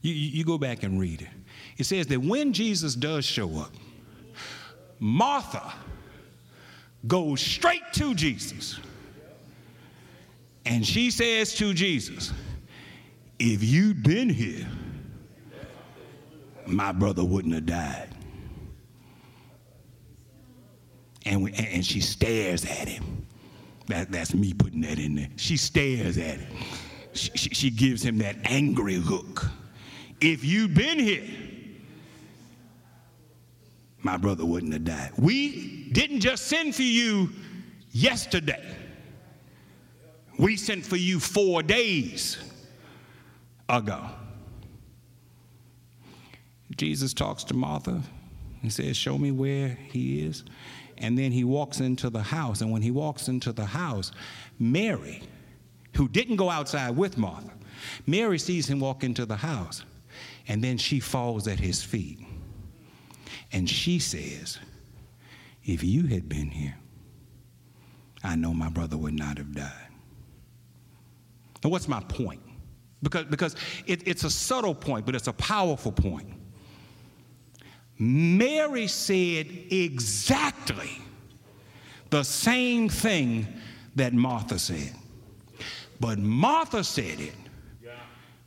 You, 0.01 0.13
you 0.13 0.45
go 0.45 0.59
back 0.59 0.83
and 0.83 0.99
read 0.99 1.23
it. 1.23 1.29
It 1.77 1.85
says 1.85 2.07
that 2.09 2.21
when 2.21 2.53
Jesus 2.53 2.95
does 2.95 3.25
show 3.25 3.59
up, 3.59 3.73
Martha 4.99 5.75
goes 7.07 7.41
straight 7.41 7.83
to 7.95 8.15
Jesus. 8.15 8.79
And 10.65 10.87
she 10.87 11.11
says 11.11 11.55
to 11.57 11.75
Jesus, 11.75 12.33
if 13.45 13.65
you'd 13.65 14.05
been 14.05 14.29
here, 14.29 14.69
my 16.65 16.93
brother 16.93 17.25
wouldn't 17.25 17.53
have 17.55 17.67
died. 17.67 18.09
And, 21.27 21.43
we, 21.43 21.53
and 21.53 21.85
she 21.85 22.01
stares 22.01 22.65
at 22.65 22.87
him. 22.87 23.27
That, 23.89 24.13
that's 24.13 24.33
me 24.33 24.55
putting 24.55 24.83
that 24.83 25.01
in 25.01 25.17
there. 25.17 25.29
She 25.37 25.57
stares 25.57 26.19
at 26.19 26.39
him. 26.39 26.57
She, 27.15 27.31
she, 27.35 27.51
she 27.51 27.71
gives 27.71 28.05
him 28.05 28.19
that 28.19 28.37
angry 28.45 28.99
look. 28.99 29.51
If 30.21 30.45
you'd 30.45 30.75
been 30.75 31.01
here, 31.01 31.29
my 34.03 34.19
brother 34.19 34.45
wouldn't 34.45 34.73
have 34.73 34.85
died. 34.85 35.11
We 35.19 35.89
didn't 35.91 36.21
just 36.21 36.47
send 36.47 36.77
for 36.77 36.83
you 36.83 37.29
yesterday, 37.91 38.65
we 40.39 40.57
sent 40.57 40.87
for 40.87 40.97
you 40.97 41.19
four 41.19 41.65
days 41.65 42.52
ago. 43.73 44.07
Jesus 46.77 47.13
talks 47.13 47.43
to 47.45 47.55
Martha. 47.55 48.03
and 48.63 48.73
says, 48.73 48.97
Show 48.97 49.19
me 49.19 49.31
where 49.33 49.79
he 49.91 50.23
is. 50.25 50.45
And 50.99 51.19
then 51.19 51.33
he 51.33 51.43
walks 51.43 51.81
into 51.81 52.11
the 52.11 52.23
house. 52.23 52.61
And 52.61 52.71
when 52.71 52.83
he 52.83 52.91
walks 52.91 53.29
into 53.29 53.53
the 53.53 53.65
house, 53.65 54.13
Mary, 54.59 55.23
who 55.97 56.09
didn't 56.09 56.37
go 56.37 56.49
outside 56.49 56.97
with 56.97 57.19
Martha, 57.19 57.51
Mary 58.07 58.39
sees 58.39 58.69
him 58.69 58.79
walk 58.79 59.03
into 59.03 59.27
the 59.27 59.37
house. 59.37 59.85
And 60.47 60.63
then 60.63 60.79
she 60.79 61.01
falls 61.01 61.49
at 61.49 61.59
his 61.59 61.83
feet. 61.83 62.21
And 63.51 63.69
she 63.69 63.99
says, 63.99 64.59
If 65.65 65.83
you 65.83 66.07
had 66.07 66.29
been 66.29 66.51
here, 66.51 66.77
I 68.23 68.37
know 68.37 68.55
my 68.55 68.69
brother 68.69 68.97
would 68.97 69.15
not 69.15 69.39
have 69.39 69.55
died. 69.55 69.89
And 71.63 71.73
what's 71.73 71.89
my 71.89 72.01
point? 72.01 72.41
Because, 73.03 73.25
because 73.25 73.57
it, 73.87 74.07
it's 74.07 74.25
a 74.25 74.31
subtle 74.31 74.75
point, 74.75 75.07
but 75.07 75.15
it's 75.15 75.29
a 75.29 75.33
powerful 75.33 75.93
point. 75.93 76.29
Mary 77.99 78.87
said 78.87 79.47
exactly 79.71 80.91
the 82.11 82.23
same 82.23 82.89
thing 82.89 83.47
that 83.97 84.13
Martha 84.13 84.59
said. 84.59 84.93
But 86.01 86.19
Martha 86.19 86.85
said 86.85 87.21
it 87.21 87.35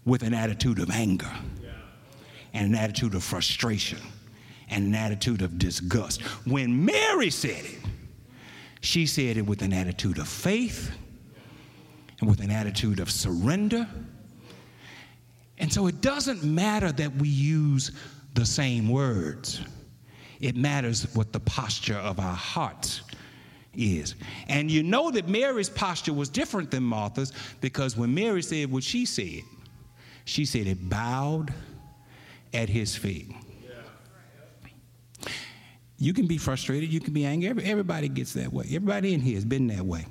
with 0.05 0.23
an 0.23 0.33
attitude 0.33 0.79
of 0.79 0.89
anger 0.89 1.31
and 2.53 2.67
an 2.67 2.75
attitude 2.75 3.15
of 3.15 3.23
frustration 3.23 3.99
and 4.69 4.87
an 4.87 4.95
attitude 4.95 5.41
of 5.41 5.57
disgust. 5.57 6.21
When 6.45 6.85
Mary 6.85 7.29
said 7.29 7.65
it, 7.65 7.79
she 8.81 9.05
said 9.05 9.37
it 9.37 9.45
with 9.45 9.61
an 9.61 9.73
attitude 9.73 10.17
of 10.17 10.27
faith 10.27 10.91
and 12.19 12.29
with 12.29 12.39
an 12.39 12.51
attitude 12.51 12.99
of 12.99 13.09
surrender. 13.11 13.87
And 15.57 15.71
so 15.71 15.87
it 15.87 16.01
doesn't 16.01 16.43
matter 16.43 16.91
that 16.91 17.15
we 17.15 17.29
use 17.29 17.91
the 18.33 18.45
same 18.45 18.89
words, 18.89 19.61
it 20.41 20.55
matters 20.55 21.07
what 21.15 21.31
the 21.31 21.39
posture 21.39 21.95
of 21.95 22.19
our 22.19 22.35
hearts 22.35 23.01
is. 23.73 24.15
And 24.47 24.69
you 24.69 24.83
know 24.83 25.11
that 25.11 25.27
Mary's 25.27 25.69
posture 25.69 26.13
was 26.13 26.29
different 26.29 26.71
than 26.71 26.83
Martha's 26.83 27.31
because 27.61 27.95
when 27.95 28.13
Mary 28.13 28.41
said 28.41 28.71
what 28.71 28.83
she 28.83 29.05
said, 29.05 29.41
she 30.25 30.45
said 30.45 30.67
it 30.67 30.89
bowed 30.89 31.53
at 32.53 32.67
his 32.69 32.95
feet. 32.95 33.31
You 35.97 36.13
can 36.13 36.27
be 36.27 36.37
frustrated, 36.37 36.91
you 36.91 36.99
can 36.99 37.13
be 37.13 37.25
angry. 37.25 37.63
Everybody 37.63 38.09
gets 38.09 38.33
that 38.33 38.51
way. 38.51 38.65
Everybody 38.65 39.13
in 39.13 39.21
here 39.21 39.35
has 39.35 39.45
been 39.45 39.67
that 39.67 39.85
way. 39.85 40.05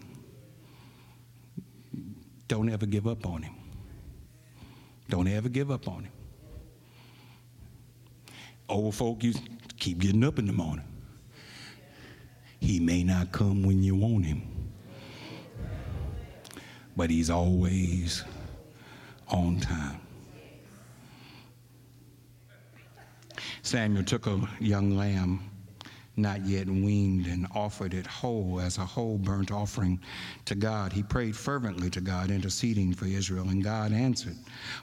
Don't 2.49 2.71
ever 2.71 2.87
give 2.87 3.07
up 3.07 3.27
on 3.27 3.43
him. 3.43 3.54
Don't 5.15 5.29
ever 5.29 5.49
give 5.49 5.71
up 5.71 5.87
on 5.87 6.07
him. 6.07 6.13
Old 8.69 8.97
folk, 8.97 9.23
you 9.23 9.33
keep 9.79 9.99
getting 9.99 10.25
up 10.25 10.41
in 10.41 10.47
the 10.47 10.53
morning. 10.53 10.85
He 12.59 12.81
may 12.81 13.05
not 13.05 13.31
come 13.31 13.63
when 13.63 13.81
you 13.81 13.95
want 13.95 14.27
him, 14.27 14.43
but 16.97 17.11
he's 17.11 17.31
always 17.31 18.25
on 19.29 19.61
time. 19.61 20.01
Samuel 23.63 24.03
took 24.03 24.27
a 24.27 24.41
young 24.59 24.97
lamb 24.97 25.49
not 26.17 26.45
yet 26.47 26.67
weaned 26.67 27.27
and 27.27 27.47
offered 27.55 27.95
it 27.95 28.07
whole 28.07 28.61
as 28.61 28.79
a 28.79 28.85
whole 28.85 29.19
burnt 29.19 29.51
offering 29.51 29.99
to 30.45 30.55
God. 30.55 30.93
He 30.93 31.03
prayed 31.03 31.37
fervently 31.37 31.91
to 31.91 32.01
God, 32.01 32.31
interceding 32.31 32.95
for 32.95 33.07
Israel, 33.07 33.49
and 33.49 33.63
God 33.63 33.93
answered. 33.93 34.37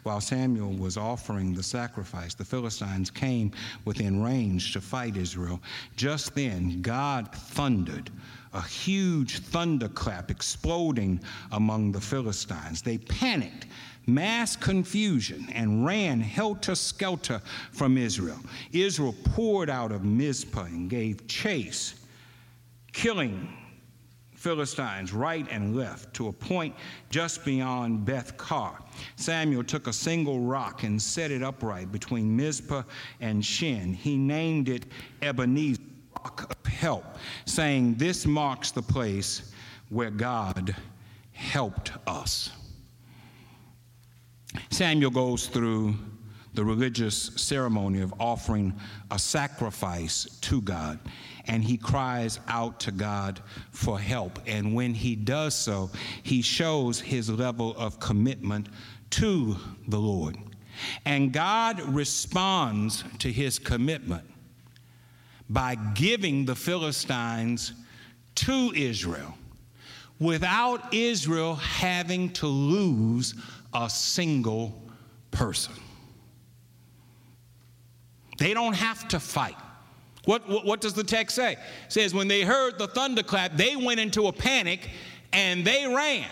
While 0.03 0.21
Samuel 0.21 0.73
was 0.73 0.97
offering 0.97 1.53
the 1.53 1.63
sacrifice, 1.63 2.33
the 2.33 2.45
Philistines 2.45 3.09
came 3.09 3.51
within 3.85 4.21
range 4.21 4.73
to 4.73 4.81
fight 4.81 5.15
Israel. 5.15 5.61
Just 5.95 6.35
then, 6.35 6.81
God 6.81 7.33
thundered 7.33 8.09
a 8.53 8.61
huge 8.61 9.39
thunderclap 9.39 10.29
exploding 10.29 11.21
among 11.53 11.91
the 11.91 12.01
Philistines. 12.01 12.81
They 12.81 12.97
panicked 12.97 13.67
mass 14.07 14.55
confusion 14.55 15.47
and 15.53 15.85
ran 15.85 16.19
helter 16.19 16.75
skelter 16.75 17.41
from 17.71 17.97
Israel. 17.97 18.39
Israel 18.71 19.15
poured 19.23 19.69
out 19.69 19.91
of 19.91 20.03
Mizpah 20.03 20.65
and 20.65 20.89
gave 20.89 21.27
chase, 21.27 21.95
killing 22.91 23.47
Philistines 24.41 25.13
right 25.13 25.45
and 25.51 25.75
left 25.75 26.15
to 26.15 26.27
a 26.27 26.31
point 26.31 26.73
just 27.11 27.45
beyond 27.45 28.05
Beth 28.05 28.35
Car. 28.37 28.79
Samuel 29.15 29.63
took 29.63 29.85
a 29.85 29.93
single 29.93 30.39
rock 30.39 30.81
and 30.81 30.99
set 30.99 31.29
it 31.29 31.43
upright 31.43 31.91
between 31.91 32.35
Mizpah 32.35 32.81
and 33.19 33.45
Shen. 33.45 33.93
He 33.93 34.17
named 34.17 34.67
it 34.67 34.87
Ebenezer, 35.21 35.83
rock 36.17 36.49
of 36.49 36.71
help, 36.71 37.05
saying, 37.45 37.95
This 37.95 38.25
marks 38.25 38.71
the 38.71 38.81
place 38.81 39.51
where 39.89 40.09
God 40.09 40.75
helped 41.33 41.91
us. 42.07 42.49
Samuel 44.69 45.11
goes 45.11 45.47
through 45.47 45.95
the 46.53 46.63
religious 46.63 47.31
ceremony 47.37 48.01
of 48.01 48.13
offering 48.19 48.73
a 49.09 49.17
sacrifice 49.17 50.25
to 50.41 50.61
God, 50.61 50.99
and 51.45 51.63
he 51.63 51.77
cries 51.77 52.39
out 52.47 52.79
to 52.81 52.91
God 52.91 53.41
for 53.71 53.99
help. 53.99 54.39
And 54.45 54.75
when 54.75 54.93
he 54.93 55.15
does 55.15 55.55
so, 55.55 55.89
he 56.23 56.41
shows 56.41 56.99
his 56.99 57.29
level 57.29 57.73
of 57.77 57.99
commitment 57.99 58.67
to 59.11 59.55
the 59.87 59.99
Lord. 59.99 60.37
And 61.05 61.31
God 61.31 61.79
responds 61.81 63.03
to 63.19 63.31
his 63.31 63.59
commitment 63.59 64.23
by 65.49 65.75
giving 65.75 66.45
the 66.45 66.55
Philistines 66.55 67.73
to 68.35 68.71
Israel 68.75 69.35
without 70.19 70.93
Israel 70.93 71.55
having 71.55 72.29
to 72.29 72.45
lose 72.45 73.33
a 73.73 73.89
single 73.89 74.81
person. 75.31 75.73
They 78.37 78.53
don't 78.53 78.73
have 78.73 79.07
to 79.09 79.19
fight. 79.19 79.55
What, 80.25 80.47
what, 80.47 80.65
what, 80.65 80.81
does 80.81 80.93
the 80.93 81.03
text 81.03 81.35
say? 81.35 81.53
It 81.53 81.59
says, 81.89 82.13
when 82.13 82.27
they 82.27 82.41
heard 82.41 82.77
the 82.77 82.87
thunderclap, 82.87 83.55
they 83.55 83.75
went 83.75 83.99
into 83.99 84.27
a 84.27 84.33
panic 84.33 84.89
and 85.33 85.65
they 85.65 85.87
ran. 85.87 86.27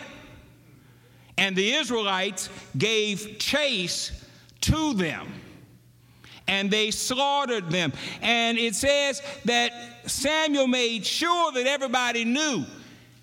And 1.38 1.56
the 1.56 1.72
Israelites 1.72 2.48
gave 2.76 3.38
chase 3.38 4.12
to 4.62 4.94
them. 4.94 5.32
And 6.46 6.70
they 6.70 6.90
slaughtered 6.90 7.70
them. 7.70 7.92
And 8.22 8.58
it 8.58 8.74
says 8.74 9.22
that 9.44 9.72
Samuel 10.06 10.66
made 10.66 11.06
sure 11.06 11.52
that 11.52 11.66
everybody 11.66 12.24
knew 12.24 12.64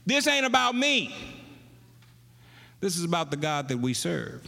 this 0.05 0.28
ain't 0.28 0.45
about 0.45 0.76
me. 0.76 1.13
This 2.80 2.98
is 2.98 3.04
about 3.04 3.32
the 3.32 3.38
God 3.38 3.68
that 3.70 3.78
we 3.78 3.94
serve. 3.94 4.42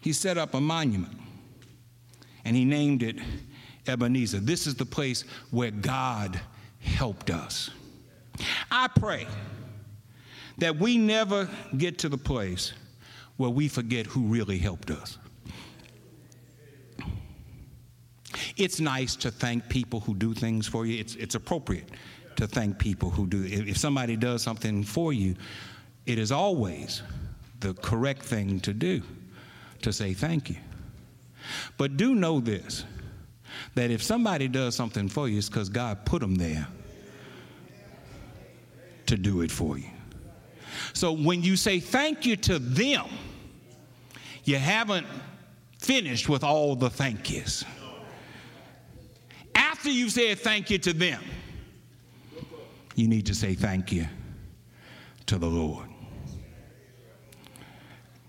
He 0.00 0.12
set 0.12 0.38
up 0.38 0.54
a 0.54 0.60
monument 0.60 1.18
and 2.44 2.54
he 2.54 2.64
named 2.64 3.02
it 3.02 3.16
Ebenezer. 3.88 4.38
This 4.38 4.66
is 4.66 4.74
the 4.76 4.86
place 4.86 5.24
where 5.50 5.70
God 5.70 6.40
helped 6.80 7.30
us. 7.30 7.70
I 8.70 8.88
pray 8.88 9.26
that 10.58 10.76
we 10.76 10.96
never 10.96 11.48
get 11.76 11.98
to 11.98 12.08
the 12.08 12.18
place 12.18 12.72
where 13.36 13.50
we 13.50 13.68
forget 13.68 14.06
who 14.06 14.22
really 14.22 14.58
helped 14.58 14.90
us. 14.90 15.18
It's 18.56 18.80
nice 18.80 19.16
to 19.16 19.30
thank 19.30 19.68
people 19.68 20.00
who 20.00 20.14
do 20.14 20.32
things 20.32 20.66
for 20.66 20.86
you. 20.86 20.98
It's, 20.98 21.14
it's 21.16 21.34
appropriate 21.34 21.90
to 22.36 22.46
thank 22.46 22.78
people 22.78 23.10
who 23.10 23.26
do. 23.26 23.44
If 23.44 23.76
somebody 23.76 24.16
does 24.16 24.42
something 24.42 24.82
for 24.82 25.12
you, 25.12 25.34
it 26.06 26.18
is 26.18 26.32
always 26.32 27.02
the 27.60 27.74
correct 27.74 28.22
thing 28.22 28.60
to 28.60 28.72
do 28.72 29.02
to 29.82 29.92
say 29.92 30.14
thank 30.14 30.50
you. 30.50 30.56
But 31.76 31.96
do 31.96 32.14
know 32.14 32.40
this 32.40 32.84
that 33.74 33.90
if 33.90 34.02
somebody 34.02 34.48
does 34.48 34.74
something 34.74 35.08
for 35.08 35.28
you, 35.28 35.38
it's 35.38 35.48
because 35.48 35.68
God 35.68 36.04
put 36.04 36.20
them 36.20 36.34
there 36.34 36.66
to 39.06 39.16
do 39.16 39.40
it 39.42 39.50
for 39.50 39.78
you. 39.78 39.88
So 40.92 41.12
when 41.12 41.42
you 41.42 41.56
say 41.56 41.80
thank 41.80 42.26
you 42.26 42.36
to 42.36 42.58
them, 42.58 43.06
you 44.44 44.56
haven't 44.56 45.06
finished 45.78 46.28
with 46.28 46.44
all 46.44 46.76
the 46.76 46.90
thank 46.90 47.30
yous. 47.30 47.64
After 49.54 49.90
you 49.90 50.08
said 50.08 50.38
thank 50.38 50.70
you 50.70 50.78
to 50.78 50.92
them, 50.92 51.22
you 52.94 53.08
need 53.08 53.26
to 53.26 53.34
say 53.34 53.54
thank 53.54 53.92
you 53.92 54.06
to 55.26 55.38
the 55.38 55.46
Lord. 55.46 55.88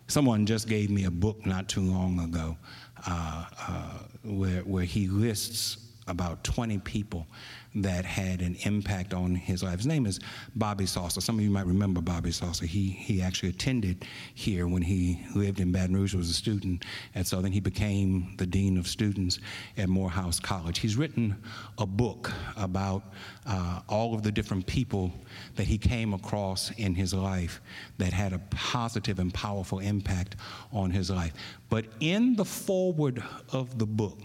Someone 0.07 0.45
just 0.45 0.67
gave 0.67 0.89
me 0.89 1.05
a 1.05 1.11
book 1.11 1.45
not 1.45 1.67
too 1.67 1.81
long 1.81 2.19
ago 2.19 2.57
uh, 3.05 3.45
uh, 3.67 3.99
where, 4.23 4.61
where 4.61 4.85
he 4.85 5.07
lists 5.07 5.77
about 6.07 6.43
20 6.43 6.77
people 6.79 7.27
that 7.75 8.05
had 8.05 8.41
an 8.41 8.55
impact 8.63 9.13
on 9.13 9.35
his 9.35 9.61
life. 9.61 9.77
His 9.77 9.85
name 9.85 10.05
is 10.05 10.19
Bobby 10.55 10.85
Saucer. 10.85 11.21
Some 11.21 11.37
of 11.37 11.43
you 11.43 11.51
might 11.51 11.67
remember 11.67 12.01
Bobby 12.01 12.31
Saucer. 12.31 12.65
He, 12.65 12.89
he 12.89 13.21
actually 13.21 13.49
attended 13.49 14.05
here 14.33 14.67
when 14.67 14.81
he 14.81 15.21
lived 15.35 15.59
in 15.59 15.71
Baton 15.71 15.95
Rouge, 15.95 16.15
was 16.15 16.29
a 16.29 16.33
student 16.33 16.85
at 17.13 17.27
Southern. 17.27 17.51
He 17.51 17.59
became 17.59 18.35
the 18.37 18.47
dean 18.47 18.77
of 18.77 18.87
students 18.87 19.39
at 19.77 19.89
Morehouse 19.89 20.39
College. 20.39 20.79
He's 20.79 20.95
written 20.95 21.35
a 21.77 21.85
book 21.85 22.31
about 22.55 23.03
uh, 23.45 23.81
all 23.87 24.15
of 24.15 24.23
the 24.23 24.31
different 24.31 24.65
people 24.65 25.11
that 25.55 25.67
he 25.67 25.77
came 25.77 26.13
across 26.13 26.71
in 26.71 26.95
his 26.95 27.13
life 27.13 27.61
that 27.97 28.13
had 28.13 28.33
a 28.33 28.39
positive 28.49 29.19
and 29.19 29.33
powerful 29.33 29.79
impact 29.79 30.35
on 30.71 30.89
his 30.89 31.11
life. 31.11 31.33
But 31.69 31.85
in 31.99 32.35
the 32.35 32.45
foreword 32.45 33.23
of 33.51 33.77
the 33.77 33.85
book, 33.85 34.19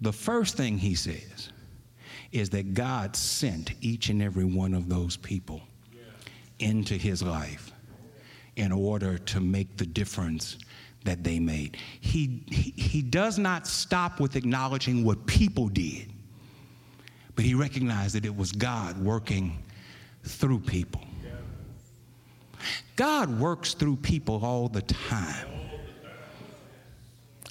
the 0.00 0.12
first 0.12 0.56
thing 0.56 0.78
he 0.78 0.94
says 0.94 1.50
is 2.32 2.50
that 2.50 2.74
God 2.74 3.16
sent 3.16 3.72
each 3.80 4.08
and 4.08 4.22
every 4.22 4.44
one 4.44 4.74
of 4.74 4.88
those 4.88 5.16
people 5.16 5.62
into 6.58 6.94
his 6.94 7.22
life 7.22 7.72
in 8.56 8.72
order 8.72 9.18
to 9.18 9.40
make 9.40 9.76
the 9.76 9.86
difference 9.86 10.58
that 11.04 11.22
they 11.22 11.38
made. 11.38 11.76
He, 12.00 12.42
he, 12.46 12.72
he 12.76 13.02
does 13.02 13.38
not 13.38 13.66
stop 13.66 14.20
with 14.20 14.36
acknowledging 14.36 15.04
what 15.04 15.24
people 15.26 15.68
did, 15.68 16.12
but 17.34 17.44
he 17.44 17.54
recognized 17.54 18.14
that 18.16 18.24
it 18.24 18.34
was 18.34 18.52
God 18.52 18.98
working 18.98 19.62
through 20.24 20.60
people. 20.60 21.02
God 22.96 23.38
works 23.38 23.74
through 23.74 23.96
people 23.96 24.44
all 24.44 24.68
the 24.68 24.82
time 24.82 25.48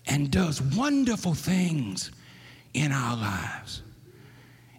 and 0.07 0.29
does 0.31 0.61
wonderful 0.61 1.33
things 1.33 2.11
in 2.75 2.91
our 2.91 3.15
lives. 3.15 3.81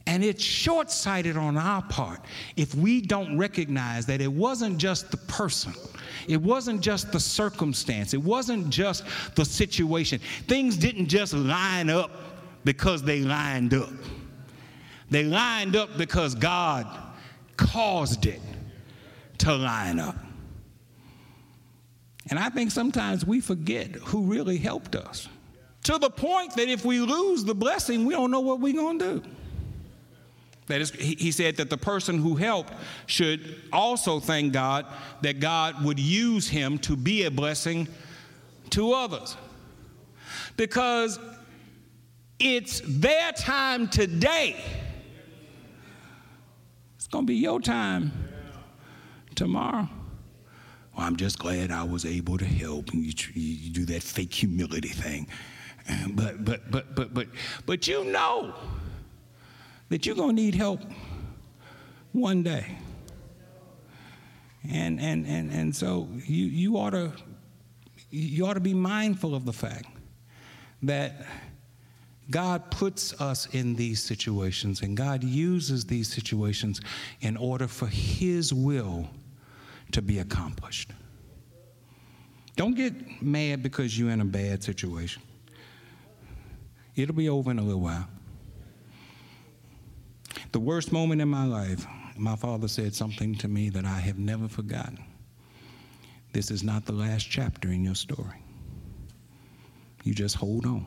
And 0.07 0.23
it's 0.23 0.43
short 0.43 0.91
sighted 0.91 1.37
on 1.37 1.57
our 1.57 1.83
part 1.83 2.21
if 2.57 2.75
we 2.77 3.01
don't 3.01 3.37
recognize 3.37 4.07
that 4.07 4.21
it 4.21 4.33
wasn't 4.33 4.79
just 4.79 5.11
the 5.11 5.17
person, 5.17 5.75
it 6.29 6.41
wasn't 6.41 6.81
just 6.81 7.11
the 7.11 7.19
circumstance, 7.19 8.15
it 8.15 8.23
wasn't 8.23 8.71
just 8.71 9.05
the 9.35 9.45
situation. 9.45 10.21
Things 10.47 10.77
didn't 10.77 11.09
just 11.09 11.33
line 11.35 11.91
up 11.91 12.13
because 12.65 13.03
they 13.03 13.21
lined 13.21 13.75
up, 13.75 13.91
they 15.11 15.25
lined 15.25 15.75
up 15.75 15.97
because 15.99 16.37
God 16.37 16.87
caused 17.57 18.27
it 18.27 18.41
to 19.39 19.57
line 19.57 19.99
up. 19.99 20.17
And 22.31 22.39
I 22.39 22.49
think 22.49 22.71
sometimes 22.71 23.25
we 23.25 23.41
forget 23.41 23.93
who 23.95 24.23
really 24.23 24.59
helped 24.59 24.95
us 24.95 25.29
to 25.87 25.99
the 25.99 26.11
point 26.11 26.57
that 26.57 26.69
if 26.69 26.85
we 26.85 26.99
lose 26.99 27.45
the 27.45 27.55
blessing, 27.55 28.07
we 28.07 28.13
don't 28.13 28.33
know 28.33 28.41
what 28.41 28.59
we're 28.59 28.75
going 28.75 28.99
to 28.99 29.21
do. 29.21 29.23
That 30.67 30.81
is, 30.81 30.91
he 30.91 31.31
said 31.31 31.59
that 31.59 31.71
the 31.71 31.77
person 31.77 32.19
who 32.19 32.35
helped 32.35 32.73
should 33.07 33.63
also 33.73 34.19
thank 34.19 34.53
God 34.53 34.87
that 35.21 35.39
God 35.39 35.85
would 35.85 36.01
use 36.01 36.49
him 36.49 36.79
to 36.79 36.97
be 36.97 37.23
a 37.23 37.31
blessing 37.31 37.87
to 38.71 38.95
others. 38.95 39.37
Because 40.57 41.21
it's 42.41 42.83
their 42.85 43.31
time 43.31 43.87
today. 43.87 44.57
It's 46.97 47.07
going 47.07 47.27
to 47.27 47.29
be 47.29 47.37
your 47.37 47.61
time 47.61 48.11
tomorrow. 49.37 49.89
Well, 50.97 51.07
I'm 51.07 51.15
just 51.15 51.39
glad 51.39 51.71
I 51.71 51.85
was 51.85 52.05
able 52.05 52.39
to 52.39 52.45
help. 52.45 52.91
And 52.91 53.05
you, 53.05 53.13
you 53.41 53.71
do 53.71 53.85
that 53.85 54.03
fake 54.03 54.35
humility 54.35 54.89
thing. 54.89 55.29
But, 56.09 56.45
but, 56.45 56.71
but, 56.71 56.95
but, 56.95 57.15
but, 57.15 57.29
but 57.65 57.87
you 57.87 58.05
know 58.05 58.55
that 59.89 60.05
you're 60.05 60.17
going 60.17 60.37
to 60.37 60.43
need 60.43 60.55
help 60.55 60.81
one 62.13 62.43
day. 62.43 62.77
And, 64.73 65.01
and, 65.01 65.27
and, 65.27 65.51
and 65.53 65.77
so 65.77 66.09
you, 66.27 66.47
you, 66.47 66.77
ought 66.77 66.91
to, 66.91 67.13
you 68.11 68.47
ought 68.47 68.55
to 68.55 68.61
be 68.61 68.75
mindful 68.75 69.35
of 69.35 69.45
the 69.45 69.53
fact 69.53 69.87
that 70.83 71.25
God 72.31 72.71
puts 72.73 73.21
us 73.21 73.47
in 73.53 73.77
these 73.77 74.03
situations 74.03 74.83
and 74.83 74.97
God 74.97 75.23
uses 75.23 75.85
these 75.85 76.13
situations 76.13 76.81
in 77.21 77.37
order 77.37 77.69
for 77.69 77.87
His 77.87 78.53
will 78.53 79.09
to 79.93 80.03
be 80.03 80.19
accomplished. 80.19 80.91
Don't 82.57 82.75
get 82.75 83.23
mad 83.23 83.63
because 83.63 83.97
you're 83.97 84.11
in 84.11 84.21
a 84.21 84.25
bad 84.25 84.65
situation. 84.65 85.23
It'll 86.97 87.15
be 87.15 87.29
over 87.29 87.51
in 87.51 87.59
a 87.59 87.63
little 87.63 87.83
while. 87.83 88.09
The 90.53 90.61
worst 90.61 90.91
moment 90.91 91.21
in 91.21 91.29
my 91.29 91.45
life, 91.45 91.87
my 92.17 92.35
father 92.35 92.67
said 92.67 92.95
something 92.95 93.35
to 93.37 93.49
me 93.49 93.69
that 93.69 93.85
I 93.85 93.99
have 93.99 94.19
never 94.19 94.49
forgotten. 94.49 94.99
This 96.33 96.51
is 96.51 96.63
not 96.63 96.87
the 96.87 96.93
last 96.93 97.25
chapter 97.29 97.69
in 97.69 97.85
your 97.85 97.95
story. 97.95 98.43
You 100.05 100.15
just 100.15 100.37
hold 100.37 100.65
on 100.65 100.87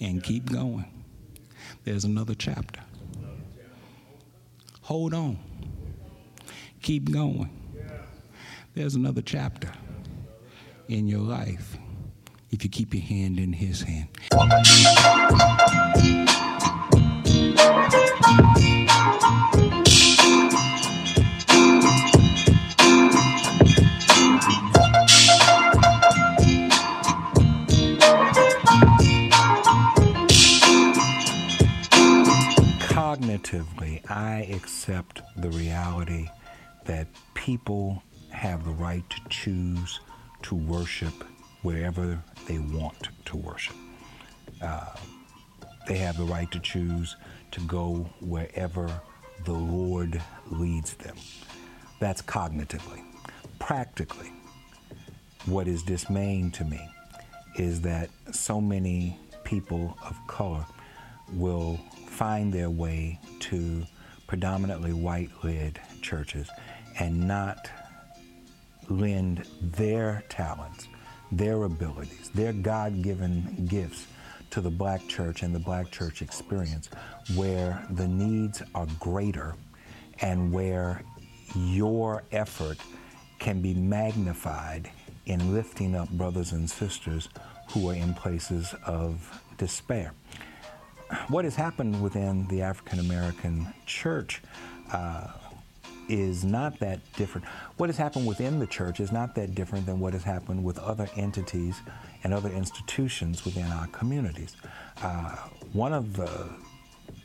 and 0.00 0.22
keep 0.22 0.50
going. 0.50 0.84
There's 1.84 2.04
another 2.04 2.34
chapter. 2.34 2.80
Hold 4.82 5.14
on. 5.14 5.38
Keep 6.82 7.10
going. 7.12 7.50
There's 8.74 8.94
another 8.94 9.22
chapter 9.22 9.72
in 10.88 11.08
your 11.08 11.20
life 11.20 11.76
if 12.50 12.64
you 12.64 12.70
keep 12.70 12.94
your 12.94 13.02
hand 13.02 13.38
in 13.38 13.52
His 13.52 13.82
hand. 13.82 14.08
Cognitively, 32.88 34.08
I 34.10 34.48
accept 34.52 35.22
the 35.36 35.50
reality 35.50 36.28
that 36.86 37.08
people 37.34 38.02
have 38.30 38.64
the 38.64 38.70
right 38.70 39.08
to 39.10 39.20
choose 39.28 40.00
to 40.42 40.54
worship 40.54 41.12
wherever 41.62 42.22
they 42.46 42.58
want 42.58 43.08
to 43.26 43.36
worship. 43.36 43.76
Uh, 44.60 44.86
they 45.86 45.96
have 45.98 46.16
the 46.16 46.24
right 46.24 46.50
to 46.50 46.60
choose 46.60 47.16
to 47.52 47.60
go 47.62 48.08
wherever 48.20 49.00
the 49.44 49.52
Lord 49.52 50.20
leads 50.50 50.94
them. 50.94 51.16
That's 51.98 52.22
cognitively. 52.22 53.02
Practically, 53.58 54.32
what 55.46 55.66
is 55.66 55.82
dismaying 55.82 56.50
to 56.52 56.64
me 56.64 56.80
is 57.56 57.80
that 57.82 58.10
so 58.32 58.60
many 58.60 59.18
people 59.44 59.96
of 60.06 60.16
color 60.26 60.64
will 61.32 61.78
find 62.06 62.52
their 62.52 62.70
way 62.70 63.18
to 63.40 63.84
predominantly 64.26 64.92
white 64.92 65.30
led 65.42 65.80
churches 66.02 66.48
and 66.98 67.26
not 67.26 67.70
lend 68.88 69.46
their 69.60 70.22
talents 70.28 70.86
their 71.32 71.64
abilities, 71.64 72.30
their 72.34 72.52
God 72.52 73.02
given 73.02 73.66
gifts 73.68 74.06
to 74.50 74.60
the 74.60 74.70
black 74.70 75.06
church 75.06 75.42
and 75.42 75.54
the 75.54 75.60
black 75.60 75.90
church 75.90 76.22
experience, 76.22 76.90
where 77.34 77.86
the 77.90 78.08
needs 78.08 78.62
are 78.74 78.86
greater 78.98 79.54
and 80.20 80.52
where 80.52 81.02
your 81.54 82.24
effort 82.32 82.78
can 83.38 83.60
be 83.60 83.74
magnified 83.74 84.90
in 85.26 85.54
lifting 85.54 85.94
up 85.94 86.08
brothers 86.10 86.52
and 86.52 86.68
sisters 86.68 87.28
who 87.70 87.88
are 87.88 87.94
in 87.94 88.12
places 88.14 88.74
of 88.86 89.42
despair. 89.56 90.12
What 91.28 91.44
has 91.44 91.54
happened 91.54 92.00
within 92.02 92.46
the 92.48 92.62
African 92.62 93.00
American 93.00 93.72
church 93.86 94.42
uh, 94.92 95.28
is 96.10 96.44
not 96.44 96.78
that 96.80 97.00
different. 97.14 97.46
What 97.76 97.88
has 97.88 97.96
happened 97.96 98.26
within 98.26 98.58
the 98.58 98.66
church 98.66 98.98
is 98.98 99.12
not 99.12 99.34
that 99.36 99.54
different 99.54 99.86
than 99.86 100.00
what 100.00 100.12
has 100.12 100.24
happened 100.24 100.64
with 100.64 100.76
other 100.78 101.08
entities 101.16 101.80
and 102.24 102.34
other 102.34 102.50
institutions 102.50 103.44
within 103.44 103.66
our 103.66 103.86
communities. 103.88 104.56
Uh, 105.02 105.36
one 105.72 105.92
of 105.92 106.16
the 106.16 106.50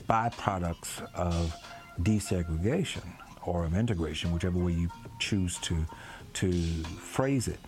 byproducts 0.08 1.02
of 1.16 1.56
desegregation 2.02 3.04
or 3.44 3.66
of 3.66 3.76
integration, 3.76 4.32
whichever 4.32 4.60
way 4.60 4.74
you 4.74 4.90
choose 5.20 5.58
to, 5.60 5.86
to 6.34 6.52
phrase 7.00 7.48
it, 7.48 7.60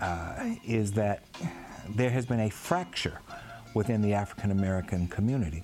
uh, 0.00 0.54
is 0.66 0.90
that 0.92 1.22
there 1.90 2.10
has 2.10 2.26
been 2.26 2.40
a 2.40 2.50
fracture 2.50 3.20
within 3.74 4.02
the 4.02 4.12
African 4.12 4.50
American 4.50 5.06
community. 5.06 5.62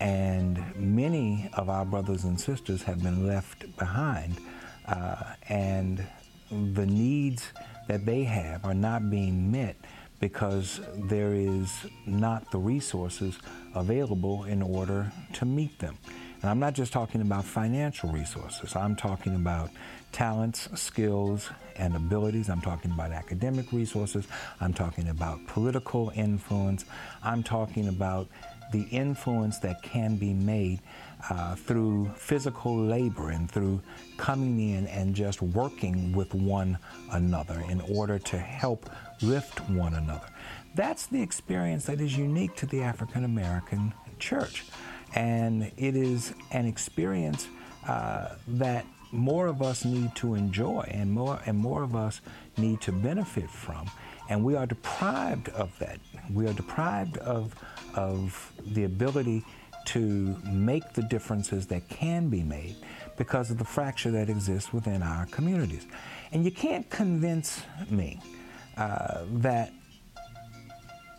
And 0.00 0.74
many 0.76 1.48
of 1.54 1.70
our 1.70 1.84
brothers 1.84 2.24
and 2.24 2.40
sisters 2.40 2.82
have 2.82 3.02
been 3.02 3.26
left 3.26 3.76
behind, 3.78 4.38
uh, 4.86 5.34
and 5.48 6.06
the 6.50 6.86
needs 6.86 7.52
that 7.88 8.04
they 8.04 8.24
have 8.24 8.64
are 8.64 8.74
not 8.74 9.10
being 9.10 9.50
met 9.50 9.76
because 10.20 10.80
there 10.94 11.34
is 11.34 11.86
not 12.06 12.50
the 12.50 12.58
resources 12.58 13.38
available 13.74 14.44
in 14.44 14.62
order 14.62 15.12
to 15.34 15.44
meet 15.44 15.78
them. 15.78 15.96
And 16.40 16.50
I'm 16.50 16.58
not 16.58 16.74
just 16.74 16.92
talking 16.92 17.20
about 17.20 17.44
financial 17.44 18.10
resources, 18.10 18.76
I'm 18.76 18.96
talking 18.96 19.34
about 19.34 19.70
talents, 20.12 20.68
skills, 20.80 21.50
and 21.76 21.94
abilities. 21.94 22.48
I'm 22.48 22.62
talking 22.62 22.90
about 22.90 23.12
academic 23.12 23.70
resources. 23.72 24.26
I'm 24.60 24.72
talking 24.72 25.08
about 25.08 25.46
political 25.46 26.10
influence. 26.14 26.86
I'm 27.22 27.42
talking 27.42 27.88
about 27.88 28.28
the 28.72 28.82
influence 28.90 29.58
that 29.58 29.82
can 29.82 30.16
be 30.16 30.32
made 30.32 30.80
uh, 31.30 31.54
through 31.54 32.10
physical 32.16 32.76
labor 32.76 33.30
and 33.30 33.50
through 33.50 33.80
coming 34.16 34.60
in 34.60 34.86
and 34.88 35.14
just 35.14 35.42
working 35.42 36.12
with 36.12 36.34
one 36.34 36.78
another 37.12 37.62
in 37.68 37.80
order 37.82 38.18
to 38.18 38.38
help 38.38 38.90
lift 39.22 39.58
one 39.70 39.94
another. 39.94 40.28
That's 40.74 41.06
the 41.06 41.22
experience 41.22 41.86
that 41.86 42.00
is 42.00 42.16
unique 42.16 42.54
to 42.56 42.66
the 42.66 42.82
African 42.82 43.24
American 43.24 43.94
church. 44.18 44.64
And 45.14 45.72
it 45.76 45.96
is 45.96 46.34
an 46.52 46.66
experience 46.66 47.48
uh, 47.88 48.34
that 48.48 48.84
more 49.12 49.46
of 49.46 49.62
us 49.62 49.84
need 49.84 50.14
to 50.16 50.34
enjoy 50.34 50.86
and 50.90 51.10
more 51.10 51.40
and 51.46 51.56
more 51.56 51.82
of 51.82 51.96
us 51.96 52.20
need 52.58 52.80
to 52.82 52.92
benefit 52.92 53.48
from. 53.48 53.90
And 54.28 54.44
we 54.44 54.56
are 54.56 54.66
deprived 54.66 55.48
of 55.50 55.76
that. 55.78 55.98
We 56.32 56.46
are 56.48 56.52
deprived 56.52 57.18
of, 57.18 57.54
of 57.94 58.52
the 58.66 58.84
ability 58.84 59.44
to 59.86 60.36
make 60.44 60.92
the 60.94 61.02
differences 61.02 61.66
that 61.68 61.88
can 61.88 62.28
be 62.28 62.42
made 62.42 62.76
because 63.16 63.50
of 63.50 63.58
the 63.58 63.64
fracture 63.64 64.10
that 64.10 64.28
exists 64.28 64.72
within 64.72 65.02
our 65.02 65.26
communities. 65.26 65.86
And 66.32 66.44
you 66.44 66.50
can't 66.50 66.88
convince 66.90 67.62
me 67.88 68.20
uh, 68.76 69.24
that 69.34 69.72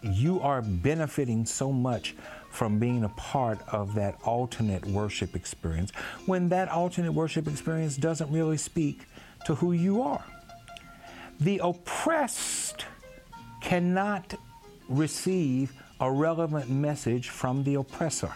you 0.03 0.39
are 0.41 0.61
benefiting 0.61 1.45
so 1.45 1.71
much 1.71 2.15
from 2.49 2.79
being 2.79 3.03
a 3.03 3.09
part 3.09 3.59
of 3.69 3.95
that 3.95 4.17
alternate 4.23 4.85
worship 4.85 5.35
experience 5.35 5.91
when 6.25 6.49
that 6.49 6.69
alternate 6.69 7.11
worship 7.11 7.47
experience 7.47 7.97
doesn't 7.97 8.31
really 8.31 8.57
speak 8.57 9.05
to 9.45 9.55
who 9.55 9.71
you 9.71 10.01
are. 10.01 10.23
The 11.39 11.59
oppressed 11.63 12.85
cannot 13.61 14.35
receive 14.89 15.73
a 15.99 16.11
relevant 16.11 16.69
message 16.69 17.29
from 17.29 17.63
the 17.63 17.75
oppressor. 17.75 18.33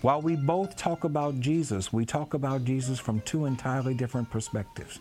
While 0.00 0.22
we 0.22 0.36
both 0.36 0.76
talk 0.76 1.04
about 1.04 1.40
Jesus, 1.40 1.92
we 1.92 2.04
talk 2.04 2.34
about 2.34 2.64
Jesus 2.64 2.98
from 2.98 3.20
two 3.22 3.46
entirely 3.46 3.94
different 3.94 4.30
perspectives. 4.30 5.00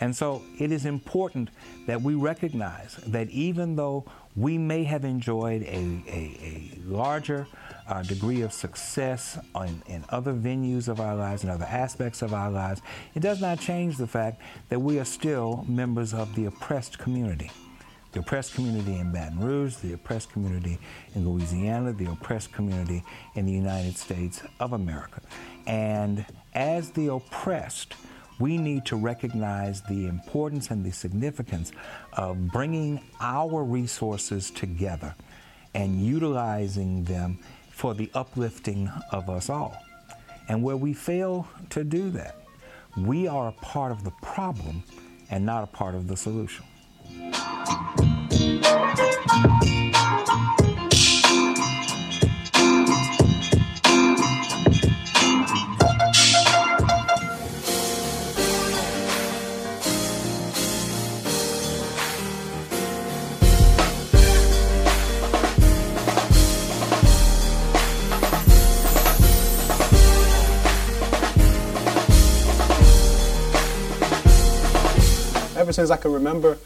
And 0.00 0.14
so 0.14 0.42
it 0.58 0.70
is 0.72 0.84
important 0.84 1.48
that 1.86 2.02
we 2.02 2.14
recognize 2.14 2.96
that 3.06 3.30
even 3.30 3.76
though 3.76 4.04
we 4.34 4.58
may 4.58 4.84
have 4.84 5.04
enjoyed 5.04 5.62
a, 5.62 6.02
a, 6.06 6.38
a 6.42 6.78
larger 6.84 7.46
uh, 7.88 8.02
degree 8.02 8.42
of 8.42 8.52
success 8.52 9.38
in, 9.54 9.82
in 9.86 10.04
other 10.08 10.32
venues 10.32 10.88
of 10.88 11.00
our 11.00 11.14
lives 11.14 11.42
and 11.42 11.50
other 11.50 11.64
aspects 11.64 12.22
of 12.22 12.34
our 12.34 12.50
lives, 12.50 12.80
it 13.14 13.20
does 13.20 13.40
not 13.40 13.60
change 13.60 13.96
the 13.96 14.06
fact 14.06 14.40
that 14.68 14.80
we 14.80 14.98
are 14.98 15.04
still 15.04 15.64
members 15.68 16.12
of 16.12 16.34
the 16.34 16.46
oppressed 16.46 16.98
community. 16.98 17.50
The 18.12 18.20
oppressed 18.20 18.54
community 18.54 18.96
in 18.96 19.12
Baton 19.12 19.40
Rouge, 19.40 19.76
the 19.76 19.92
oppressed 19.92 20.32
community 20.32 20.78
in 21.14 21.28
Louisiana, 21.28 21.92
the 21.92 22.10
oppressed 22.10 22.52
community 22.52 23.04
in 23.34 23.44
the 23.44 23.52
United 23.52 23.96
States 23.98 24.42
of 24.58 24.72
America. 24.72 25.20
And 25.66 26.24
as 26.54 26.90
the 26.92 27.08
oppressed, 27.08 27.94
we 28.38 28.58
need 28.58 28.84
to 28.86 28.96
recognize 28.96 29.82
the 29.82 30.06
importance 30.06 30.70
and 30.70 30.84
the 30.84 30.92
significance 30.92 31.72
of 32.14 32.48
bringing 32.48 33.02
our 33.20 33.62
resources 33.62 34.50
together 34.50 35.14
and 35.74 36.00
utilizing 36.00 37.04
them 37.04 37.38
for 37.76 37.92
the 37.92 38.10
uplifting 38.14 38.90
of 39.12 39.28
us 39.28 39.50
all. 39.50 39.76
And 40.48 40.62
where 40.62 40.78
we 40.78 40.94
fail 40.94 41.46
to 41.70 41.84
do 41.84 42.08
that, 42.10 42.40
we 42.96 43.28
are 43.28 43.48
a 43.48 43.52
part 43.52 43.92
of 43.92 44.02
the 44.02 44.12
problem 44.22 44.82
and 45.30 45.44
not 45.44 45.62
a 45.62 45.66
part 45.66 45.94
of 45.94 46.08
the 46.08 46.16
solution. 46.16 46.64
Since 75.76 75.90
I 75.90 75.98
can 75.98 76.10
remember, 76.10 76.56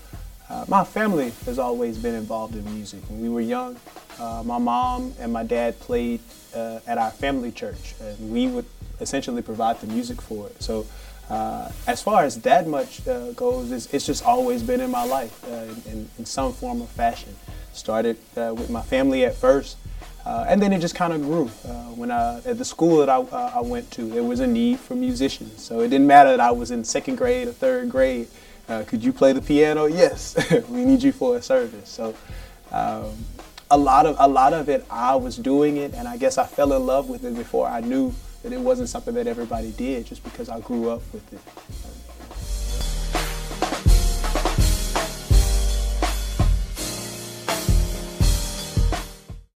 uh, 0.49 0.65
my 0.69 0.85
family 0.85 1.33
has 1.45 1.59
always 1.59 1.99
been 1.99 2.15
involved 2.15 2.55
in 2.55 2.65
music. 2.73 3.01
When 3.09 3.21
we 3.21 3.29
were 3.29 3.41
young, 3.41 3.77
uh, 4.21 4.45
my 4.47 4.59
mom 4.59 5.15
and 5.19 5.33
my 5.33 5.43
dad 5.43 5.81
played 5.81 6.21
uh, 6.55 6.79
at 6.87 6.97
our 6.97 7.11
family 7.11 7.51
church, 7.51 7.97
and 8.01 8.33
we 8.33 8.47
would 8.47 8.67
essentially 9.01 9.43
provide 9.43 9.81
the 9.81 9.89
music 9.89 10.23
for 10.23 10.47
it. 10.47 10.63
So, 10.63 10.87
uh, 11.29 11.73
as 11.89 12.01
far 12.01 12.23
as 12.23 12.41
that 12.43 12.69
much 12.69 13.05
uh, 13.09 13.33
goes, 13.33 13.73
it's, 13.73 13.93
it's, 13.93 14.07
just 14.07 14.25
always 14.25 14.63
been 14.63 14.81
in 14.81 14.93
my 14.93 15.05
life 15.05 15.45
uh, 15.45 15.91
in, 15.91 16.09
in, 16.19 16.25
some 16.25 16.53
form 16.53 16.81
or 16.81 16.87
fashion. 16.87 17.35
Started 17.73 18.17
with 18.37 18.71
my 18.71 18.83
family 18.83 19.25
at 19.25 19.35
first, 19.35 19.77
and 20.25 20.63
then 20.63 20.73
it 20.73 20.81
just 20.81 20.95
kind 20.95 21.13
of 21.13 21.23
grew. 21.23 21.47
when 21.97 22.13
I, 22.13 22.39
at 22.45 22.59
the 22.59 22.65
school 22.65 22.99
that 22.99 23.09
I, 23.09 23.19
I 23.59 23.61
went 23.61 23.91
to, 23.93 24.03
there 24.03 24.25
was 24.25 24.39
a 24.39 24.47
need 24.47 24.79
for 24.79 24.95
musicians. 24.95 25.63
So 25.63 25.81
it 25.81 25.89
didn't 25.89 26.07
matter 26.07 26.31
that 26.31 26.41
I 26.41 26.53
was 26.53 26.71
in 26.71 26.85
second 26.85 27.17
grade 27.17 27.49
or 27.49 27.53
third 27.53 27.91
grade 27.91 28.29
uh, 28.71 28.85
could 28.85 29.05
you 29.05 29.13
play 29.13 29.33
the 29.33 29.43
piano? 29.43 29.87
Yes, 29.87 30.37
we 30.69 30.85
need 30.85 31.03
you 31.03 31.13
for 31.13 31.37
a 31.37 31.43
service. 31.43 31.89
So 31.89 32.15
um, 32.71 33.13
a 33.71 33.77
lot 33.77 34.07
of 34.07 34.17
a 34.19 34.29
lot 34.29 34.53
of 34.53 34.69
it, 34.69 34.85
I 34.91 35.17
was 35.17 35.37
doing 35.37 35.77
it, 35.77 35.93
and 35.95 36.07
I 36.07 36.17
guess 36.17 36.39
I 36.39 36.47
fell 36.47 36.73
in 36.73 36.87
love 36.87 37.09
with 37.09 37.25
it 37.25 37.35
before 37.35 37.67
I 37.67 37.81
knew 37.81 38.15
that 38.43 38.53
it 38.53 38.61
wasn't 38.61 38.89
something 38.89 39.15
that 39.15 39.27
everybody 39.27 39.73
did, 39.73 40.07
just 40.07 40.23
because 40.25 40.49
I 40.49 40.61
grew 40.61 40.91
up 40.91 41.03
with 41.13 41.33
it. 41.33 41.41